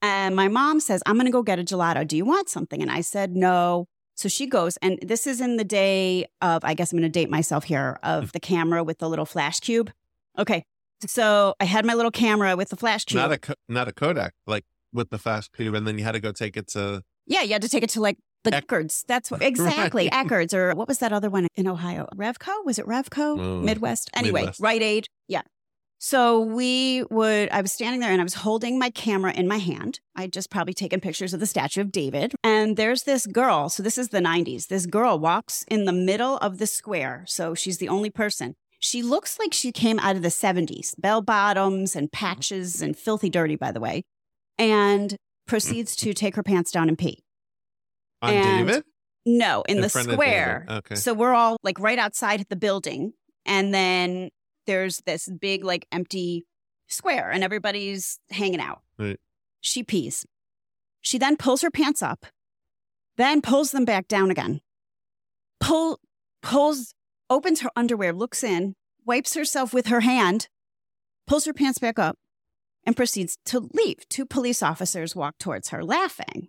And 0.00 0.34
my 0.34 0.48
mom 0.48 0.80
says, 0.80 1.02
I'm 1.06 1.14
going 1.14 1.26
to 1.26 1.32
go 1.32 1.42
get 1.42 1.60
a 1.60 1.64
gelato. 1.64 2.06
Do 2.06 2.16
you 2.16 2.24
want 2.24 2.48
something? 2.48 2.82
And 2.82 2.90
I 2.90 3.02
said, 3.02 3.36
no. 3.36 3.86
So 4.16 4.28
she 4.28 4.46
goes, 4.46 4.76
and 4.78 4.98
this 5.00 5.26
is 5.26 5.40
in 5.40 5.56
the 5.56 5.64
day 5.64 6.26
of, 6.40 6.64
I 6.64 6.74
guess 6.74 6.92
I'm 6.92 6.98
going 6.98 7.10
to 7.10 7.20
date 7.20 7.30
myself 7.30 7.64
here, 7.64 7.98
of 8.02 8.32
the 8.32 8.40
camera 8.40 8.82
with 8.82 8.98
the 8.98 9.08
little 9.08 9.24
flash 9.24 9.60
cube. 9.60 9.92
Okay. 10.36 10.64
So 11.06 11.54
I 11.60 11.64
had 11.64 11.84
my 11.84 11.94
little 11.94 12.10
camera 12.10 12.56
with 12.56 12.70
the 12.70 12.76
flash 12.76 13.04
cube. 13.04 13.20
not 13.20 13.48
a 13.50 13.56
not 13.68 13.88
a 13.88 13.92
Kodak, 13.92 14.34
like 14.46 14.64
with 14.92 15.10
the 15.10 15.18
fast 15.18 15.52
cube, 15.52 15.74
and 15.74 15.86
then 15.86 15.98
you 15.98 16.04
had 16.04 16.12
to 16.12 16.20
go 16.20 16.32
take 16.32 16.56
it 16.56 16.68
to. 16.68 17.02
yeah, 17.26 17.42
you 17.42 17.52
had 17.52 17.62
to 17.62 17.68
take 17.68 17.82
it 17.82 17.90
to 17.90 18.00
like 18.00 18.18
the 18.44 18.56
Ec- 18.56 18.66
Eckerd's. 18.66 19.04
That's 19.08 19.30
what, 19.30 19.42
exactly. 19.52 20.08
Right. 20.12 20.26
Eckerd's, 20.26 20.54
or 20.54 20.74
what 20.74 20.88
was 20.88 20.98
that 20.98 21.12
other 21.12 21.30
one 21.30 21.46
in 21.56 21.66
Ohio? 21.68 22.08
Revco? 22.16 22.64
Was 22.64 22.78
it 22.78 22.86
Revco? 22.86 23.38
Oh, 23.40 23.60
Midwest? 23.60 24.10
Anyway, 24.14 24.40
Midwest. 24.40 24.60
Rite 24.60 24.82
Aid. 24.82 25.06
Yeah. 25.28 25.42
So 26.04 26.40
we 26.40 27.04
would, 27.10 27.48
I 27.50 27.60
was 27.60 27.70
standing 27.70 28.00
there 28.00 28.10
and 28.10 28.20
I 28.20 28.24
was 28.24 28.34
holding 28.34 28.76
my 28.76 28.90
camera 28.90 29.32
in 29.32 29.46
my 29.46 29.58
hand. 29.58 30.00
I'd 30.16 30.32
just 30.32 30.50
probably 30.50 30.74
taken 30.74 30.98
pictures 31.00 31.32
of 31.32 31.38
the 31.38 31.46
statue 31.46 31.80
of 31.80 31.92
David. 31.92 32.34
And 32.42 32.76
there's 32.76 33.04
this 33.04 33.24
girl. 33.24 33.68
So 33.68 33.84
this 33.84 33.96
is 33.96 34.08
the 34.08 34.18
90s. 34.18 34.66
This 34.66 34.86
girl 34.86 35.20
walks 35.20 35.64
in 35.68 35.84
the 35.84 35.92
middle 35.92 36.38
of 36.38 36.58
the 36.58 36.66
square. 36.66 37.22
So 37.28 37.54
she's 37.54 37.78
the 37.78 37.88
only 37.88 38.10
person. 38.10 38.56
She 38.80 39.00
looks 39.00 39.38
like 39.38 39.54
she 39.54 39.70
came 39.70 40.00
out 40.00 40.16
of 40.16 40.22
the 40.22 40.28
70s, 40.28 40.94
bell 40.98 41.22
bottoms 41.22 41.94
and 41.94 42.10
patches 42.10 42.82
and 42.82 42.96
filthy 42.98 43.30
dirty, 43.30 43.54
by 43.54 43.70
the 43.70 43.78
way, 43.78 44.02
and 44.70 45.16
proceeds 45.46 45.96
to 45.96 46.14
take 46.14 46.36
her 46.36 46.42
pants 46.42 46.70
down 46.70 46.88
and 46.88 46.96
pee. 46.98 47.22
On 48.22 48.32
And- 48.32 48.66
David? 48.68 48.84
No, 49.24 49.62
in, 49.68 49.80
the 49.80 49.88
square. 49.88 50.66
Okay. 50.68 50.96
So 50.96 51.14
we're 51.14 51.32
all 51.34 51.56
like 51.62 51.78
right 51.78 51.98
outside 51.98 52.44
the 52.48 52.56
building. 52.56 53.12
And 53.46 53.72
then 53.72 54.30
there's 54.66 55.00
this 55.06 55.28
big, 55.40 55.62
like 55.64 55.86
empty 55.92 56.44
square, 56.88 57.30
and 57.30 57.44
everybody's 57.44 58.18
hanging 58.30 58.60
out. 58.60 58.82
Right. 58.98 59.20
She 59.60 59.84
pees. 59.84 60.26
She 61.02 61.18
then 61.18 61.36
pulls 61.36 61.62
her 61.62 61.70
pants 61.70 62.02
up, 62.02 62.26
then 63.16 63.42
pulls 63.42 63.70
them 63.70 63.84
back 63.84 64.08
down 64.08 64.30
again. 64.30 64.60
pull, 65.60 66.00
pulls, 66.42 66.92
opens 67.30 67.60
her 67.60 67.70
underwear, 67.76 68.12
looks 68.12 68.42
in, 68.42 68.74
wipes 69.04 69.34
herself 69.34 69.72
with 69.72 69.86
her 69.86 70.00
hand, 70.00 70.48
pulls 71.28 71.44
her 71.44 71.52
pants 71.52 71.78
back 71.78 71.98
up, 71.98 72.16
and 72.84 72.96
proceeds 72.96 73.38
to 73.46 73.68
leave. 73.72 74.08
Two 74.08 74.26
police 74.26 74.62
officers 74.62 75.16
walk 75.16 75.38
towards 75.38 75.68
her 75.68 75.84
laughing. 75.84 76.48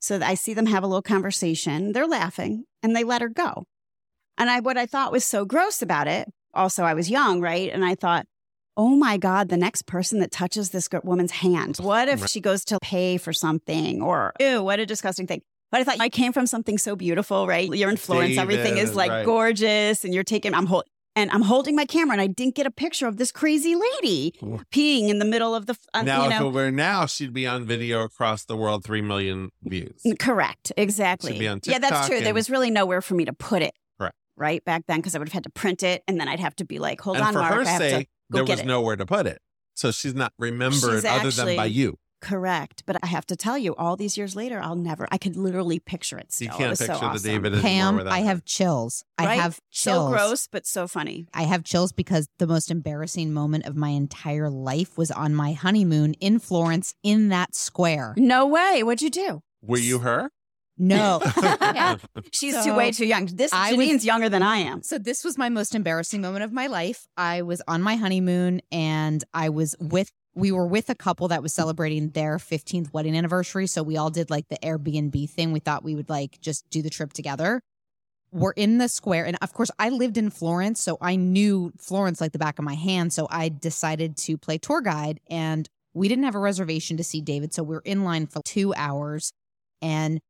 So 0.00 0.18
I 0.22 0.34
see 0.34 0.54
them 0.54 0.66
have 0.66 0.82
a 0.82 0.86
little 0.86 1.02
conversation. 1.02 1.92
They're 1.92 2.06
laughing 2.06 2.64
and 2.82 2.96
they 2.96 3.04
let 3.04 3.20
her 3.20 3.28
go. 3.28 3.64
And 4.38 4.48
I, 4.48 4.60
what 4.60 4.78
I 4.78 4.86
thought 4.86 5.12
was 5.12 5.24
so 5.24 5.44
gross 5.44 5.82
about 5.82 6.08
it, 6.08 6.28
also 6.54 6.84
I 6.84 6.94
was 6.94 7.10
young, 7.10 7.40
right? 7.40 7.70
And 7.70 7.84
I 7.84 7.94
thought, 7.94 8.26
oh 8.76 8.96
my 8.96 9.18
God, 9.18 9.50
the 9.50 9.58
next 9.58 9.86
person 9.86 10.20
that 10.20 10.30
touches 10.30 10.70
this 10.70 10.88
woman's 11.04 11.32
hand, 11.32 11.76
what 11.76 12.08
if 12.08 12.26
she 12.26 12.40
goes 12.40 12.64
to 12.66 12.78
pay 12.80 13.18
for 13.18 13.32
something 13.32 14.00
or, 14.00 14.32
ew, 14.40 14.62
what 14.62 14.80
a 14.80 14.86
disgusting 14.86 15.26
thing. 15.26 15.42
But 15.70 15.82
I 15.82 15.84
thought 15.84 16.00
I 16.00 16.08
came 16.08 16.32
from 16.32 16.46
something 16.46 16.78
so 16.78 16.96
beautiful, 16.96 17.46
right? 17.46 17.68
You're 17.68 17.90
in 17.90 17.98
Florence, 17.98 18.38
everything 18.38 18.78
is 18.78 18.94
like 18.94 19.10
right. 19.10 19.26
gorgeous 19.26 20.04
and 20.04 20.14
you're 20.14 20.24
taking, 20.24 20.54
I'm 20.54 20.66
holding, 20.66 20.90
and 21.20 21.30
I'm 21.30 21.42
holding 21.42 21.76
my 21.76 21.84
camera 21.84 22.14
and 22.14 22.20
I 22.20 22.26
didn't 22.26 22.54
get 22.54 22.66
a 22.66 22.70
picture 22.70 23.06
of 23.06 23.18
this 23.18 23.30
crazy 23.30 23.74
lady 23.74 24.34
peeing 24.72 25.08
in 25.08 25.18
the 25.18 25.24
middle 25.24 25.54
of 25.54 25.66
the, 25.66 25.76
uh, 25.92 26.02
now, 26.02 26.24
you 26.24 26.32
if 26.32 26.40
it 26.40 26.52
were 26.52 26.70
now, 26.70 27.06
she'd 27.06 27.32
be 27.32 27.46
on 27.46 27.64
video 27.64 28.02
across 28.02 28.44
the 28.44 28.56
world, 28.56 28.84
three 28.84 29.02
million 29.02 29.50
views. 29.62 30.00
Correct. 30.18 30.72
Exactly. 30.76 31.38
be 31.38 31.46
on 31.46 31.60
yeah, 31.64 31.78
that's 31.78 31.92
TikTok 31.92 32.06
true. 32.08 32.20
There 32.20 32.34
was 32.34 32.48
really 32.48 32.70
nowhere 32.70 33.02
for 33.02 33.14
me 33.14 33.26
to 33.26 33.32
put 33.32 33.62
it. 33.62 33.74
Correct. 33.98 34.16
Right 34.36 34.64
back 34.64 34.84
then, 34.88 34.98
because 34.98 35.14
I 35.14 35.18
would 35.18 35.28
have 35.28 35.34
had 35.34 35.44
to 35.44 35.50
print 35.50 35.82
it, 35.82 36.02
and 36.08 36.18
then 36.18 36.28
I'd 36.28 36.40
have 36.40 36.56
to 36.56 36.64
be 36.64 36.78
like, 36.78 37.00
"Hold 37.02 37.18
and 37.18 37.26
on, 37.26 37.32
for 37.34 37.40
Marc, 37.40 37.54
her 37.54 37.60
I 37.60 37.64
have 37.64 37.80
sake, 37.82 38.06
to 38.06 38.32
go 38.32 38.36
there 38.38 38.44
was 38.44 38.60
it." 38.60 38.66
nowhere 38.66 38.96
to 38.96 39.04
put 39.04 39.26
it. 39.26 39.42
So 39.74 39.90
she's 39.90 40.14
not 40.14 40.32
remembered 40.38 41.02
She's 41.02 41.04
other 41.04 41.30
than 41.30 41.56
by 41.56 41.66
you. 41.66 41.98
Correct. 42.20 42.82
But 42.86 42.98
I 43.02 43.06
have 43.06 43.26
to 43.26 43.36
tell 43.36 43.56
you, 43.56 43.74
all 43.76 43.96
these 43.96 44.16
years 44.18 44.36
later, 44.36 44.60
I'll 44.62 44.76
never. 44.76 45.08
I 45.10 45.18
could 45.18 45.36
literally 45.36 45.78
picture 45.78 46.18
it. 46.18 46.32
Still. 46.32 46.46
You 46.46 46.52
can't 46.52 46.70
was 46.70 46.78
so 46.78 46.86
picture 46.86 47.00
the 47.00 47.06
awesome. 47.06 47.30
David 47.30 47.52
anymore 47.54 47.62
Pam, 47.62 47.96
without 47.96 48.12
I 48.12 48.18
have 48.20 48.44
chills. 48.44 49.04
I 49.18 49.34
have 49.36 49.60
chills. 49.70 50.08
So 50.10 50.10
gross, 50.10 50.46
but 50.50 50.66
so 50.66 50.86
funny. 50.86 51.26
I 51.34 51.42
have 51.44 51.64
chills 51.64 51.92
because 51.92 52.28
the 52.38 52.46
most 52.46 52.70
embarrassing 52.70 53.32
moment 53.32 53.64
of 53.66 53.76
my 53.76 53.90
entire 53.90 54.50
life 54.50 54.98
was 54.98 55.10
on 55.10 55.34
my 55.34 55.52
honeymoon 55.52 56.14
in 56.14 56.38
Florence 56.38 56.94
in 57.02 57.28
that 57.30 57.54
square. 57.54 58.14
No 58.16 58.46
way. 58.46 58.82
What'd 58.82 59.02
you 59.02 59.10
do? 59.10 59.42
Were 59.62 59.78
you 59.78 60.00
her? 60.00 60.30
No. 60.82 61.20
She's 62.32 62.54
So, 62.54 62.64
too 62.64 62.74
way 62.74 62.90
too 62.90 63.04
young. 63.06 63.26
This 63.26 63.52
I 63.52 63.72
was- 63.72 63.78
Janine's 63.86 64.04
younger 64.04 64.28
than 64.30 64.42
I 64.42 64.56
am. 64.58 64.82
So 64.82 64.98
this 64.98 65.22
was 65.24 65.36
my 65.36 65.48
most 65.50 65.74
embarrassing 65.74 66.22
moment 66.22 66.44
of 66.44 66.52
my 66.52 66.66
life. 66.68 67.06
I 67.16 67.42
was 67.42 67.60
on 67.68 67.82
my 67.82 67.96
honeymoon 67.96 68.62
and 68.72 69.22
I 69.34 69.50
was 69.50 69.76
with 69.78 70.10
we 70.34 70.52
were 70.52 70.66
with 70.66 70.88
a 70.88 70.94
couple 70.94 71.28
that 71.28 71.42
was 71.42 71.52
celebrating 71.52 72.10
their 72.10 72.36
15th 72.36 72.92
wedding 72.92 73.16
anniversary, 73.16 73.66
so 73.66 73.82
we 73.82 73.96
all 73.96 74.10
did 74.10 74.30
like 74.30 74.48
the 74.48 74.58
Airbnb 74.58 75.28
thing. 75.30 75.52
We 75.52 75.60
thought 75.60 75.82
we 75.84 75.94
would 75.94 76.08
like 76.08 76.40
just 76.40 76.68
do 76.70 76.82
the 76.82 76.90
trip 76.90 77.12
together. 77.12 77.62
We're 78.32 78.52
in 78.52 78.78
the 78.78 78.88
square 78.88 79.26
and 79.26 79.36
of 79.42 79.52
course 79.52 79.72
I 79.78 79.88
lived 79.88 80.16
in 80.16 80.30
Florence, 80.30 80.80
so 80.80 80.98
I 81.00 81.16
knew 81.16 81.72
Florence 81.78 82.20
like 82.20 82.32
the 82.32 82.38
back 82.38 82.58
of 82.58 82.64
my 82.64 82.74
hand, 82.74 83.12
so 83.12 83.26
I 83.28 83.48
decided 83.48 84.16
to 84.18 84.38
play 84.38 84.58
tour 84.58 84.80
guide 84.80 85.20
and 85.28 85.68
we 85.94 86.06
didn't 86.06 86.24
have 86.24 86.36
a 86.36 86.40
reservation 86.40 86.96
to 86.96 87.04
see 87.04 87.20
David, 87.20 87.52
so 87.52 87.64
we 87.64 87.74
are 87.74 87.82
in 87.84 88.04
line 88.04 88.26
for 88.26 88.40
2 88.44 88.72
hours 88.76 89.32
and 89.82 90.20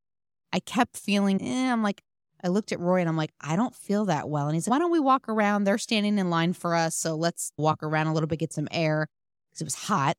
I 0.53 0.61
kept 0.61 0.97
feeling 0.97 1.43
eh, 1.43 1.71
I'm 1.71 1.83
like 1.83 2.01
I 2.43 2.49
looked 2.49 2.73
at 2.73 2.81
Roy 2.81 3.01
and 3.01 3.09
I'm 3.09 3.19
like, 3.19 3.33
I 3.39 3.55
don't 3.55 3.75
feel 3.75 4.07
that 4.07 4.31
well. 4.31 4.47
And 4.47 4.55
he's 4.55 4.67
like, 4.67 4.73
why 4.73 4.79
don't 4.79 4.91
we 4.91 4.99
walk 4.99 5.29
around? 5.29 5.65
They're 5.65 5.77
standing 5.77 6.19
in 6.19 6.31
line 6.31 6.55
for 6.55 6.75
us. 6.75 6.97
So 6.97 7.15
let's 7.15 7.53
walk 7.59 7.83
around 7.83 8.07
a 8.07 8.15
little 8.15 8.27
bit, 8.27 8.39
get 8.39 8.55
some 8.55 8.67
air 8.71 9.09
because 9.51 9.61
it 9.63 9.65
was 9.65 9.75
hot. 9.75 10.17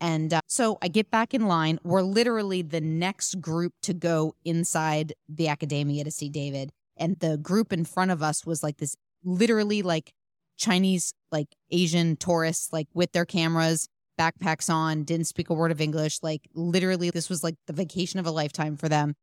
And 0.00 0.34
uh, 0.34 0.40
so 0.48 0.76
I 0.82 0.88
get 0.88 1.10
back 1.10 1.32
in 1.32 1.46
line. 1.46 1.78
We're 1.82 2.02
literally 2.02 2.62
the 2.62 2.80
next 2.80 3.40
group 3.40 3.72
to 3.82 3.94
go 3.94 4.34
inside 4.44 5.14
the 5.28 5.48
Accademia 5.48 6.04
to 6.04 6.10
see 6.10 6.28
David. 6.28 6.70
And 6.96 7.18
the 7.20 7.38
group 7.38 7.72
in 7.72 7.84
front 7.84 8.10
of 8.10 8.22
us 8.22 8.44
was 8.44 8.62
like 8.62 8.76
this 8.78 8.96
literally 9.24 9.82
like 9.82 10.12
Chinese, 10.58 11.14
like 11.32 11.48
Asian 11.70 12.16
tourists, 12.16 12.72
like 12.72 12.86
with 12.94 13.12
their 13.12 13.24
cameras, 13.24 13.88
backpacks 14.18 14.72
on, 14.72 15.04
didn't 15.04 15.26
speak 15.26 15.50
a 15.50 15.54
word 15.54 15.72
of 15.72 15.80
English. 15.80 16.18
Like 16.22 16.42
literally, 16.54 17.10
this 17.10 17.28
was 17.28 17.42
like 17.42 17.54
the 17.66 17.72
vacation 17.72 18.20
of 18.20 18.26
a 18.26 18.30
lifetime 18.30 18.76
for 18.76 18.88
them. 18.88 19.14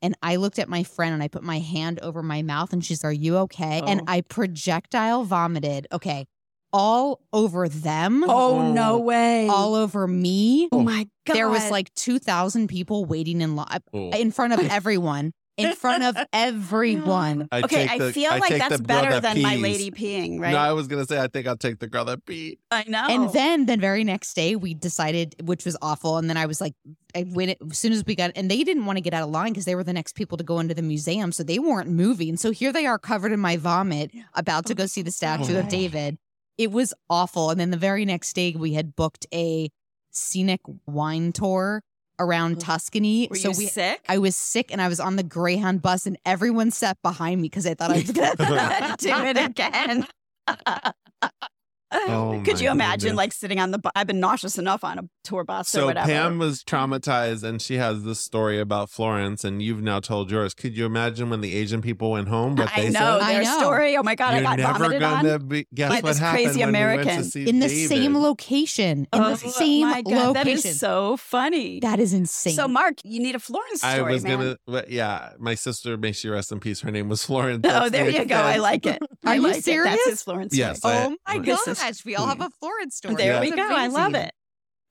And 0.00 0.14
I 0.22 0.36
looked 0.36 0.60
at 0.60 0.68
my 0.68 0.84
friend 0.84 1.12
and 1.12 1.22
I 1.22 1.28
put 1.28 1.42
my 1.42 1.58
hand 1.58 1.98
over 2.00 2.22
my 2.22 2.42
mouth 2.42 2.72
and 2.72 2.84
she's, 2.84 3.02
Are 3.02 3.12
you 3.12 3.36
okay? 3.38 3.82
And 3.84 4.02
Oh. 4.02 4.04
I 4.06 4.20
projectile 4.20 5.24
vomited. 5.24 5.88
Okay. 5.90 6.26
All 6.72 7.20
over 7.32 7.66
them, 7.68 8.24
Oh 8.28 8.72
no 8.72 8.98
way! 8.98 9.48
all 9.48 9.74
over 9.74 10.06
me. 10.06 10.68
oh 10.70 10.80
my 10.82 11.08
god! 11.26 11.34
There 11.34 11.48
was 11.48 11.70
like 11.70 11.92
2,000 11.94 12.68
people 12.68 13.04
waiting 13.06 13.40
in 13.40 13.56
line 13.56 13.66
uh, 13.70 13.78
Oh. 13.94 14.10
in 14.10 14.30
front 14.30 14.52
of 14.52 14.60
everyone, 14.70 15.32
in 15.56 15.74
front 15.74 16.04
of 16.04 16.14
everyone. 16.32 17.48
I 17.50 17.60
okay. 17.62 17.86
take 17.86 17.90
I 17.90 17.98
the- 17.98 18.12
feel 18.12 18.32
I 18.32 18.38
like 18.38 18.58
that's 18.58 18.80
better 18.82 19.18
that 19.18 19.22
than 19.34 19.42
my 19.42 19.56
lady 19.56 19.90
peeing, 19.90 20.38
right? 20.40 20.52
No, 20.52 20.58
I 20.58 20.72
was 20.72 20.88
gonna 20.88 21.06
say 21.06 21.18
I 21.18 21.28
think 21.28 21.46
I'll 21.46 21.56
take 21.56 21.78
the 21.78 21.86
girl 21.88 22.04
that 22.04 22.24
peed. 22.26 22.58
I 22.70 22.84
know. 22.86 23.06
And 23.08 23.32
then 23.32 23.64
the 23.64 23.78
very 23.78 24.04
next 24.04 24.34
day, 24.34 24.54
we 24.54 24.74
decided, 24.74 25.36
which 25.44 25.64
was 25.64 25.76
awful. 25.80 26.18
And 26.18 26.28
then 26.28 26.36
I 26.36 26.44
was 26.44 26.60
like, 26.60 26.74
I 27.14 27.24
went 27.28 27.56
as 27.70 27.78
soon 27.78 27.92
as 27.94 28.04
we 28.04 28.14
got, 28.14 28.32
and 28.36 28.50
they 28.50 28.62
didn't 28.62 28.84
want 28.84 28.98
to 28.98 29.00
get 29.00 29.14
out 29.14 29.22
of 29.22 29.30
line 29.30 29.52
because 29.52 29.64
they 29.64 29.74
were 29.74 29.84
the 29.84 29.94
next 29.94 30.14
people 30.16 30.36
to 30.36 30.44
go 30.44 30.58
into 30.58 30.74
the 30.74 30.82
museum. 30.82 31.32
So 31.32 31.42
they 31.42 31.58
weren't 31.58 31.88
moving. 31.88 32.36
So 32.36 32.50
here 32.50 32.72
they 32.72 32.84
are 32.84 32.98
covered 32.98 33.32
in 33.32 33.40
my 33.40 33.56
vomit, 33.56 34.10
about 34.34 34.66
to 34.66 34.74
go 34.74 34.84
see 34.86 35.00
the 35.00 35.10
statue 35.12 35.56
Oh. 35.56 35.60
of 35.60 35.68
David. 35.68 36.18
It 36.58 36.72
was 36.72 36.92
awful. 37.08 37.50
And 37.50 37.58
then 37.58 37.70
the 37.70 37.76
very 37.76 38.04
next 38.04 38.34
day, 38.34 38.52
we 38.52 38.74
had 38.74 38.96
booked 38.96 39.26
a 39.32 39.70
scenic 40.10 40.60
wine 40.86 41.32
tour 41.32 41.82
around 42.18 42.60
Tuscany. 42.60 43.28
were 43.30 43.36
so 43.36 43.52
you 43.52 43.58
we, 43.58 43.66
sick? 43.66 44.04
I 44.08 44.18
was 44.18 44.36
sick 44.36 44.72
and 44.72 44.82
I 44.82 44.88
was 44.88 45.00
on 45.00 45.16
the 45.16 45.22
Greyhound 45.22 45.82
bus, 45.82 46.06
and 46.06 46.18
everyone 46.26 46.70
sat 46.70 46.98
behind 47.02 47.40
me 47.40 47.48
because 47.48 47.66
I 47.66 47.74
thought 47.74 47.92
I 47.92 47.98
was 47.98 48.10
going 48.10 48.36
to 48.36 48.96
do 48.98 49.24
it 49.24 49.36
again. 49.36 50.06
Oh, 51.90 52.42
Could 52.44 52.60
you 52.60 52.70
imagine 52.70 53.08
goodness. 53.10 53.16
like 53.16 53.32
sitting 53.32 53.60
on 53.60 53.70
the 53.70 53.78
bus? 53.78 53.92
I've 53.96 54.06
been 54.06 54.20
nauseous 54.20 54.58
enough 54.58 54.84
on 54.84 54.98
a 54.98 55.02
tour 55.24 55.44
bus 55.44 55.74
or 55.74 55.78
So 55.80 55.86
whatever. 55.86 56.06
Pam 56.06 56.38
was 56.38 56.62
traumatized, 56.62 57.42
and 57.42 57.60
she 57.62 57.74
has 57.76 58.04
this 58.04 58.20
story 58.20 58.60
about 58.60 58.90
Florence, 58.90 59.44
and 59.44 59.62
you've 59.62 59.82
now 59.82 60.00
told 60.00 60.30
yours. 60.30 60.54
Could 60.54 60.76
you 60.76 60.84
imagine 60.86 61.30
when 61.30 61.40
the 61.40 61.54
Asian 61.54 61.80
people 61.82 62.10
went 62.12 62.28
home? 62.28 62.56
What 62.56 62.70
I 62.76 62.82
they 62.82 62.90
know 62.90 63.18
said? 63.18 63.22
I 63.22 63.32
their 63.34 63.42
know. 63.44 63.58
story. 63.58 63.96
Oh 63.96 64.02
my 64.02 64.14
god, 64.14 64.30
You're 64.34 64.40
I 64.40 64.56
got 64.56 64.58
never 64.58 64.78
vomited 64.78 65.00
gonna 65.00 65.32
on. 65.34 65.48
be. 65.48 65.66
Guess 65.74 65.88
by 65.90 65.94
what 65.96 66.04
this 66.04 66.18
happened 66.18 66.44
crazy 66.44 66.60
when 66.60 66.68
we 66.68 66.78
American. 66.78 67.18
in 67.34 67.60
the 67.60 67.68
David? 67.68 67.88
same 67.88 68.16
location. 68.16 68.98
In 69.00 69.06
Oh 69.12 69.30
the 69.30 69.36
same 69.36 69.88
my 69.88 70.02
god, 70.02 70.34
that 70.34 70.46
location. 70.46 70.70
is 70.70 70.80
so 70.80 71.16
funny. 71.16 71.80
That 71.80 72.00
is 72.00 72.12
insane. 72.12 72.54
So 72.54 72.68
Marc, 72.68 72.96
you 73.04 73.20
need 73.20 73.34
a 73.34 73.38
Florence 73.38 73.80
story, 73.80 73.94
I 73.94 74.02
was 74.02 74.24
man. 74.24 74.56
gonna, 74.66 74.84
yeah. 74.88 75.32
My 75.38 75.54
sister, 75.54 75.96
may 75.96 76.12
she 76.12 76.28
rest 76.28 76.52
in 76.52 76.60
peace. 76.60 76.80
Her 76.80 76.90
name 76.90 77.08
was 77.08 77.24
Florence. 77.28 77.64
Oh, 77.68 77.88
there 77.88 78.08
you 78.10 78.24
go. 78.24 78.36
I 78.36 78.56
like 78.58 78.86
it. 78.86 79.00
Are 79.24 79.32
I 79.32 79.34
you 79.36 79.42
like 79.42 79.56
it. 79.58 79.64
serious? 79.64 79.96
That's 79.96 80.10
his 80.10 80.22
Florence 80.22 80.54
Yes, 80.56 80.78
story. 80.78 80.94
I- 80.94 81.04
oh 81.06 81.16
my 81.26 81.38
This 81.38 81.77
gosh, 81.78 81.90
is- 81.90 82.04
we 82.04 82.16
all 82.16 82.26
have 82.26 82.40
a 82.40 82.50
Florence 82.60 82.96
story. 82.96 83.14
There 83.16 83.40
we 83.40 83.50
That's 83.50 83.68
go. 83.68 83.74
I 83.76 83.86
love 83.88 84.14
it. 84.14 84.32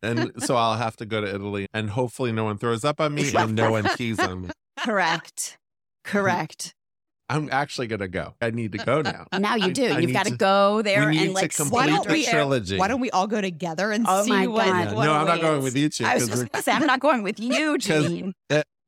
and 0.03 0.31
so 0.43 0.55
I'll 0.55 0.77
have 0.77 0.95
to 0.97 1.05
go 1.05 1.21
to 1.21 1.27
Italy, 1.27 1.67
and 1.73 1.89
hopefully, 1.89 2.31
no 2.31 2.43
one 2.43 2.57
throws 2.57 2.83
up 2.85 2.99
on 3.01 3.13
me, 3.15 3.31
and 3.35 3.55
no 3.55 3.71
one 3.71 3.83
pees 3.95 4.19
on 4.19 4.43
me. 4.43 4.49
Correct. 4.79 5.57
Correct. 6.03 6.73
I'm 7.29 7.49
actually 7.51 7.87
gonna 7.87 8.07
go. 8.07 8.35
I 8.41 8.51
need 8.51 8.71
to 8.71 8.77
go 8.77 9.01
now. 9.01 9.27
Now 9.37 9.55
you 9.55 9.73
do. 9.73 9.85
I 9.87 9.99
You've 9.99 10.13
got 10.13 10.23
to 10.27 10.31
to- 10.31 10.37
go 10.37 10.81
there 10.81 11.07
we 11.09 11.17
need 11.17 11.25
and 11.25 11.33
like 11.33 11.51
to 11.51 11.57
see 11.57 11.69
Why 11.69 11.87
complete 11.87 11.95
don't 11.97 12.07
the 12.07 12.13
we- 12.13 12.25
trilogy. 12.25 12.77
Why 12.77 12.87
don't 12.87 13.01
we 13.01 13.11
all 13.11 13.27
go 13.27 13.41
together 13.41 13.91
and 13.91 14.05
Oh 14.07 14.23
see 14.23 14.29
my 14.29 14.47
what? 14.47 14.65
God. 14.65 14.85
Yeah, 14.91 14.93
what 14.93 15.05
no, 15.05 15.13
I'm 15.13 15.27
not 15.27 15.41
going 15.41 15.61
with 15.61 15.75
you 15.75 15.89
two. 15.89 16.05
I 16.05 16.13
was 16.15 16.29
'cause 16.29 16.39
just 16.39 16.51
gonna 16.53 16.63
say, 16.63 16.71
I'm 16.71 16.85
not 16.85 17.01
going 17.01 17.23
with 17.23 17.37
you, 17.37 17.77
Gene. 17.79 18.33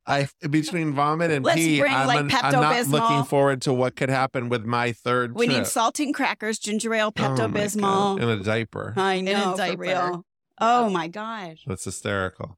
I 0.09 0.27
between 0.47 0.93
vomit 0.93 1.31
and 1.31 1.45
Let's 1.45 1.57
pee, 1.57 1.79
bring, 1.79 1.93
I'm, 1.93 2.07
like, 2.07 2.19
an- 2.19 2.31
I'm 2.33 2.51
not 2.51 2.73
Pepto-Bismol. 2.75 2.91
looking 2.91 3.23
forward 3.25 3.61
to 3.63 3.73
what 3.73 3.95
could 3.95 4.09
happen 4.09 4.49
with 4.49 4.65
my 4.65 4.91
third 4.91 5.35
We 5.35 5.45
trip. 5.45 5.57
need 5.59 5.65
saltine 5.65 6.13
crackers, 6.13 6.57
ginger 6.59 6.93
ale, 6.93 7.13
Oh 7.15 7.21
my 7.21 7.27
Pepto 7.27 7.37
God. 7.37 7.53
Bismol. 7.53 8.21
in 8.21 8.27
a 8.29 8.43
diaper. 8.43 8.93
I 8.97 9.15
a 9.15 9.21
know, 9.21 9.51
for 9.51 9.57
diaper. 9.57 9.77
real. 9.81 10.25
Oh 10.59 10.89
my 10.89 11.07
gosh. 11.07 11.63
That's 11.67 11.85
hysterical. 11.85 12.57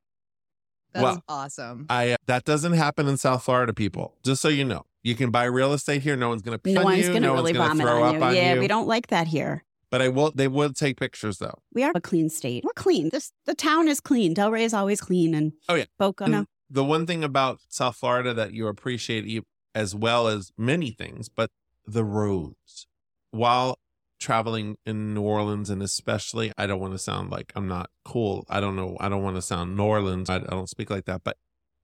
That's 0.93 1.03
Well, 1.03 1.23
awesome. 1.27 1.85
I 1.89 2.11
uh, 2.11 2.17
that 2.27 2.43
doesn't 2.45 2.73
happen 2.73 3.07
in 3.07 3.17
South 3.17 3.43
Florida, 3.43 3.73
people. 3.73 4.15
Just 4.23 4.41
so 4.41 4.49
you 4.49 4.65
know, 4.65 4.85
you 5.03 5.15
can 5.15 5.29
buy 5.31 5.45
real 5.45 5.71
estate 5.73 6.01
here. 6.01 6.15
No 6.17 6.29
one's 6.29 6.41
going 6.41 6.55
to 6.57 6.61
pee 6.61 6.73
No 6.73 6.81
on 6.81 6.85
one's 6.85 6.99
you. 6.99 7.09
going 7.09 7.21
to 7.21 7.27
no 7.27 7.33
really 7.35 7.53
one's 7.53 7.57
going 7.57 7.69
to 7.77 7.83
vomit 7.83 7.87
throw 7.87 8.03
on 8.03 8.15
up 8.15 8.19
you. 8.21 8.23
on 8.27 8.35
yeah, 8.35 8.53
you. 8.55 8.59
we 8.59 8.67
don't 8.67 8.87
like 8.87 9.07
that 9.07 9.27
here. 9.27 9.63
But 9.89 10.01
I 10.01 10.07
will. 10.09 10.31
They 10.33 10.47
will 10.47 10.71
take 10.73 10.97
pictures 10.97 11.37
though. 11.37 11.55
We 11.73 11.83
are 11.83 11.91
a 11.95 12.01
clean 12.01 12.29
state. 12.29 12.63
We're 12.65 12.73
clean. 12.73 13.09
This 13.11 13.31
the 13.45 13.53
town 13.55 13.87
is 13.87 13.99
clean. 14.01 14.33
Delray 14.35 14.61
is 14.61 14.73
always 14.73 14.99
clean, 14.99 15.33
and 15.35 15.53
Oh, 15.69 15.75
yeah. 15.75 15.85
Boca. 15.99 16.23
Mm. 16.23 16.25
And 16.27 16.33
No, 16.33 16.45
The 16.73 16.83
one 16.85 17.05
thing 17.05 17.23
about 17.23 17.59
South 17.67 17.97
Florida 17.97 18.33
that 18.33 18.53
you 18.53 18.67
appreciate 18.67 19.43
as 19.75 19.93
well 19.93 20.27
as 20.27 20.51
many 20.57 20.91
things, 20.91 21.27
but 21.29 21.49
the 21.85 22.03
roads. 22.05 22.87
While 23.31 23.77
traveling 24.19 24.77
in 24.85 25.13
New 25.13 25.21
Orleans, 25.21 25.69
and 25.69 25.81
especially, 25.83 26.51
I 26.57 26.67
don't 26.67 26.79
want 26.79 26.93
to 26.93 26.99
sound 26.99 27.29
like 27.31 27.51
I'm 27.55 27.67
not 27.67 27.89
cool. 28.05 28.45
I 28.49 28.59
don't 28.61 28.75
know. 28.75 28.95
I 28.99 29.09
don't 29.09 29.23
want 29.23 29.35
to 29.35 29.41
sound 29.41 29.75
New 29.75 29.83
Orleans. 29.83 30.29
I, 30.29 30.35
I 30.35 30.39
don't 30.39 30.69
speak 30.69 30.89
like 30.89 31.05
that. 31.05 31.23
But 31.23 31.37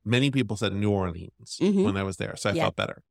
many 0.05 0.29
people 0.31 0.55
said 0.55 0.73
New 0.73 0.91
Orleans 0.91 1.57
Mhm. 1.61 1.83
when 1.83 1.97
I 1.97 2.03
was 2.03 2.17
there, 2.17 2.35
so 2.37 2.49
I 2.49 2.53
Yeah. 2.53 2.63
felt 2.63 2.75
better. 2.77 3.03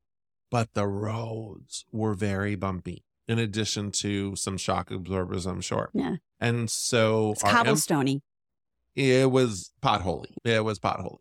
But 0.51 0.73
the 0.75 0.87
roads 0.87 1.85
were 1.93 2.15
very 2.15 2.55
bumpy. 2.55 3.05
In 3.29 3.39
addition 3.39 3.91
to 3.93 4.37
some 4.37 4.57
shock 4.57 4.91
absorbers, 4.93 5.45
I'm 5.47 5.61
sure. 5.61 5.91
Yeah. 5.93 6.17
And 6.39 6.71
so 6.71 7.33
it's 7.33 7.43
cobblestoney. 7.43 8.21
it 8.95 9.31
was 9.31 9.73
potholy. 9.83 10.33
It 10.45 10.65
was 10.65 10.79
potholy. 10.79 11.19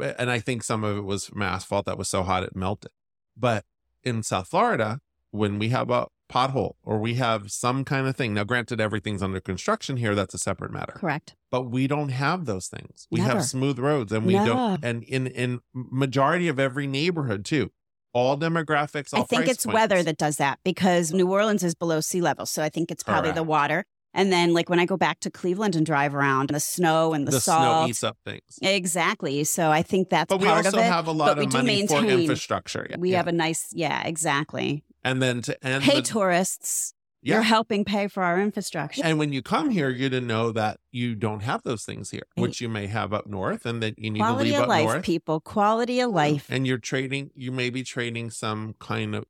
And 0.00 0.30
I 0.30 0.38
think 0.38 0.62
some 0.62 0.84
of 0.84 0.96
it 0.96 1.02
was 1.04 1.26
from 1.26 1.42
asphalt 1.42 1.86
that 1.86 1.98
was 1.98 2.08
so 2.08 2.22
hot 2.22 2.42
it 2.42 2.54
melted. 2.56 2.90
But 3.36 3.64
in 4.02 4.22
South 4.22 4.48
Florida, 4.48 5.00
when 5.30 5.58
we 5.58 5.68
have 5.70 5.90
a 5.90 6.06
pothole 6.30 6.74
or 6.82 6.98
we 6.98 7.14
have 7.14 7.50
some 7.50 7.84
kind 7.84 8.06
of 8.06 8.16
thing, 8.16 8.34
now 8.34 8.44
granted, 8.44 8.80
everything's 8.80 9.22
under 9.22 9.40
construction 9.40 9.96
here, 9.96 10.14
that's 10.14 10.34
a 10.34 10.38
separate 10.38 10.72
matter. 10.72 10.92
Correct. 10.94 11.34
But 11.50 11.62
we 11.62 11.86
don't 11.86 12.10
have 12.10 12.44
those 12.44 12.68
things. 12.68 13.06
We 13.10 13.20
Never. 13.20 13.34
have 13.34 13.44
smooth 13.44 13.78
roads 13.78 14.12
and 14.12 14.26
we 14.26 14.34
No. 14.34 14.44
don't 14.46 14.84
and 14.84 15.02
in 15.04 15.26
in 15.26 15.60
majority 15.74 16.48
of 16.48 16.58
every 16.58 16.86
neighborhood 16.86 17.44
too. 17.44 17.70
All 18.14 18.38
demographics, 18.38 19.12
all 19.12 19.22
I 19.22 19.24
think 19.26 19.48
it's 19.48 19.66
weather 19.66 20.02
that 20.02 20.16
does 20.16 20.36
that 20.38 20.58
because 20.64 21.12
New 21.12 21.30
Orleans 21.30 21.62
is 21.62 21.74
below 21.74 22.00
sea 22.00 22.20
level. 22.20 22.46
So 22.46 22.62
I 22.62 22.68
think 22.68 22.90
it's 22.90 23.02
probably 23.02 23.32
the 23.32 23.42
water. 23.42 23.84
And 24.14 24.32
then, 24.32 24.54
like, 24.54 24.68
when 24.70 24.80
I 24.80 24.86
go 24.86 24.96
back 24.96 25.20
to 25.20 25.30
Cleveland 25.30 25.76
and 25.76 25.84
drive 25.84 26.14
around, 26.14 26.48
the 26.48 26.60
snow 26.60 27.12
and 27.12 27.26
the, 27.26 27.32
the 27.32 27.40
salt. 27.40 27.60
snow 27.84 27.86
eats 27.88 28.02
up 28.02 28.16
things. 28.24 28.58
Exactly. 28.62 29.44
So 29.44 29.70
I 29.70 29.82
think 29.82 30.08
that's 30.08 30.28
But 30.28 30.40
we 30.40 30.46
part 30.46 30.64
also 30.66 30.78
of 30.78 30.84
it. 30.84 30.86
have 30.86 31.06
a 31.06 31.12
lot 31.12 31.36
we 31.36 31.44
of 31.44 31.52
money 31.52 31.86
for 31.86 32.00
maintain- 32.00 32.20
infrastructure. 32.20 32.86
Yeah, 32.90 32.96
we 32.98 33.10
yeah. 33.10 33.18
have 33.18 33.26
a 33.28 33.32
nice, 33.32 33.68
yeah, 33.72 34.02
exactly. 34.06 34.82
and 35.04 35.22
then 35.22 35.42
to 35.42 35.64
end 35.66 35.84
hey, 35.84 35.96
the- 35.96 36.02
tourists, 36.02 36.94
yeah. 37.22 37.34
you're 37.34 37.42
helping 37.42 37.84
pay 37.84 38.08
for 38.08 38.22
our 38.22 38.40
infrastructure. 38.40 39.02
And 39.04 39.18
when 39.18 39.32
you 39.32 39.42
come 39.42 39.70
here, 39.70 39.90
you're 39.90 40.10
to 40.10 40.20
know 40.22 40.52
that 40.52 40.78
you 40.90 41.14
don't 41.14 41.40
have 41.40 41.62
those 41.62 41.84
things 41.84 42.10
here, 42.10 42.26
which 42.34 42.60
you 42.62 42.68
may 42.68 42.86
have 42.86 43.12
up 43.12 43.26
north, 43.26 43.66
and 43.66 43.82
that 43.82 43.98
you 43.98 44.10
need 44.10 44.20
Quality 44.20 44.50
to 44.50 44.56
leave 44.56 44.56
of 44.56 44.62
up 44.62 44.68
life, 44.68 44.84
north. 44.86 45.04
people. 45.04 45.40
Quality 45.40 46.00
of 46.00 46.10
life. 46.12 46.46
And 46.48 46.66
you're 46.66 46.78
trading. 46.78 47.30
You 47.36 47.52
may 47.52 47.68
be 47.70 47.82
trading 47.82 48.30
some 48.30 48.74
kind 48.78 49.14
of. 49.14 49.24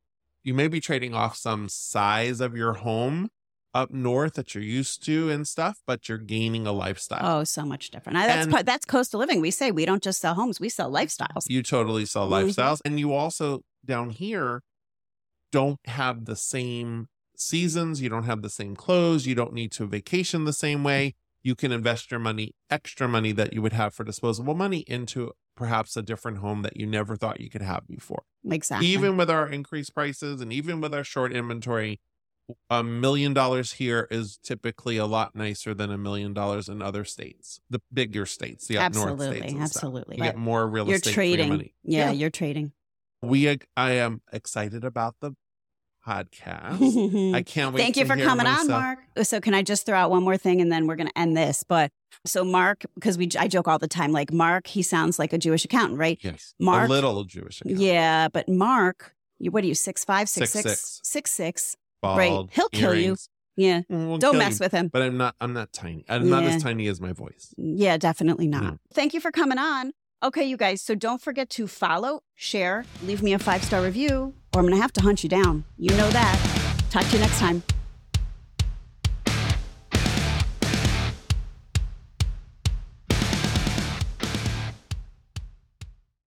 You 0.45 0.55
may 0.55 0.69
be 0.69 0.81
trading 0.81 1.15
off 1.15 1.37
some 1.37 1.69
size 1.69 2.41
of 2.41 2.57
your 2.57 2.75
home 2.75 3.29
up 3.75 3.91
north 3.91 4.35
that 4.35 4.55
you're 4.55 4.65
used 4.65 5.05
to 5.05 5.31
and 5.31 5.47
stuff, 5.47 5.81
but 5.87 6.09
you're 6.09 6.19
gaining 6.19 6.67
a 6.67 6.73
lifestyle. 6.73 7.41
Oh, 7.41 7.45
so 7.45 7.65
much 7.65 7.91
different. 7.91 8.19
I- 8.19 8.27
That's 8.27 8.53
And- 8.55 8.67
that's 8.67 8.85
coastal 8.87 9.21
living. 9.21 9.41
We 9.41 9.51
say 9.51 9.71
we 9.71 9.85
don't 9.85 10.03
just 10.03 10.21
sell 10.21 10.35
homes; 10.35 10.59
we 10.61 10.69
sell 10.69 10.91
lifestyles. 10.91 11.45
You 11.49 11.63
totally 11.63 12.07
sell 12.07 12.29
Mhm. 12.29 12.49
lifestyles, 12.49 12.81
and 12.85 12.99
you 12.99 13.13
also 13.13 13.63
down 13.85 14.11
here 14.11 14.63
don't 15.53 15.81
have 15.87 16.25
the 16.25 16.37
same 16.37 17.09
seasons. 17.37 18.01
You 18.03 18.09
don't 18.09 18.25
have 18.25 18.43
the 18.43 18.51
same 18.51 18.75
clothes. 18.77 19.27
You 19.27 19.35
don't 19.35 19.53
need 19.53 19.73
to 19.73 19.87
vacation 19.87 20.45
the 20.45 20.53
same 20.53 20.83
way. 20.83 21.15
You 21.43 21.55
can 21.55 21.71
invest 21.73 22.11
your 22.11 22.21
money, 22.21 22.55
extra 22.69 23.07
money 23.09 23.33
that 23.33 23.53
you 23.53 23.63
would 23.63 23.73
have 23.73 23.95
for 23.95 24.03
disposable 24.05 24.55
money, 24.55 24.81
into 24.89 25.33
perhaps 25.57 25.97
a 25.97 26.03
different 26.03 26.39
home 26.39 26.63
that 26.63 26.77
you 26.77 26.87
never 26.87 27.17
thought 27.17 27.41
you 27.41 27.49
could 27.49 27.63
have 27.63 27.87
before. 27.87 28.25
Exactly. 28.49 28.89
Even 28.89 29.17
with 29.17 29.31
our 29.31 29.49
increased 29.49 29.95
prices 29.95 30.41
and 30.41 30.53
even 30.53 30.81
with 30.81 30.93
our 30.95 31.05
short 31.05 31.33
inventory, 31.33 32.01
a 32.71 32.83
million 32.83 33.35
dollars 33.35 33.73
here 33.75 34.07
is 34.11 34.39
typically 34.43 34.97
a 34.97 35.07
lot 35.07 35.35
nicer 35.37 35.75
than 35.75 35.91
a 35.91 35.99
million 35.99 36.33
dollars 36.33 36.69
in 36.69 36.81
other 36.83 37.05
states, 37.05 37.61
the 37.69 37.81
bigger 37.93 38.25
states, 38.27 38.67
the 38.67 38.79
up 38.79 38.95
north 38.95 39.21
states. 39.21 39.35
absolutely, 39.53 39.61
absolutely. 39.63 40.17
You 40.17 40.23
get 40.23 40.37
more 40.37 40.67
real 40.67 40.87
You're 40.87 40.97
estate 40.97 41.13
trading. 41.15 41.49
money. 41.51 41.75
Yeah, 41.83 42.07
Yeah. 42.07 42.11
you're 42.13 42.31
trading. 42.31 42.73
We, 43.23 43.59
I 43.77 43.91
am 43.93 44.23
excited 44.33 44.85
about 44.85 45.17
the 45.21 45.33
podcast. 46.07 47.35
I 47.35 47.43
can't 47.47 47.75
wait. 47.75 47.83
Thank 47.83 47.97
you 47.97 48.05
for 48.07 48.17
coming 48.17 48.47
on, 48.47 48.69
Marc. 48.69 48.99
Uh, 49.17 49.25
so, 49.25 49.41
can 49.41 49.55
I 49.55 49.63
just 49.63 49.85
throw 49.87 49.99
out 49.99 50.11
one 50.11 50.23
more 50.23 50.37
thing 50.37 50.61
and 50.61 50.71
then 50.73 50.87
we're 50.87 50.97
going 50.97 51.09
to 51.09 51.19
end 51.19 51.37
this? 51.37 51.65
But 51.69 51.91
so, 52.25 52.45
Marc, 52.45 52.85
because 52.95 53.19
we, 53.19 53.29
I 53.39 53.49
joke 53.49 53.69
all 53.69 53.79
the 53.79 53.89
time, 53.89 54.13
like 54.13 54.33
Marc, 54.33 54.67
he 54.69 54.83
sounds 54.83 55.19
like 55.19 55.33
a 55.33 55.39
Jewish 55.39 55.65
accountant, 55.65 55.99
right? 55.99 56.19
Yes, 56.23 56.55
Marc- 56.59 56.89
a 56.89 56.93
little 56.93 57.25
Jewish. 57.25 57.61
account. 57.61 57.79
Yeah, 57.79 58.29
but 58.29 58.49
Mark, 58.49 59.15
you, 59.39 59.51
what 59.51 59.65
are 59.65 59.67
you, 59.67 59.75
six 59.75 60.05
five, 60.05 60.29
six 60.29 60.51
Six, 60.53 60.63
six, 60.65 60.81
six. 60.81 61.01
six 61.05 61.31
six? 61.33 61.77
Bald, 62.03 62.19
right. 62.19 62.47
He'll 62.53 62.69
kill 62.69 62.95
you. 62.95 63.17
Yeah, 63.57 63.81
Mm, 63.91 64.09
we'll 64.09 64.19
don't 64.19 64.33
kill 64.35 64.39
mess 64.39 64.61
you. 64.61 64.65
with 64.65 64.73
him. 64.73 64.87
But 64.89 65.03
I'm 65.03 65.17
not. 65.17 65.35
I'm 65.41 65.53
not 65.53 65.73
tiny. 65.73 66.05
I'm 66.09 66.31
not 66.31 66.45
as 66.45 66.63
tiny 66.63 66.87
as 66.87 67.01
my 67.01 67.13
voice. 67.13 67.53
Yeah, 67.57 67.97
definitely 67.97 68.47
not. 68.47 68.63
Mm. 68.63 68.79
Thank 68.95 69.15
you 69.15 69.21
for 69.21 69.33
coming 69.33 69.59
on. 69.59 69.93
Okay, 70.23 70.45
you 70.45 70.57
guys. 70.57 70.81
So 70.81 70.95
don't 70.95 71.21
forget 71.21 71.49
to 71.51 71.67
follow, 71.67 72.23
share, 72.37 72.85
leave 73.05 73.21
me 73.23 73.33
a 73.33 73.39
five 73.39 73.65
star 73.65 73.83
review, 73.83 74.35
or 74.55 74.61
I'm 74.61 74.67
going 74.67 74.75
to 74.77 74.81
have 74.81 74.93
to 74.95 75.01
hunt 75.03 75.23
you 75.25 75.29
down. 75.29 75.65
You 75.77 75.91
know 75.97 76.09
that. 76.11 76.85
Talk 76.91 77.05
to 77.07 77.13
you 77.17 77.19
next 77.21 77.39
time. 77.41 77.63